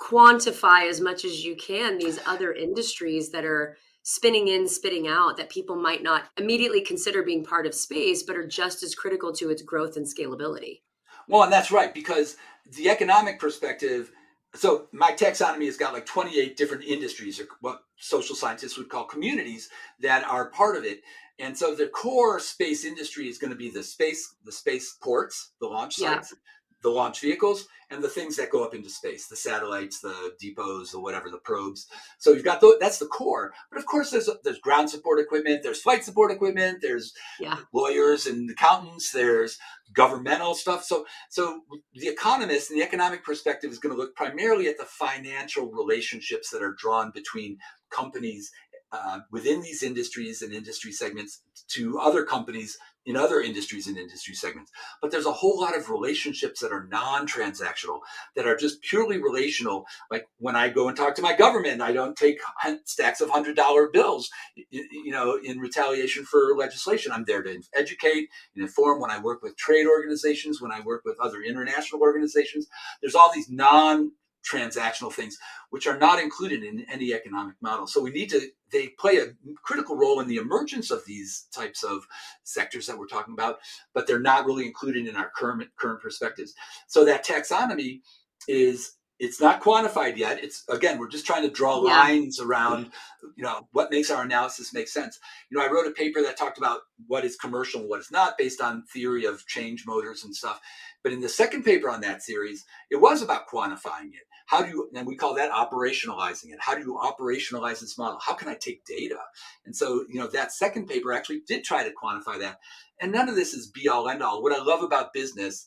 quantify 0.00 0.90
as 0.90 1.00
much 1.00 1.24
as 1.24 1.44
you 1.44 1.54
can 1.54 1.98
these 1.98 2.18
other 2.26 2.52
industries 2.52 3.30
that 3.30 3.44
are 3.44 3.76
spinning 4.02 4.48
in, 4.48 4.66
spitting 4.66 5.06
out 5.06 5.36
that 5.36 5.48
people 5.50 5.76
might 5.76 6.02
not 6.02 6.24
immediately 6.36 6.80
consider 6.80 7.22
being 7.22 7.44
part 7.44 7.64
of 7.64 7.74
space, 7.74 8.24
but 8.24 8.36
are 8.36 8.46
just 8.46 8.82
as 8.82 8.96
critical 8.96 9.32
to 9.32 9.48
its 9.48 9.62
growth 9.62 9.96
and 9.96 10.04
scalability. 10.04 10.80
Well, 11.28 11.44
and 11.44 11.52
that's 11.52 11.70
right, 11.70 11.94
because 11.94 12.36
the 12.72 12.90
economic 12.90 13.38
perspective 13.38 14.10
so 14.54 14.88
my 14.92 15.12
taxonomy 15.12 15.66
has 15.66 15.76
got 15.76 15.92
like 15.92 16.06
28 16.06 16.56
different 16.56 16.84
industries 16.84 17.40
or 17.40 17.46
what 17.60 17.84
social 17.96 18.36
scientists 18.36 18.76
would 18.76 18.88
call 18.88 19.04
communities 19.04 19.68
that 20.00 20.24
are 20.24 20.50
part 20.50 20.76
of 20.76 20.84
it 20.84 21.00
and 21.38 21.56
so 21.56 21.74
the 21.74 21.88
core 21.88 22.38
space 22.38 22.84
industry 22.84 23.28
is 23.28 23.38
going 23.38 23.50
to 23.50 23.56
be 23.56 23.70
the 23.70 23.82
space 23.82 24.34
the 24.44 24.52
space 24.52 24.96
ports 25.02 25.52
the 25.60 25.66
launch 25.66 25.94
sites 25.94 26.32
yeah. 26.32 26.38
The 26.82 26.90
launch 26.90 27.20
vehicles 27.20 27.66
and 27.90 28.02
the 28.02 28.08
things 28.08 28.36
that 28.36 28.50
go 28.50 28.64
up 28.64 28.74
into 28.74 28.88
space 28.88 29.26
the 29.26 29.36
satellites 29.36 30.00
the 30.00 30.32
depots 30.40 30.92
the 30.92 31.00
whatever 31.00 31.30
the 31.30 31.38
probes. 31.38 31.86
So 32.18 32.32
you've 32.32 32.44
got 32.44 32.60
the, 32.60 32.76
that's 32.80 32.98
the 32.98 33.06
core. 33.06 33.52
But 33.70 33.78
of 33.78 33.86
course 33.86 34.10
there's 34.10 34.28
there's 34.44 34.58
ground 34.58 34.90
support 34.90 35.20
equipment 35.20 35.62
there's 35.62 35.82
flight 35.82 36.04
support 36.04 36.32
equipment 36.32 36.78
there's 36.82 37.12
yeah. 37.38 37.58
lawyers 37.72 38.26
and 38.26 38.50
accountants 38.50 39.12
there's 39.12 39.58
governmental 39.92 40.54
stuff. 40.54 40.84
So 40.84 41.04
so 41.28 41.62
the 41.94 42.08
economist 42.08 42.70
and 42.70 42.80
the 42.80 42.84
economic 42.84 43.24
perspective 43.24 43.70
is 43.70 43.78
going 43.78 43.94
to 43.94 44.00
look 44.00 44.16
primarily 44.16 44.68
at 44.68 44.78
the 44.78 44.84
financial 44.84 45.70
relationships 45.70 46.50
that 46.50 46.62
are 46.62 46.74
drawn 46.78 47.10
between 47.12 47.58
companies 47.90 48.50
uh, 48.92 49.20
within 49.30 49.62
these 49.62 49.82
industries 49.82 50.42
and 50.42 50.52
industry 50.52 50.92
segments 50.92 51.42
to 51.68 51.98
other 51.98 52.24
companies 52.24 52.76
in 53.04 53.16
other 53.16 53.40
industries 53.40 53.88
and 53.88 53.98
industry 53.98 54.34
segments. 54.34 54.70
But 55.00 55.10
there's 55.10 55.26
a 55.26 55.32
whole 55.32 55.60
lot 55.60 55.76
of 55.76 55.90
relationships 55.90 56.60
that 56.60 56.72
are 56.72 56.86
non-transactional, 56.90 58.00
that 58.36 58.46
are 58.46 58.56
just 58.56 58.82
purely 58.82 59.18
relational. 59.18 59.86
Like 60.10 60.28
when 60.38 60.54
I 60.54 60.68
go 60.68 60.88
and 60.88 60.96
talk 60.96 61.14
to 61.16 61.22
my 61.22 61.34
government, 61.34 61.82
I 61.82 61.92
don't 61.92 62.16
take 62.16 62.38
stacks 62.84 63.20
of 63.20 63.30
hundred 63.30 63.56
dollar 63.56 63.88
bills, 63.88 64.30
you 64.70 65.10
know, 65.10 65.38
in 65.42 65.58
retaliation 65.58 66.24
for 66.24 66.54
legislation. 66.56 67.12
I'm 67.12 67.24
there 67.24 67.42
to 67.42 67.60
educate 67.74 68.28
and 68.54 68.62
inform. 68.62 69.00
When 69.00 69.10
I 69.10 69.18
work 69.18 69.42
with 69.42 69.56
trade 69.56 69.86
organizations, 69.86 70.60
when 70.60 70.72
I 70.72 70.80
work 70.80 71.02
with 71.04 71.18
other 71.18 71.42
international 71.42 72.02
organizations, 72.02 72.68
there's 73.00 73.14
all 73.14 73.32
these 73.34 73.50
non 73.50 74.12
transactional 74.42 75.12
things 75.12 75.38
which 75.70 75.86
are 75.86 75.98
not 75.98 76.20
included 76.20 76.62
in 76.62 76.84
any 76.90 77.12
economic 77.12 77.54
model. 77.60 77.86
So 77.86 78.00
we 78.00 78.10
need 78.10 78.30
to 78.30 78.40
they 78.72 78.88
play 78.88 79.18
a 79.18 79.26
critical 79.62 79.96
role 79.96 80.20
in 80.20 80.28
the 80.28 80.36
emergence 80.36 80.90
of 80.90 81.04
these 81.04 81.46
types 81.54 81.84
of 81.84 82.06
sectors 82.42 82.86
that 82.86 82.98
we're 82.98 83.06
talking 83.06 83.34
about 83.34 83.58
but 83.94 84.06
they're 84.06 84.20
not 84.20 84.46
really 84.46 84.66
included 84.66 85.06
in 85.06 85.16
our 85.16 85.30
current 85.36 85.68
current 85.76 86.00
perspectives. 86.00 86.54
So 86.86 87.04
that 87.04 87.24
taxonomy 87.24 88.00
is 88.48 88.96
it's 89.18 89.40
not 89.40 89.62
quantified 89.62 90.16
yet. 90.16 90.42
It's 90.42 90.64
again 90.68 90.98
we're 90.98 91.08
just 91.08 91.26
trying 91.26 91.42
to 91.42 91.50
draw 91.50 91.86
yeah. 91.86 92.00
lines 92.00 92.40
around 92.40 92.90
you 93.36 93.44
know 93.44 93.68
what 93.70 93.90
makes 93.90 94.10
our 94.10 94.24
analysis 94.24 94.74
make 94.74 94.88
sense. 94.88 95.20
You 95.48 95.58
know 95.58 95.64
i 95.64 95.70
wrote 95.70 95.86
a 95.86 95.92
paper 95.92 96.20
that 96.22 96.36
talked 96.36 96.58
about 96.58 96.80
what 97.06 97.24
is 97.24 97.36
commercial 97.36 97.80
and 97.80 97.88
what 97.88 98.00
is 98.00 98.10
not 98.10 98.36
based 98.36 98.60
on 98.60 98.82
theory 98.92 99.24
of 99.24 99.46
change 99.46 99.84
motors 99.86 100.24
and 100.24 100.34
stuff 100.34 100.60
but 101.02 101.12
in 101.12 101.20
the 101.20 101.28
second 101.28 101.64
paper 101.64 101.88
on 101.88 102.00
that 102.00 102.22
series 102.22 102.64
it 102.90 102.96
was 102.96 103.22
about 103.22 103.48
quantifying 103.48 104.08
it. 104.12 104.26
How 104.46 104.62
do 104.62 104.68
you 104.70 104.90
and 104.94 105.06
we 105.06 105.16
call 105.16 105.34
that 105.34 105.50
operationalizing 105.50 106.52
it. 106.52 106.58
How 106.60 106.74
do 106.74 106.80
you 106.80 106.98
operationalize 107.02 107.80
this 107.80 107.98
model? 107.98 108.18
How 108.20 108.34
can 108.34 108.48
i 108.48 108.54
take 108.54 108.84
data? 108.84 109.18
And 109.64 109.74
so 109.74 110.04
you 110.08 110.20
know 110.20 110.26
that 110.28 110.52
second 110.52 110.86
paper 110.86 111.12
actually 111.12 111.42
did 111.46 111.64
try 111.64 111.84
to 111.84 111.94
quantify 111.94 112.38
that. 112.40 112.58
And 113.00 113.12
none 113.12 113.28
of 113.28 113.34
this 113.34 113.54
is 113.54 113.68
be 113.68 113.88
all 113.88 114.08
end 114.08 114.22
all 114.22 114.42
what 114.42 114.52
i 114.52 114.62
love 114.62 114.82
about 114.82 115.12
business 115.12 115.64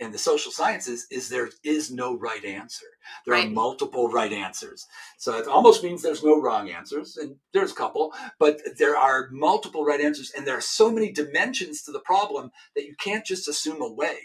and 0.00 0.14
the 0.14 0.18
social 0.18 0.50
sciences 0.50 1.06
is 1.10 1.28
there 1.28 1.50
is 1.62 1.90
no 1.90 2.16
right 2.16 2.44
answer. 2.44 2.86
There 3.26 3.34
right. 3.34 3.46
are 3.46 3.50
multiple 3.50 4.08
right 4.08 4.32
answers. 4.32 4.86
So 5.18 5.36
it 5.36 5.46
almost 5.46 5.84
means 5.84 6.00
there's 6.00 6.24
no 6.24 6.40
wrong 6.40 6.70
answers 6.70 7.18
and 7.18 7.36
there's 7.52 7.72
a 7.72 7.74
couple 7.74 8.12
but 8.38 8.60
there 8.78 8.96
are 8.96 9.28
multiple 9.30 9.84
right 9.84 10.00
answers 10.00 10.32
and 10.34 10.46
there 10.46 10.56
are 10.56 10.62
so 10.62 10.90
many 10.90 11.12
dimensions 11.12 11.82
to 11.82 11.92
the 11.92 12.00
problem 12.00 12.50
that 12.74 12.86
you 12.86 12.94
can't 12.98 13.26
just 13.26 13.46
assume 13.46 13.82
away 13.82 14.16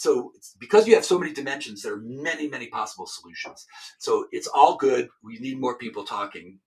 so 0.00 0.32
because 0.58 0.88
you 0.88 0.94
have 0.94 1.04
so 1.04 1.18
many 1.18 1.30
dimensions, 1.34 1.82
there 1.82 1.92
are 1.92 2.00
many, 2.02 2.48
many 2.48 2.68
possible 2.68 3.06
solutions. 3.06 3.66
So 3.98 4.28
it's 4.32 4.46
all 4.46 4.78
good. 4.78 5.10
We 5.22 5.38
need 5.40 5.60
more 5.60 5.76
people 5.76 6.04
talking. 6.04 6.58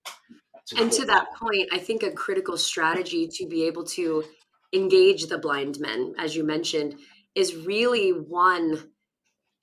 and 0.77 0.91
to 0.91 1.03
that 1.05 1.33
point, 1.33 1.67
I 1.71 1.79
think 1.79 2.03
a 2.03 2.11
critical 2.11 2.57
strategy 2.57 3.27
to 3.27 3.47
be 3.47 3.63
able 3.63 3.85
to 3.85 4.23
engage 4.71 5.25
the 5.25 5.39
blind 5.39 5.79
men, 5.79 6.13
as 6.19 6.35
you 6.35 6.43
mentioned, 6.43 6.99
is 7.33 7.55
really 7.55 8.09
one 8.09 8.91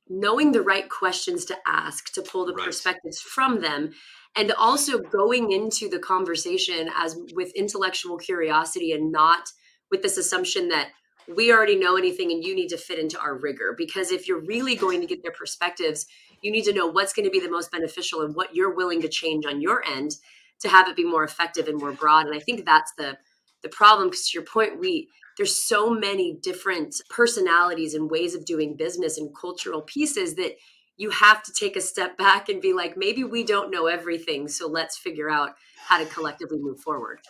knowing 0.09 0.51
the 0.51 0.63
right 0.63 0.91
questions 0.91 1.45
to 1.45 1.57
ask 1.65 2.13
to 2.15 2.23
pull 2.23 2.47
the 2.47 2.55
right. 2.55 2.67
perspectives 2.67 3.21
from 3.21 3.61
them 3.61 3.93
and 4.35 4.51
also 4.59 4.99
going 4.99 5.53
into 5.53 5.89
the 5.89 6.01
conversation 6.01 6.91
as 6.97 7.17
with 7.35 7.55
intellectual 7.55 8.19
curiosity 8.19 8.91
and 8.91 9.13
not 9.13 9.49
with 9.93 10.03
this 10.03 10.17
assumption 10.17 10.71
that 10.71 10.89
we 11.29 11.53
already 11.53 11.77
know 11.77 11.97
anything 11.97 12.33
and 12.33 12.45
you 12.45 12.55
need 12.55 12.69
to 12.69 12.77
fit 12.77 12.99
into 12.99 13.19
our 13.21 13.35
rigor. 13.35 13.75
Because 13.77 14.11
if 14.11 14.27
you're 14.27 14.41
really 14.41 14.75
going 14.75 15.01
to 15.01 15.07
get 15.07 15.23
their 15.23 15.33
perspectives 15.33 16.07
you 16.43 16.51
need 16.51 16.65
to 16.65 16.73
know 16.73 16.87
what's 16.87 17.13
going 17.13 17.25
to 17.25 17.31
be 17.31 17.41
the 17.41 17.51
most 17.51 17.71
beneficial 17.71 18.23
and 18.23 18.35
what 18.35 18.55
you're 18.55 18.75
willing 18.75 19.03
to 19.03 19.09
change 19.09 19.47
on 19.47 19.61
your 19.61 19.85
end 19.85 20.17
to 20.61 20.69
have 20.69 20.89
it 20.89 20.97
be 20.97 21.05
more 21.05 21.25
effective 21.25 21.69
and 21.69 21.79
more 21.79 21.93
broad. 21.93 22.27
And 22.27 22.35
i 22.35 22.39
think 22.39 22.65
that's 22.65 22.93
the 22.97 23.17
the 23.63 23.69
problem 23.69 24.09
because 24.09 24.29
to 24.29 24.39
your 24.39 24.47
point 24.47 24.81
we 24.81 25.09
there's 25.37 25.63
so 25.63 25.91
many 25.91 26.37
different 26.43 26.95
personalities 27.09 27.95
and 27.95 28.11
ways 28.11 28.35
of 28.35 28.45
doing 28.45 28.77
business 28.77 29.19
and 29.19 29.35
cultural 29.35 29.83
pieces 29.83 30.35
that 30.35 30.57
you 30.97 31.11
have 31.11 31.43
to 31.43 31.53
take 31.53 31.77
a 31.77 31.81
step 31.81 32.19
back 32.19 32.49
and 32.49 32.61
be 32.61 32.73
like 32.73 32.97
maybe 32.97 33.25
we 33.25 33.45
don't 33.45 33.71
know 33.71 33.87
everything 33.87 34.49
so 34.49 34.67
let's 34.67 34.99
figure 34.99 35.31
out 35.31 35.51
how 35.77 35.99
to 35.99 36.07
collectively 36.07 36.59
move 36.59 36.81
forward 36.81 37.21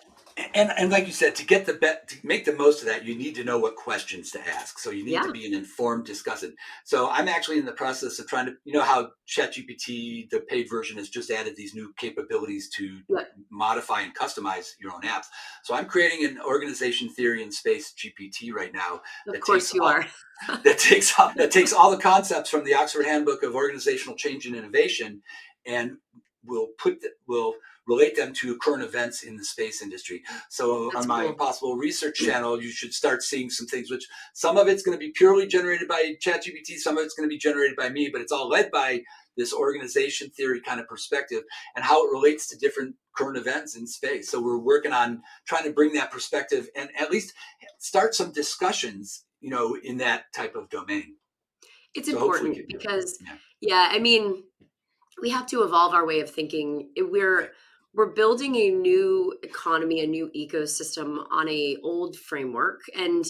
and 0.55 0.71
and 0.77 0.91
like 0.91 1.07
you 1.07 1.13
said, 1.13 1.35
to 1.37 1.47
get 1.47 1.67
the 1.67 1.75
bet 1.75 2.09
to 2.09 2.17
make 2.23 2.45
the 2.45 2.55
most 2.55 2.81
of 2.81 2.89
that, 2.89 3.05
you 3.05 3.15
need 3.15 3.35
to 3.37 3.45
know 3.45 3.59
what 3.59 3.77
questions 3.77 4.31
to 4.33 4.49
ask. 4.49 4.79
So 4.79 4.91
you 4.91 5.05
need 5.05 5.13
yeah. 5.13 5.23
to 5.23 5.33
be 5.33 5.47
an 5.47 5.55
informed 5.55 6.07
discussant. 6.07 6.53
So 6.85 7.09
I'm 7.11 7.29
actually 7.29 7.59
in 7.59 7.65
the 7.65 7.73
process 7.73 8.19
of 8.19 8.27
trying 8.27 8.47
to, 8.47 8.55
you 8.65 8.73
know, 8.73 8.83
how 8.83 9.11
ChatGPT, 9.29 10.31
the 10.31 10.45
paid 10.49 10.69
version, 10.69 10.97
has 10.99 11.09
just 11.09 11.31
added 11.31 11.57
these 11.57 11.75
new 11.75 11.93
capabilities 11.97 12.69
to 12.77 13.01
yeah. 13.09 13.25
modify 13.51 14.03
and 14.03 14.15
customize 14.15 14.71
your 14.81 14.93
own 14.93 15.03
apps. 15.03 15.27
So 15.65 15.75
I'm 15.75 15.87
creating 15.87 16.25
an 16.27 16.41
organization 16.41 17.09
theory 17.09 17.43
and 17.43 17.53
space 17.53 17.93
GPT 17.95 18.53
right 18.53 18.73
now. 18.73 19.01
Of 19.27 19.41
course, 19.41 19.73
you 19.75 19.83
all, 19.83 19.89
are. 19.89 20.07
that 20.65 20.79
takes 20.79 21.15
that 21.15 21.51
takes 21.51 21.73
all 21.73 21.91
the 21.91 22.03
concepts 22.03 22.51
from 22.51 22.65
the 22.65 22.75
Oxford 22.75 23.05
Handbook 23.05 23.43
of 23.43 23.55
Organizational 23.55 24.17
Change 24.17 24.47
and 24.47 24.57
Innovation, 24.57 25.23
and 25.67 25.99
we'll 26.45 26.69
put 26.79 27.01
the, 27.01 27.11
will 27.27 27.55
relate 27.91 28.15
them 28.17 28.33
to 28.33 28.57
current 28.59 28.85
events 28.85 29.25
in 29.25 29.37
the 29.37 29.45
space 29.45 29.83
industry. 29.83 30.23
So 30.49 30.91
That's 30.93 31.05
on 31.05 31.09
my 31.09 31.25
cool. 31.25 31.35
possible 31.35 31.77
research 31.77 32.19
channel, 32.19 32.63
you 32.63 32.71
should 32.71 32.95
start 32.95 33.23
seeing 33.23 33.51
some 33.51 33.67
things 33.67 33.91
which 33.91 34.07
some 34.33 34.57
of 34.57 34.69
it's 34.69 34.83
going 34.85 34.97
to 34.97 35.05
be 35.05 35.11
purely 35.11 35.47
generated 35.49 35.89
by 35.89 36.15
ChatGPT, 36.25 36.77
some 36.77 36.97
of 36.97 37.05
it's 37.05 37.15
going 37.15 37.29
to 37.29 37.33
be 37.33 37.39
generated 37.39 37.77
by 37.77 37.89
me, 37.89 38.09
but 38.13 38.21
it's 38.21 38.31
all 38.31 38.49
led 38.49 38.71
by 38.71 39.01
this 39.37 39.53
organization 39.53 40.31
theory 40.31 40.61
kind 40.61 40.79
of 40.79 40.87
perspective 40.87 41.43
and 41.75 41.85
how 41.85 42.07
it 42.07 42.13
relates 42.13 42.49
to 42.49 42.59
different 42.59 42.95
current 43.17 43.37
events 43.37 43.77
in 43.77 43.87
space. 43.87 44.31
So 44.31 44.41
we're 44.41 44.59
working 44.59 44.93
on 44.93 45.23
trying 45.47 45.65
to 45.65 45.73
bring 45.73 45.93
that 45.95 46.13
perspective 46.13 46.69
and 46.77 46.91
at 46.99 47.11
least 47.11 47.33
start 47.79 48.15
some 48.15 48.33
discussions, 48.33 49.25
you 49.41 49.51
know, 49.51 49.77
in 49.83 49.99
that 49.99 50.33
type 50.33 50.55
of 50.55 50.69
domain. 50.69 51.17
It's 51.95 52.09
so 52.09 52.17
important 52.17 52.69
because 52.69 53.19
yeah. 53.21 53.37
yeah, 53.61 53.89
I 53.91 53.99
mean, 53.99 54.45
we 55.21 55.31
have 55.31 55.47
to 55.47 55.65
evolve 55.65 55.93
our 55.93 56.07
way 56.07 56.21
of 56.21 56.31
thinking. 56.31 56.91
We're 56.97 57.41
right 57.41 57.51
we're 57.95 58.13
building 58.13 58.57
a 58.57 58.71
new 58.71 59.37
economy, 59.43 60.01
a 60.01 60.07
new 60.07 60.31
ecosystem 60.37 61.25
on 61.31 61.49
a 61.49 61.77
old 61.83 62.17
framework. 62.17 62.81
And 62.97 63.25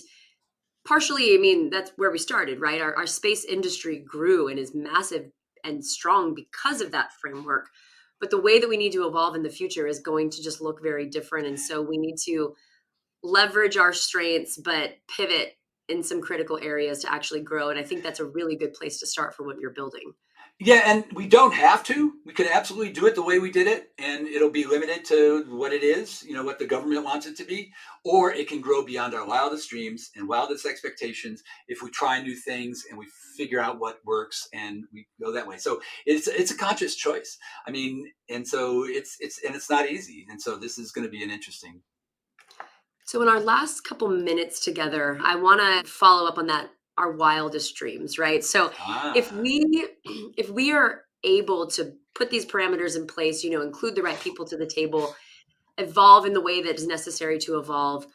partially, 0.87 1.35
I 1.35 1.39
mean, 1.39 1.71
that's 1.71 1.93
where 1.97 2.11
we 2.11 2.19
started, 2.19 2.61
right? 2.61 2.81
Our, 2.81 2.95
our 2.95 3.07
space 3.07 3.45
industry 3.45 3.99
grew 3.99 4.49
and 4.49 4.59
is 4.59 4.75
massive 4.75 5.31
and 5.65 5.85
strong 5.85 6.35
because 6.35 6.81
of 6.81 6.93
that 6.93 7.13
framework. 7.21 7.69
But 8.21 8.31
the 8.31 8.41
way 8.41 8.59
that 8.59 8.69
we 8.69 8.77
need 8.77 8.93
to 8.93 9.07
evolve 9.07 9.35
in 9.35 9.43
the 9.43 9.49
future 9.49 9.87
is 9.87 9.99
going 9.99 10.31
to 10.31 10.43
just 10.43 10.61
look 10.61 10.83
very 10.83 11.07
different. 11.07 11.47
And 11.47 11.59
so 11.59 11.81
we 11.81 11.97
need 11.97 12.17
to 12.27 12.55
leverage 13.23 13.79
our 13.79 13.95
strengths, 13.95 14.59
but 14.59 14.93
pivot 15.15 15.57
in 15.89 16.03
some 16.03 16.21
critical 16.21 16.59
areas 16.63 17.01
to 17.01 17.13
actually 17.13 17.41
grow. 17.41 17.71
And 17.71 17.79
I 17.79 17.83
think 17.83 18.03
that's 18.03 18.21
a 18.21 18.25
really 18.25 18.57
good 18.57 18.75
place 18.75 19.01
to 19.01 19.07
start 19.07 19.35
for 19.35 19.45
what 19.45 19.59
you're 19.59 19.71
building. 19.71 20.13
Yeah, 20.63 20.83
and 20.85 21.07
we 21.15 21.27
don't 21.27 21.55
have 21.55 21.83
to. 21.85 22.13
We 22.27 22.35
could 22.35 22.47
absolutely 22.47 22.93
do 22.93 23.07
it 23.07 23.15
the 23.15 23.23
way 23.23 23.39
we 23.39 23.51
did 23.51 23.67
it, 23.67 23.93
and 23.99 24.29
it'll 24.29 24.51
be 24.51 24.67
limited 24.67 25.07
to 25.07 25.47
what 25.49 25.73
it 25.73 25.83
is, 25.83 26.23
you 26.23 26.35
know, 26.35 26.45
what 26.45 26.59
the 26.59 26.67
government 26.67 27.03
wants 27.03 27.25
it 27.25 27.35
to 27.39 27.45
be, 27.45 27.73
or 28.05 28.31
it 28.35 28.47
can 28.47 28.61
grow 28.61 28.85
beyond 28.85 29.15
our 29.15 29.27
wildest 29.27 29.71
dreams 29.71 30.11
and 30.17 30.29
wildest 30.29 30.67
expectations 30.67 31.43
if 31.69 31.83
we 31.83 31.89
try 31.89 32.21
new 32.21 32.37
things 32.37 32.85
and 32.91 32.99
we 32.99 33.07
figure 33.39 33.59
out 33.59 33.81
what 33.81 34.01
works 34.05 34.49
and 34.53 34.85
we 34.93 35.07
go 35.19 35.33
that 35.33 35.47
way. 35.47 35.57
So 35.57 35.81
it's 36.05 36.29
it's 36.29 36.51
a 36.51 36.59
conscious 36.59 36.95
choice. 36.95 37.39
I 37.67 37.71
mean, 37.71 38.13
and 38.29 38.47
so 38.47 38.85
it's 38.87 39.17
it's 39.19 39.43
and 39.43 39.55
it's 39.55 39.71
not 39.71 39.89
easy, 39.89 40.27
and 40.29 40.41
so 40.41 40.59
this 40.59 40.77
is 40.77 40.93
going 40.93 41.07
to 41.07 41.11
be 41.11 41.25
an 41.25 41.31
interesting. 41.31 41.81
So 43.07 43.23
in 43.23 43.29
our 43.29 43.41
last 43.41 43.83
couple 43.83 44.09
minutes 44.09 44.63
together, 44.63 45.19
I 45.25 45.37
want 45.37 45.61
to 45.63 45.91
follow 45.91 46.29
up 46.29 46.37
on 46.37 46.49
that 46.49 46.69
our 47.01 47.13
wildest 47.13 47.75
dreams, 47.75 48.19
right? 48.19 48.45
So 48.45 48.73
ah. 48.79 49.13
if 49.17 49.33
we 49.33 49.89
if 50.37 50.51
we 50.51 50.73
are 50.73 51.03
able 51.25 51.67
to 51.69 51.93
put 52.15 52.31
these 52.31 52.47
parameters 52.47 52.97
in 52.97 53.07
place, 53.07 53.43
you 53.43 53.51
know, 53.51 53.63
include 53.63 53.95
the 53.95 54.03
right 54.03 54.21
people 54.21 54.45
to 54.47 54.57
the 54.57 54.67
table, 54.67 55.15
evolve 55.79 56.27
in 56.27 56.33
the 56.33 56.41
way 56.41 56.63
that 56.63 56.77
is 56.77 56.87
necessary 56.87 57.39
to 57.39 57.59
evolve, 57.59 58.07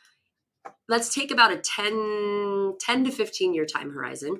let's 0.87 1.13
take 1.13 1.31
about 1.31 1.51
a 1.51 1.57
10 1.57 2.75
10 2.79 3.03
to 3.05 3.11
15 3.11 3.53
year 3.53 3.65
time 3.65 3.91
horizon. 3.91 4.37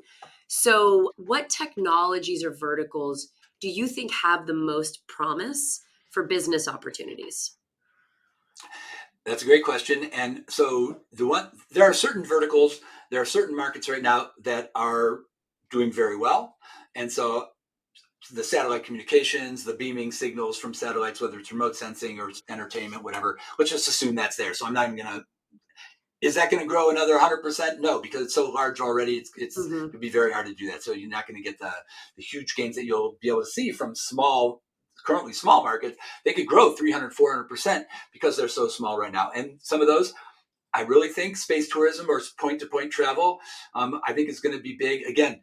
So, 0.47 1.11
what 1.17 1.49
technologies 1.49 2.43
or 2.43 2.51
verticals 2.51 3.29
do 3.59 3.67
you 3.69 3.87
think 3.87 4.11
have 4.13 4.45
the 4.45 4.53
most 4.53 5.07
promise 5.07 5.81
for 6.11 6.23
business 6.23 6.67
opportunities? 6.67 7.57
That's 9.25 9.41
a 9.41 9.45
great 9.45 9.63
question. 9.63 10.05
And 10.13 10.43
so 10.47 11.01
the 11.11 11.25
one 11.25 11.49
there 11.71 11.83
are 11.83 11.93
certain 11.93 12.23
verticals, 12.23 12.79
there 13.11 13.21
are 13.21 13.25
certain 13.25 13.55
markets 13.55 13.89
right 13.89 14.01
now 14.01 14.31
that 14.43 14.71
are 14.75 15.21
doing 15.69 15.91
very 15.91 16.17
well. 16.17 16.55
And 16.95 17.11
so 17.11 17.47
the 18.33 18.43
satellite 18.43 18.83
communications, 18.83 19.63
the 19.63 19.73
beaming 19.73 20.11
signals 20.11 20.57
from 20.57 20.73
satellites, 20.73 21.21
whether 21.21 21.37
it's 21.39 21.51
remote 21.51 21.75
sensing 21.75 22.19
or 22.19 22.31
entertainment, 22.49 23.03
whatever, 23.03 23.37
let's 23.59 23.71
just 23.71 23.87
assume 23.87 24.15
that's 24.15 24.35
there. 24.35 24.53
So 24.53 24.65
I'm 24.65 24.73
not 24.73 24.85
even 24.85 24.97
going 24.97 25.19
to. 25.19 25.25
Is 26.21 26.35
that 26.35 26.49
going 26.49 26.63
to 26.63 26.67
grow 26.67 26.89
another 26.89 27.19
100%? 27.19 27.79
No, 27.79 28.01
because 28.01 28.21
it's 28.21 28.33
so 28.33 28.49
large 28.49 28.79
already. 28.79 29.17
It's, 29.17 29.31
it's 29.35 29.59
mm-hmm. 29.59 29.89
it'd 29.89 29.99
be 29.99 30.09
very 30.09 30.31
hard 30.31 30.47
to 30.47 30.55
do 30.55 30.71
that. 30.71 30.81
So 30.81 30.93
you're 30.93 31.09
not 31.09 31.27
going 31.27 31.35
to 31.35 31.43
get 31.43 31.59
the, 31.59 31.71
the 32.15 32.23
huge 32.23 32.55
gains 32.55 32.77
that 32.77 32.85
you'll 32.85 33.17
be 33.21 33.27
able 33.27 33.41
to 33.41 33.45
see 33.45 33.71
from 33.71 33.93
small 33.95 34.63
currently 35.05 35.33
small 35.33 35.63
markets, 35.63 35.97
they 36.23 36.33
could 36.33 36.47
grow 36.47 36.73
300, 36.73 37.13
400% 37.13 37.85
because 38.11 38.35
they're 38.35 38.47
so 38.47 38.67
small 38.67 38.97
right 38.97 39.13
now. 39.13 39.31
And 39.33 39.59
some 39.61 39.81
of 39.81 39.87
those, 39.87 40.13
I 40.75 40.81
really 40.81 41.07
think 41.07 41.37
space 41.37 41.69
tourism 41.69 42.07
or 42.09 42.21
point 42.37 42.59
to 42.59 42.67
point 42.67 42.91
travel, 42.91 43.39
um, 43.73 44.01
I 44.05 44.11
think 44.11 44.29
is 44.29 44.41
going 44.41 44.55
to 44.55 44.61
be 44.61 44.75
big. 44.77 45.05
Again, 45.05 45.39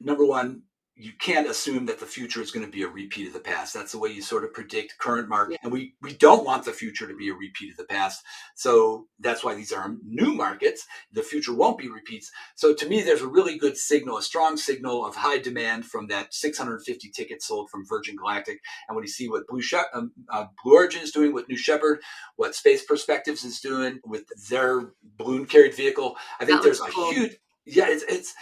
number 0.00 0.24
one, 0.24 0.62
you 1.00 1.12
can't 1.20 1.48
assume 1.48 1.86
that 1.86 2.00
the 2.00 2.06
future 2.06 2.42
is 2.42 2.50
going 2.50 2.66
to 2.66 2.72
be 2.72 2.82
a 2.82 2.88
repeat 2.88 3.28
of 3.28 3.32
the 3.32 3.38
past. 3.38 3.72
That's 3.72 3.92
the 3.92 3.98
way 3.98 4.10
you 4.10 4.20
sort 4.20 4.42
of 4.42 4.52
predict 4.52 4.98
current 4.98 5.28
market. 5.28 5.52
Yeah. 5.52 5.58
And 5.62 5.72
we, 5.72 5.94
we 6.02 6.12
don't 6.12 6.44
want 6.44 6.64
the 6.64 6.72
future 6.72 7.06
to 7.06 7.14
be 7.14 7.28
a 7.28 7.34
repeat 7.34 7.70
of 7.70 7.76
the 7.76 7.84
past. 7.84 8.24
So 8.56 9.06
that's 9.20 9.44
why 9.44 9.54
these 9.54 9.72
are 9.72 9.94
new 10.04 10.34
markets. 10.34 10.86
The 11.12 11.22
future 11.22 11.54
won't 11.54 11.78
be 11.78 11.88
repeats. 11.88 12.32
So 12.56 12.74
to 12.74 12.88
me, 12.88 13.02
there's 13.02 13.22
a 13.22 13.28
really 13.28 13.56
good 13.56 13.76
signal, 13.76 14.18
a 14.18 14.22
strong 14.22 14.56
signal 14.56 15.06
of 15.06 15.14
high 15.14 15.38
demand 15.38 15.86
from 15.86 16.08
that 16.08 16.34
650 16.34 17.10
tickets 17.10 17.46
sold 17.46 17.70
from 17.70 17.86
Virgin 17.86 18.16
Galactic. 18.16 18.58
And 18.88 18.96
when 18.96 19.04
you 19.04 19.08
see 19.08 19.28
what 19.28 19.46
Blue, 19.46 19.62
she- 19.62 19.78
um, 19.94 20.10
uh, 20.28 20.46
Blue 20.64 20.74
Origin 20.74 21.02
is 21.02 21.12
doing 21.12 21.32
with 21.32 21.48
New 21.48 21.56
Shepard, 21.56 22.00
what 22.34 22.56
Space 22.56 22.84
Perspectives 22.84 23.44
is 23.44 23.60
doing 23.60 24.00
with 24.04 24.24
their 24.48 24.90
balloon 25.16 25.46
carried 25.46 25.74
vehicle, 25.74 26.16
I 26.40 26.44
think 26.44 26.62
there's 26.62 26.80
cool. 26.80 27.10
a 27.10 27.14
huge 27.14 27.36
yeah, 27.70 27.86
it's, 27.88 28.04
it's 28.08 28.34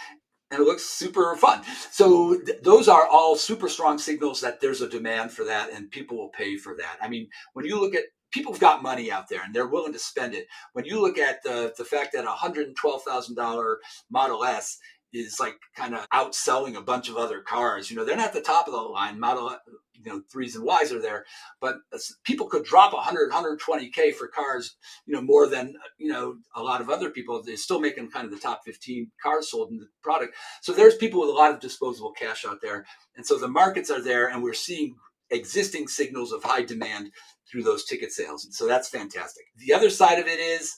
and 0.51 0.61
it 0.61 0.63
looks 0.63 0.83
super 0.83 1.35
fun. 1.35 1.61
So 1.91 2.39
th- 2.39 2.61
those 2.63 2.87
are 2.87 3.07
all 3.07 3.35
super 3.35 3.69
strong 3.69 3.97
signals 3.97 4.41
that 4.41 4.61
there's 4.61 4.81
a 4.81 4.89
demand 4.89 5.31
for 5.31 5.43
that 5.45 5.71
and 5.71 5.91
people 5.91 6.17
will 6.17 6.29
pay 6.29 6.57
for 6.57 6.75
that. 6.77 6.97
I 7.01 7.09
mean, 7.09 7.29
when 7.53 7.65
you 7.65 7.79
look 7.79 7.95
at 7.95 8.03
people 8.31 8.51
have 8.51 8.61
got 8.61 8.83
money 8.83 9.11
out 9.11 9.29
there 9.29 9.41
and 9.43 9.53
they're 9.53 9.67
willing 9.67 9.93
to 9.93 9.99
spend 9.99 10.33
it. 10.33 10.47
When 10.73 10.85
you 10.85 11.01
look 11.01 11.17
at 11.17 11.43
the 11.43 11.73
the 11.77 11.85
fact 11.85 12.13
that 12.13 12.25
a 12.25 12.31
hundred 12.31 12.67
and 12.67 12.75
twelve 12.75 13.03
thousand 13.03 13.35
dollar 13.35 13.79
Model 14.09 14.43
S 14.43 14.77
is 15.13 15.39
like 15.39 15.57
kind 15.75 15.95
of 15.95 16.07
outselling 16.09 16.75
a 16.75 16.81
bunch 16.81 17.09
of 17.09 17.17
other 17.17 17.41
cars. 17.41 17.89
You 17.89 17.97
know, 17.97 18.05
they're 18.05 18.17
not 18.17 18.33
the 18.33 18.41
top 18.41 18.67
of 18.67 18.73
the 18.73 18.79
line. 18.79 19.19
Model, 19.19 19.55
you 20.03 20.11
know, 20.11 20.21
threes 20.31 20.55
and 20.55 20.67
Ys 20.67 20.91
are 20.91 21.01
there, 21.01 21.25
but 21.59 21.77
people 22.23 22.47
could 22.47 22.63
drop 22.63 22.93
100, 22.93 23.31
120k 23.31 24.13
for 24.13 24.27
cars. 24.27 24.75
You 25.05 25.15
know, 25.15 25.21
more 25.21 25.47
than 25.47 25.75
you 25.97 26.11
know 26.11 26.37
a 26.55 26.61
lot 26.61 26.81
of 26.81 26.89
other 26.89 27.09
people. 27.09 27.41
They're 27.43 27.57
still 27.57 27.79
making 27.79 28.11
kind 28.11 28.25
of 28.25 28.31
the 28.31 28.39
top 28.39 28.61
15 28.65 29.11
cars 29.21 29.51
sold 29.51 29.71
in 29.71 29.77
the 29.77 29.87
product. 30.03 30.35
So 30.61 30.73
there's 30.73 30.95
people 30.95 31.21
with 31.21 31.29
a 31.29 31.33
lot 31.33 31.53
of 31.53 31.59
disposable 31.59 32.11
cash 32.11 32.45
out 32.45 32.59
there, 32.61 32.85
and 33.15 33.25
so 33.25 33.37
the 33.37 33.47
markets 33.47 33.89
are 33.89 34.01
there, 34.01 34.27
and 34.27 34.43
we're 34.43 34.53
seeing 34.53 34.95
existing 35.29 35.87
signals 35.87 36.31
of 36.31 36.43
high 36.43 36.63
demand 36.63 37.11
through 37.49 37.63
those 37.63 37.85
ticket 37.85 38.11
sales. 38.11 38.45
And 38.45 38.53
so 38.53 38.67
that's 38.67 38.89
fantastic. 38.89 39.45
The 39.57 39.73
other 39.73 39.89
side 39.89 40.19
of 40.19 40.27
it 40.27 40.39
is, 40.39 40.75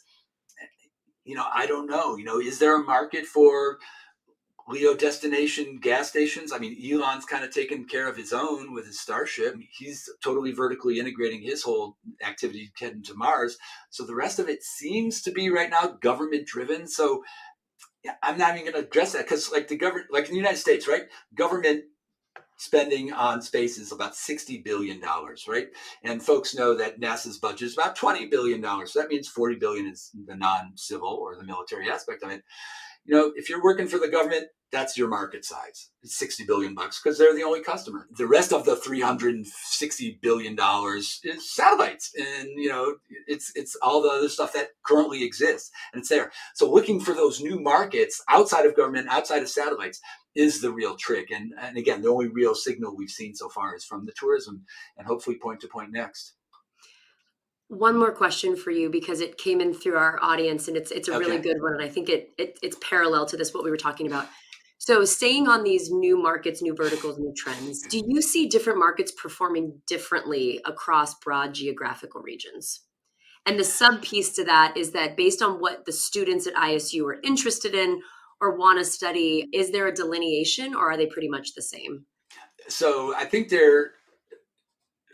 eh, 0.61 0.87
you 1.23 1.35
know, 1.35 1.45
I 1.53 1.65
don't 1.65 1.87
know. 1.87 2.15
You 2.15 2.25
know, 2.25 2.39
is 2.39 2.59
there 2.59 2.75
a 2.75 2.83
market 2.83 3.25
for 3.25 3.77
LEO 4.69 4.93
destination 4.93 5.79
gas 5.81 6.09
stations. 6.09 6.53
I 6.53 6.59
mean, 6.59 6.77
Elon's 6.79 7.25
kind 7.25 7.43
of 7.43 7.51
taken 7.51 7.85
care 7.85 8.07
of 8.07 8.15
his 8.15 8.31
own 8.31 8.71
with 8.73 8.85
his 8.85 8.99
Starship. 8.99 9.55
He's 9.71 10.07
totally 10.23 10.51
vertically 10.51 10.99
integrating 10.99 11.41
his 11.41 11.63
whole 11.63 11.97
activity 12.25 12.71
heading 12.79 13.03
to 13.03 13.15
Mars. 13.15 13.57
So 13.89 14.05
the 14.05 14.15
rest 14.15 14.37
of 14.37 14.47
it 14.47 14.63
seems 14.63 15.21
to 15.23 15.31
be 15.31 15.49
right 15.49 15.69
now 15.69 15.97
government 16.01 16.45
driven. 16.45 16.87
So 16.87 17.23
I'm 18.23 18.37
not 18.37 18.55
even 18.55 18.71
going 18.71 18.81
to 18.81 18.87
address 18.87 19.13
that 19.13 19.25
because, 19.25 19.51
like 19.51 19.67
the 19.67 19.77
government, 19.77 20.07
like 20.11 20.25
in 20.25 20.31
the 20.31 20.37
United 20.37 20.57
States, 20.57 20.87
right? 20.87 21.03
Government 21.35 21.83
spending 22.57 23.11
on 23.13 23.41
space 23.41 23.77
is 23.77 23.91
about 23.91 24.13
$60 24.13 24.63
billion, 24.63 25.01
right? 25.47 25.67
And 26.03 26.21
folks 26.21 26.53
know 26.53 26.75
that 26.75 26.99
NASA's 26.99 27.37
budget 27.37 27.67
is 27.67 27.73
about 27.73 27.97
$20 27.97 28.29
billion. 28.29 28.61
So 28.85 28.99
that 28.99 29.09
means 29.09 29.29
40 29.29 29.55
billion 29.55 29.87
is 29.87 30.11
the 30.27 30.35
non-civil 30.35 31.09
or 31.09 31.35
the 31.35 31.45
military 31.45 31.89
aspect 31.89 32.21
of 32.21 32.31
it. 32.31 32.43
You 33.05 33.15
know, 33.15 33.31
if 33.35 33.49
you're 33.49 33.63
working 33.63 33.87
for 33.87 33.97
the 33.97 34.09
government, 34.09 34.47
that's 34.71 34.97
your 34.97 35.07
market 35.07 35.43
size. 35.43 35.89
It's 36.03 36.17
60 36.17 36.45
billion 36.45 36.75
bucks 36.75 37.01
because 37.01 37.17
they're 37.17 37.35
the 37.35 37.43
only 37.43 37.61
customer. 37.61 38.07
The 38.17 38.27
rest 38.27 38.53
of 38.53 38.65
the 38.65 38.75
360 38.75 40.19
billion 40.21 40.55
dollars 40.55 41.19
is 41.23 41.53
satellites. 41.53 42.11
And 42.17 42.49
you 42.55 42.69
know, 42.69 42.95
it's 43.27 43.51
it's 43.55 43.75
all 43.81 44.01
the 44.01 44.09
other 44.09 44.29
stuff 44.29 44.53
that 44.53 44.69
currently 44.83 45.23
exists 45.23 45.71
and 45.91 45.99
it's 45.99 46.09
there. 46.09 46.31
So 46.55 46.71
looking 46.71 46.99
for 46.99 47.13
those 47.13 47.41
new 47.41 47.59
markets 47.59 48.21
outside 48.29 48.65
of 48.65 48.75
government, 48.75 49.09
outside 49.09 49.41
of 49.41 49.49
satellites 49.49 49.99
is 50.35 50.61
the 50.61 50.71
real 50.71 50.95
trick. 50.95 51.31
And 51.31 51.53
and 51.59 51.77
again, 51.77 52.01
the 52.01 52.09
only 52.09 52.27
real 52.27 52.55
signal 52.55 52.95
we've 52.95 53.09
seen 53.09 53.35
so 53.35 53.49
far 53.49 53.75
is 53.75 53.83
from 53.83 54.05
the 54.05 54.13
tourism 54.13 54.65
and 54.97 55.07
hopefully 55.07 55.37
point 55.37 55.61
to 55.61 55.67
point 55.67 55.91
next 55.91 56.33
one 57.69 57.95
more 57.95 58.11
question 58.11 58.55
for 58.55 58.71
you 58.71 58.89
because 58.89 59.21
it 59.21 59.37
came 59.37 59.61
in 59.61 59.75
through 59.75 59.95
our 59.95 60.17
audience 60.23 60.67
and 60.67 60.75
it's 60.75 60.89
it's 60.89 61.07
a 61.07 61.13
okay. 61.13 61.23
really 61.23 61.37
good 61.37 61.61
one 61.61 61.73
and 61.73 61.83
I 61.83 61.87
think 61.87 62.09
it, 62.09 62.31
it 62.35 62.57
it's 62.63 62.75
parallel 62.81 63.27
to 63.27 63.37
this 63.37 63.53
what 63.53 63.63
we 63.63 63.69
were 63.69 63.77
talking 63.77 64.07
about. 64.07 64.27
So, 64.81 65.03
staying 65.03 65.49
on 65.49 65.63
these 65.63 65.91
new 65.91 66.17
markets, 66.17 66.61
new 66.61 66.73
verticals, 66.73 67.19
new 67.19 67.33
trends, 67.35 67.81
do 67.81 68.01
you 68.07 68.21
see 68.21 68.47
different 68.47 68.79
markets 68.79 69.11
performing 69.11 69.81
differently 69.85 70.61
across 70.65 71.15
broad 71.15 71.53
geographical 71.53 72.21
regions? 72.21 72.79
And 73.45 73.59
the 73.59 73.65
sub 73.65 74.01
piece 74.01 74.33
to 74.35 74.45
that 74.45 74.77
is 74.77 74.91
that 74.91 75.17
based 75.17 75.41
on 75.41 75.59
what 75.59 75.85
the 75.85 75.91
students 75.91 76.47
at 76.47 76.53
ISU 76.53 77.03
are 77.07 77.19
interested 77.23 77.75
in 77.75 78.01
or 78.39 78.55
want 78.55 78.79
to 78.79 78.85
study, 78.85 79.49
is 79.53 79.71
there 79.71 79.87
a 79.87 79.93
delineation 79.93 80.73
or 80.73 80.89
are 80.89 80.97
they 80.97 81.07
pretty 81.07 81.27
much 81.27 81.55
the 81.55 81.61
same? 81.61 82.05
So, 82.69 83.13
I 83.13 83.25
think 83.25 83.49
they're, 83.49 83.91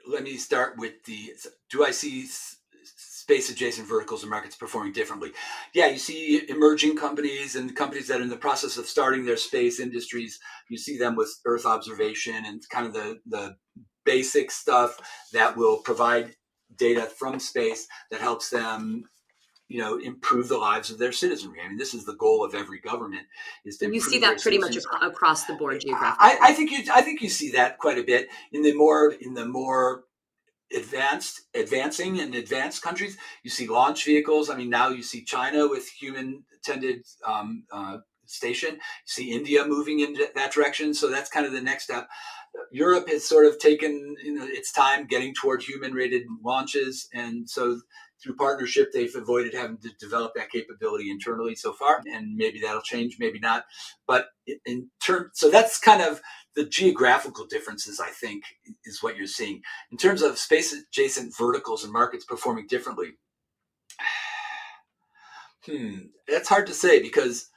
let 0.08 0.22
me 0.22 0.38
start 0.38 0.78
with 0.78 1.04
the 1.06 1.34
do 1.72 1.84
I 1.84 1.90
see 1.90 2.28
space 3.26 3.50
adjacent 3.50 3.88
verticals 3.88 4.22
and 4.22 4.30
markets 4.30 4.56
performing 4.56 4.94
differently. 4.94 5.32
Yeah, 5.74 5.88
you 5.88 5.98
see 5.98 6.48
emerging 6.48 6.96
companies 6.96 7.56
and 7.56 7.76
companies 7.76 8.08
that 8.08 8.20
are 8.20 8.24
in 8.24 8.30
the 8.30 8.38
process 8.38 8.78
of 8.78 8.86
starting 8.86 9.26
their 9.26 9.36
space 9.36 9.80
industries. 9.80 10.40
You 10.70 10.78
see 10.78 11.00
them 11.00 11.16
with 11.16 11.36
Earth 11.44 11.66
observation 11.66 12.36
and 12.46 12.62
kind 12.70 12.86
of 12.86 12.94
the, 12.94 13.20
the 13.26 13.56
basic 14.06 14.52
stuff 14.52 15.00
that 15.34 15.58
will 15.58 15.78
provide 15.78 16.36
data 16.78 17.08
from 17.18 17.40
space 17.40 17.88
that 18.12 18.22
helps 18.22 18.52
them 18.52 19.06
you 19.70 19.82
know 19.82 19.98
improve 19.98 20.48
the 20.48 20.58
lives 20.60 20.92
of 20.92 21.00
their 21.00 21.12
citizenry 21.12 21.60
i 21.64 21.68
mean 21.68 21.78
this 21.78 21.96
is 21.96 22.06
the 22.06 22.16
goal 22.18 22.46
of 22.46 22.54
every 22.54 22.80
government 22.80 23.24
is 23.66 23.78
to 23.78 23.92
you 23.92 24.00
see 24.00 24.20
that 24.20 24.40
pretty 24.40 24.62
citizens. 24.62 24.86
much 24.92 25.02
across 25.02 25.46
the 25.46 25.56
board 25.56 25.82
geographically 25.82 26.28
I, 26.28 26.50
I, 26.50 26.54
think 26.54 26.70
you 26.70 26.84
i 26.94 27.02
think 27.02 27.22
you 27.22 27.30
see 27.30 27.52
that 27.52 27.80
quite 27.80 27.98
a 27.98 28.04
bit 28.04 28.28
in 28.52 28.62
the 28.62 28.76
more 28.76 29.14
in 29.20 29.34
the 29.34 29.46
more 29.46 30.04
advanced 30.76 31.42
advancing 31.54 32.20
and 32.20 32.36
advanced 32.36 32.82
countries. 32.82 33.18
You 33.44 33.50
see 33.50 33.68
launch 33.68 34.06
vehicles. 34.06 34.50
I 34.50 34.56
mean 34.56 34.70
now 34.70 34.90
you 34.90 35.04
see 35.04 35.24
china 35.24 35.68
with 35.68 35.88
human 35.88 36.44
tended 36.64 37.06
um, 37.26 37.66
uh, 37.72 37.98
station. 38.26 38.76
You 38.76 38.80
see 39.06 39.32
india 39.32 39.66
moving 39.66 40.00
in 40.00 40.18
that 40.36 40.52
direction. 40.52 40.94
So 40.94 41.10
that's 41.10 41.30
kind 41.30 41.46
of 41.46 41.52
the 41.52 41.62
next 41.62 41.86
step. 41.86 42.08
Europe 42.72 43.10
has 43.10 43.28
sort 43.28 43.46
of 43.46 43.60
taken 43.60 44.16
you 44.24 44.34
know, 44.34 44.46
its 44.48 44.72
time 44.72 45.08
getting 45.08 45.34
toward 45.34 45.62
human 45.62 45.94
rated 45.94 46.24
launches. 46.44 47.08
And 47.14 47.50
so 47.50 47.82
through 48.24 48.36
partnership 48.38 48.92
they've 48.94 49.16
avoided 49.16 49.54
having 49.54 49.78
to 49.80 49.90
develop 50.00 50.34
that 50.36 50.50
capability 50.50 51.12
internally 51.12 51.54
so 51.56 51.74
far. 51.74 52.02
And 52.06 52.36
maybe 52.36 52.60
that'll 52.60 52.82
change 52.82 53.18
maybe 53.20 53.40
not. 53.40 53.66
But 54.08 54.28
in 54.66 54.90
terms 55.04 55.32
so 55.34 55.50
that's 55.50 55.80
kind 55.80 56.02
of 56.02 56.22
the 56.56 56.66
geographical 56.66 57.46
differences, 57.46 58.00
I 58.00 58.10
think, 58.10 58.44
is 58.86 59.04
what 59.04 59.18
you're 59.18 59.28
seeing. 59.28 59.62
In 59.92 59.98
terms 59.98 60.22
of 60.22 60.38
space 60.38 60.74
adjacent 60.74 61.36
verticals 61.38 61.84
and 61.84 61.92
markets 61.92 62.26
performing 62.26 62.68
differently, 62.68 63.14
hmm, 65.66 65.98
that's 66.28 66.50
hard 66.50 66.68
to 66.68 66.74
say 66.74 67.02
because 67.02 67.50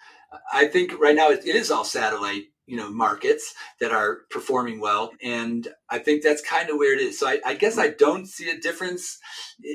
I 0.53 0.66
think 0.66 0.99
right 1.01 1.16
now 1.16 1.30
it 1.30 1.44
is 1.44 1.70
all 1.70 1.84
satellite, 1.84 2.44
you 2.66 2.76
know, 2.76 2.90
markets 2.90 3.55
that 3.80 3.92
are 3.92 4.20
performing 4.30 4.80
well, 4.80 5.12
and 5.22 5.68
I 5.88 5.99
think 5.99 6.22
that's 6.22 6.42
kind 6.42 6.68
of 6.68 6.76
where 6.76 6.94
it 6.94 7.01
is. 7.01 7.18
So 7.18 7.28
I, 7.28 7.40
I 7.46 7.55
guess 7.55 7.78
I 7.78 7.88
don't 7.88 8.26
see 8.26 8.51
a 8.51 8.59
difference 8.59 9.18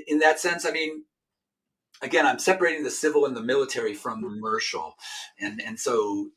in 0.07 0.19
that 0.19 0.39
sense. 0.39 0.65
I 0.65 0.71
mean, 0.71 1.05
again, 2.01 2.25
I'm 2.27 2.39
separating 2.39 2.83
the 2.83 2.91
civil 2.91 3.25
and 3.25 3.35
the 3.35 3.41
military 3.41 3.93
from 3.93 4.21
commercial, 4.21 4.95
and 5.39 5.61
and 5.61 5.79
so 5.79 6.29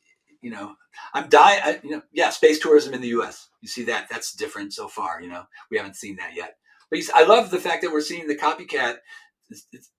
you 0.42 0.50
know, 0.50 0.74
I'm 1.14 1.28
dying. 1.28 1.78
You 1.82 1.90
know, 1.90 2.02
yeah, 2.12 2.30
space 2.30 2.58
tourism 2.58 2.94
in 2.94 3.00
the 3.00 3.08
U.S. 3.08 3.48
You 3.60 3.68
see 3.68 3.84
that? 3.84 4.08
That's 4.10 4.34
different 4.34 4.72
so 4.72 4.88
far. 4.88 5.20
You 5.20 5.28
know, 5.28 5.44
we 5.70 5.76
haven't 5.76 5.96
seen 5.96 6.16
that 6.16 6.34
yet. 6.34 6.56
But 6.90 7.00
I 7.14 7.24
love 7.24 7.50
the 7.50 7.58
fact 7.58 7.82
that 7.82 7.92
we're 7.92 8.00
seeing 8.00 8.28
the 8.28 8.36
copycat 8.36 8.98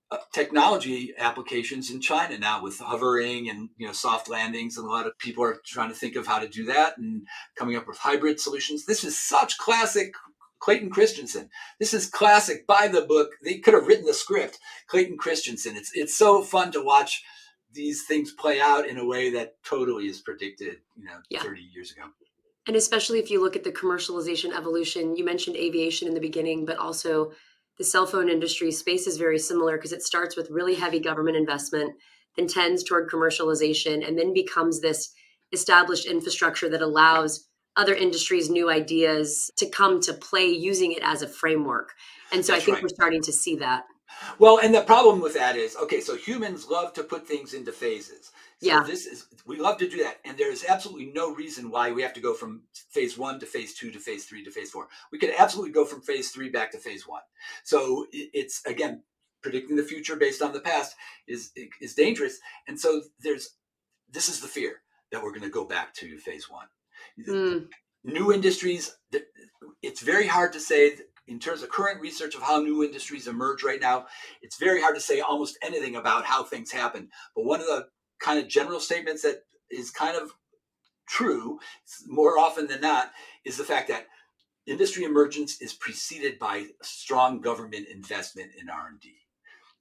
uh, 0.09 0.17
technology 0.33 1.13
applications 1.17 1.91
in 1.91 1.99
China 1.99 2.37
now 2.37 2.61
with 2.63 2.79
hovering 2.79 3.49
and 3.49 3.69
you 3.77 3.85
know 3.85 3.93
soft 3.93 4.29
landings, 4.29 4.77
and 4.77 4.87
a 4.87 4.89
lot 4.89 5.05
of 5.07 5.17
people 5.17 5.43
are 5.43 5.59
trying 5.65 5.89
to 5.89 5.95
think 5.95 6.15
of 6.15 6.25
how 6.25 6.39
to 6.39 6.47
do 6.47 6.65
that 6.65 6.97
and 6.97 7.23
coming 7.57 7.75
up 7.75 7.87
with 7.87 7.97
hybrid 7.97 8.39
solutions. 8.39 8.85
This 8.85 9.03
is 9.03 9.17
such 9.17 9.57
classic 9.57 10.13
Clayton 10.59 10.89
Christensen. 10.89 11.49
This 11.79 11.93
is 11.93 12.09
classic 12.09 12.65
by 12.65 12.87
the 12.87 13.01
book. 13.01 13.31
They 13.43 13.57
could 13.57 13.73
have 13.73 13.87
written 13.87 14.05
the 14.05 14.13
script. 14.13 14.59
Clayton 14.87 15.17
Christensen. 15.17 15.75
It's 15.75 15.91
it's 15.93 16.17
so 16.17 16.41
fun 16.41 16.71
to 16.71 16.83
watch 16.83 17.23
these 17.73 18.05
things 18.05 18.31
play 18.31 18.59
out 18.59 18.87
in 18.87 18.97
a 18.97 19.05
way 19.05 19.29
that 19.31 19.61
totally 19.63 20.07
is 20.07 20.19
predicted, 20.19 20.77
you 20.95 21.05
know, 21.05 21.19
yeah. 21.29 21.41
30 21.41 21.61
years 21.61 21.91
ago. 21.91 22.03
And 22.67 22.75
especially 22.75 23.19
if 23.19 23.31
you 23.31 23.41
look 23.41 23.55
at 23.55 23.63
the 23.63 23.71
commercialization 23.71 24.53
evolution, 24.53 25.15
you 25.15 25.23
mentioned 25.23 25.55
aviation 25.55 26.07
in 26.07 26.13
the 26.13 26.19
beginning, 26.19 26.65
but 26.65 26.77
also 26.77 27.31
the 27.77 27.83
cell 27.83 28.05
phone 28.05 28.29
industry 28.29 28.71
space 28.71 29.07
is 29.07 29.17
very 29.17 29.39
similar 29.39 29.77
because 29.77 29.93
it 29.93 30.01
starts 30.01 30.35
with 30.35 30.49
really 30.49 30.75
heavy 30.75 30.99
government 30.99 31.37
investment, 31.37 31.93
then 32.35 32.47
tends 32.47 32.83
toward 32.83 33.09
commercialization, 33.09 34.05
and 34.05 34.17
then 34.17 34.33
becomes 34.33 34.81
this 34.81 35.13
established 35.53 36.07
infrastructure 36.07 36.67
that 36.69 36.81
allows 36.81 37.47
other 37.77 37.93
industries 37.93 38.49
new 38.49 38.69
ideas 38.69 39.51
to 39.57 39.69
come 39.69 40.01
to 40.01 40.13
play 40.13 40.47
using 40.47 40.91
it 40.91 41.03
as 41.03 41.21
a 41.21 41.27
framework. 41.27 41.93
And 42.31 42.43
so 42.43 42.51
That's 42.51 42.63
I 42.63 42.65
think 42.65 42.75
right. 42.77 42.83
we're 42.83 42.89
starting 42.89 43.21
to 43.21 43.31
see 43.31 43.55
that. 43.57 43.83
Well, 44.39 44.59
and 44.59 44.73
the 44.73 44.81
problem 44.81 45.21
with 45.21 45.33
that 45.33 45.55
is, 45.55 45.75
okay, 45.75 46.01
so 46.01 46.15
humans 46.15 46.67
love 46.69 46.93
to 46.93 47.03
put 47.03 47.27
things 47.27 47.53
into 47.53 47.71
phases. 47.71 48.31
So 48.59 48.67
yeah. 48.67 48.83
This 48.83 49.05
is 49.05 49.27
we 49.45 49.59
love 49.59 49.77
to 49.77 49.89
do 49.89 50.03
that, 50.03 50.17
and 50.25 50.37
there 50.37 50.51
is 50.51 50.65
absolutely 50.67 51.11
no 51.13 51.33
reason 51.33 51.69
why 51.69 51.91
we 51.91 52.01
have 52.01 52.13
to 52.13 52.21
go 52.21 52.33
from 52.33 52.63
phase 52.89 53.17
one 53.17 53.39
to 53.39 53.45
phase 53.45 53.75
two 53.75 53.91
to 53.91 53.99
phase 53.99 54.25
three 54.25 54.43
to 54.43 54.51
phase 54.51 54.71
four. 54.71 54.87
We 55.11 55.19
could 55.19 55.31
absolutely 55.37 55.73
go 55.73 55.85
from 55.85 56.01
phase 56.01 56.31
three 56.31 56.49
back 56.49 56.71
to 56.71 56.79
phase 56.79 57.07
one. 57.07 57.21
So 57.63 58.07
it's 58.11 58.65
again 58.65 59.03
predicting 59.43 59.75
the 59.75 59.83
future 59.83 60.15
based 60.15 60.41
on 60.41 60.53
the 60.53 60.59
past 60.59 60.95
is 61.27 61.51
is 61.79 61.93
dangerous, 61.93 62.39
and 62.67 62.79
so 62.79 63.03
there's 63.19 63.55
this 64.09 64.27
is 64.27 64.41
the 64.41 64.47
fear 64.47 64.81
that 65.11 65.21
we're 65.21 65.31
going 65.31 65.41
to 65.41 65.49
go 65.49 65.65
back 65.65 65.93
to 65.95 66.17
phase 66.17 66.49
one. 66.49 66.67
Mm. 67.27 67.67
New 68.03 68.33
industries. 68.33 68.97
It's 69.83 70.01
very 70.01 70.27
hard 70.27 70.53
to 70.53 70.59
say 70.59 70.95
in 71.27 71.39
terms 71.39 71.61
of 71.61 71.69
current 71.69 72.01
research 72.01 72.35
of 72.35 72.41
how 72.41 72.59
new 72.59 72.83
industries 72.83 73.27
emerge 73.27 73.63
right 73.63 73.81
now, 73.81 74.05
it's 74.41 74.57
very 74.57 74.81
hard 74.81 74.95
to 74.95 75.01
say 75.01 75.19
almost 75.19 75.57
anything 75.61 75.95
about 75.95 76.25
how 76.25 76.43
things 76.43 76.71
happen. 76.71 77.09
But 77.35 77.45
one 77.45 77.59
of 77.59 77.67
the 77.67 77.87
kind 78.19 78.39
of 78.39 78.47
general 78.47 78.79
statements 78.79 79.21
that 79.23 79.43
is 79.69 79.91
kind 79.91 80.15
of 80.15 80.31
true 81.07 81.59
more 82.05 82.37
often 82.37 82.67
than 82.67 82.81
not 82.81 83.11
is 83.45 83.57
the 83.57 83.63
fact 83.63 83.87
that 83.89 84.07
industry 84.65 85.03
emergence 85.03 85.61
is 85.61 85.73
preceded 85.73 86.37
by 86.39 86.65
strong 86.81 87.41
government 87.41 87.87
investment 87.87 88.51
in 88.59 88.69
R&D. 88.69 89.15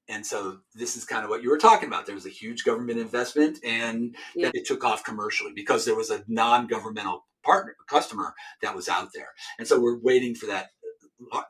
And 0.09 0.25
so 0.25 0.59
this 0.75 0.97
is 0.97 1.05
kind 1.05 1.25
of 1.25 1.31
what 1.31 1.43
you 1.43 1.51
were 1.51 1.59
talking 1.59 1.89
about. 1.89 2.07
There 2.07 2.15
was 2.15 2.27
a 2.27 2.31
huge 2.31 2.65
government 2.65 3.01
investment 3.01 3.59
and 3.65 4.15
yeah. 4.37 4.51
it 4.55 4.65
took 4.65 4.85
off 4.85 5.03
commercially 5.03 5.53
because 5.53 5.85
there 5.85 5.97
was 5.97 6.11
a 6.11 6.23
non-governmental 6.29 7.25
partner 7.43 7.77
customer 7.89 8.35
that 8.63 8.75
was 8.75 8.89
out 8.89 9.11
there. 9.15 9.29
And 9.59 9.67
so 9.67 9.81
we're 9.81 9.99
waiting 9.99 10.35
for 10.35 10.47
that 10.47 10.71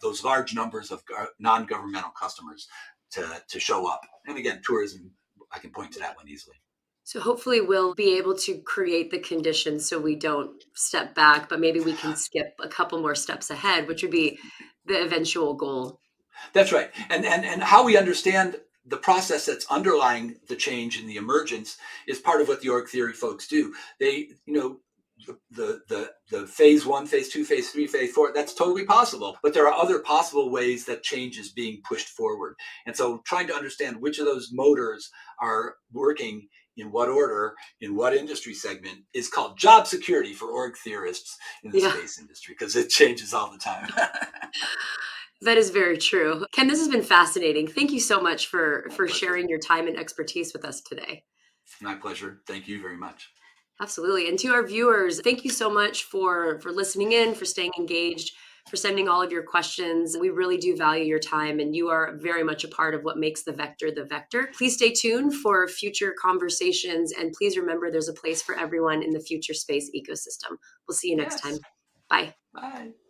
those 0.02 0.24
large 0.24 0.54
numbers 0.54 0.90
of 0.90 1.02
non-governmental 1.38 2.10
customers 2.10 2.68
to, 3.12 3.42
to 3.48 3.60
show 3.60 3.86
up. 3.86 4.02
And 4.26 4.38
again, 4.38 4.60
tourism, 4.64 5.12
I 5.52 5.58
can 5.58 5.70
point 5.70 5.92
to 5.92 5.98
that 6.00 6.16
one 6.16 6.28
easily. 6.28 6.56
So 7.04 7.20
hopefully 7.20 7.60
we'll 7.60 7.94
be 7.94 8.18
able 8.18 8.34
to 8.38 8.58
create 8.58 9.12
the 9.12 9.20
conditions 9.20 9.88
so 9.88 10.00
we 10.00 10.16
don't 10.16 10.64
step 10.74 11.14
back, 11.14 11.48
but 11.48 11.60
maybe 11.60 11.78
we 11.78 11.92
can 11.92 12.16
skip 12.16 12.54
a 12.60 12.68
couple 12.68 13.00
more 13.00 13.14
steps 13.14 13.48
ahead, 13.48 13.86
which 13.86 14.02
would 14.02 14.10
be 14.10 14.38
the 14.86 15.04
eventual 15.04 15.54
goal. 15.54 16.00
That's 16.52 16.72
right. 16.72 16.90
And 17.08 17.24
and 17.24 17.44
and 17.44 17.62
how 17.62 17.84
we 17.84 17.96
understand 17.96 18.56
the 18.84 18.96
process 18.96 19.46
that's 19.46 19.66
underlying 19.66 20.36
the 20.48 20.56
change 20.56 21.00
in 21.00 21.06
the 21.06 21.16
emergence 21.16 21.76
is 22.06 22.18
part 22.18 22.40
of 22.40 22.48
what 22.48 22.60
the 22.60 22.68
org 22.68 22.88
theory 22.88 23.12
folks 23.12 23.46
do. 23.46 23.74
They, 23.98 24.30
you 24.44 24.52
know, 24.52 24.80
the, 25.50 25.80
the 25.88 26.10
the 26.30 26.46
phase 26.46 26.84
one, 26.84 27.06
phase 27.06 27.28
two, 27.28 27.44
phase 27.44 27.70
three, 27.70 27.86
phase 27.86 28.12
four, 28.12 28.32
that's 28.34 28.54
totally 28.54 28.84
possible. 28.84 29.36
But 29.42 29.54
there 29.54 29.66
are 29.66 29.74
other 29.74 30.00
possible 30.00 30.50
ways 30.50 30.84
that 30.86 31.02
change 31.02 31.38
is 31.38 31.52
being 31.52 31.80
pushed 31.88 32.08
forward. 32.08 32.56
And 32.86 32.94
so 32.94 33.22
trying 33.24 33.46
to 33.48 33.54
understand 33.54 34.00
which 34.00 34.18
of 34.18 34.26
those 34.26 34.50
motors 34.52 35.10
are 35.40 35.76
working 35.92 36.48
in 36.76 36.92
what 36.92 37.08
order, 37.08 37.54
in 37.80 37.96
what 37.96 38.14
industry 38.14 38.52
segment, 38.52 38.98
is 39.14 39.28
called 39.28 39.58
job 39.58 39.86
security 39.86 40.34
for 40.34 40.48
org 40.50 40.76
theorists 40.76 41.36
in 41.64 41.70
the 41.70 41.80
yeah. 41.80 41.92
space 41.92 42.18
industry 42.20 42.54
because 42.58 42.76
it 42.76 42.90
changes 42.90 43.32
all 43.32 43.50
the 43.50 43.58
time. 43.58 43.88
that 45.40 45.56
is 45.56 45.70
very 45.70 45.96
true. 45.96 46.44
Ken, 46.52 46.68
this 46.68 46.78
has 46.78 46.88
been 46.88 47.02
fascinating. 47.02 47.66
Thank 47.66 47.92
you 47.92 48.00
so 48.00 48.20
much 48.20 48.48
for 48.48 48.88
for 48.94 49.08
sharing 49.08 49.48
your 49.48 49.58
time 49.58 49.88
and 49.88 49.96
expertise 49.96 50.52
with 50.52 50.64
us 50.64 50.82
today. 50.82 51.24
My 51.80 51.94
pleasure. 51.94 52.40
Thank 52.46 52.68
you 52.68 52.80
very 52.80 52.96
much. 52.96 53.30
Absolutely. 53.80 54.28
And 54.28 54.38
to 54.38 54.48
our 54.48 54.66
viewers, 54.66 55.20
thank 55.20 55.44
you 55.44 55.50
so 55.50 55.70
much 55.70 56.04
for 56.04 56.58
for 56.60 56.72
listening 56.72 57.12
in, 57.12 57.34
for 57.34 57.44
staying 57.44 57.72
engaged, 57.78 58.32
for 58.68 58.76
sending 58.76 59.08
all 59.08 59.22
of 59.22 59.30
your 59.30 59.42
questions. 59.42 60.16
We 60.18 60.30
really 60.30 60.56
do 60.56 60.76
value 60.76 61.04
your 61.04 61.18
time 61.18 61.60
and 61.60 61.76
you 61.76 61.88
are 61.88 62.16
very 62.16 62.42
much 62.42 62.64
a 62.64 62.68
part 62.68 62.94
of 62.94 63.02
what 63.04 63.18
makes 63.18 63.42
the 63.42 63.52
vector 63.52 63.90
the 63.90 64.04
vector. 64.04 64.50
Please 64.56 64.74
stay 64.74 64.92
tuned 64.92 65.34
for 65.34 65.68
future 65.68 66.14
conversations 66.20 67.12
and 67.12 67.32
please 67.32 67.56
remember 67.56 67.90
there's 67.90 68.08
a 68.08 68.14
place 68.14 68.42
for 68.42 68.58
everyone 68.58 69.02
in 69.02 69.10
the 69.10 69.20
future 69.20 69.54
space 69.54 69.90
ecosystem. 69.94 70.56
We'll 70.88 70.96
see 70.96 71.10
you 71.10 71.16
next 71.16 71.40
yes. 71.44 71.58
time. 71.58 71.58
Bye. 72.08 72.34
Bye. 72.54 73.05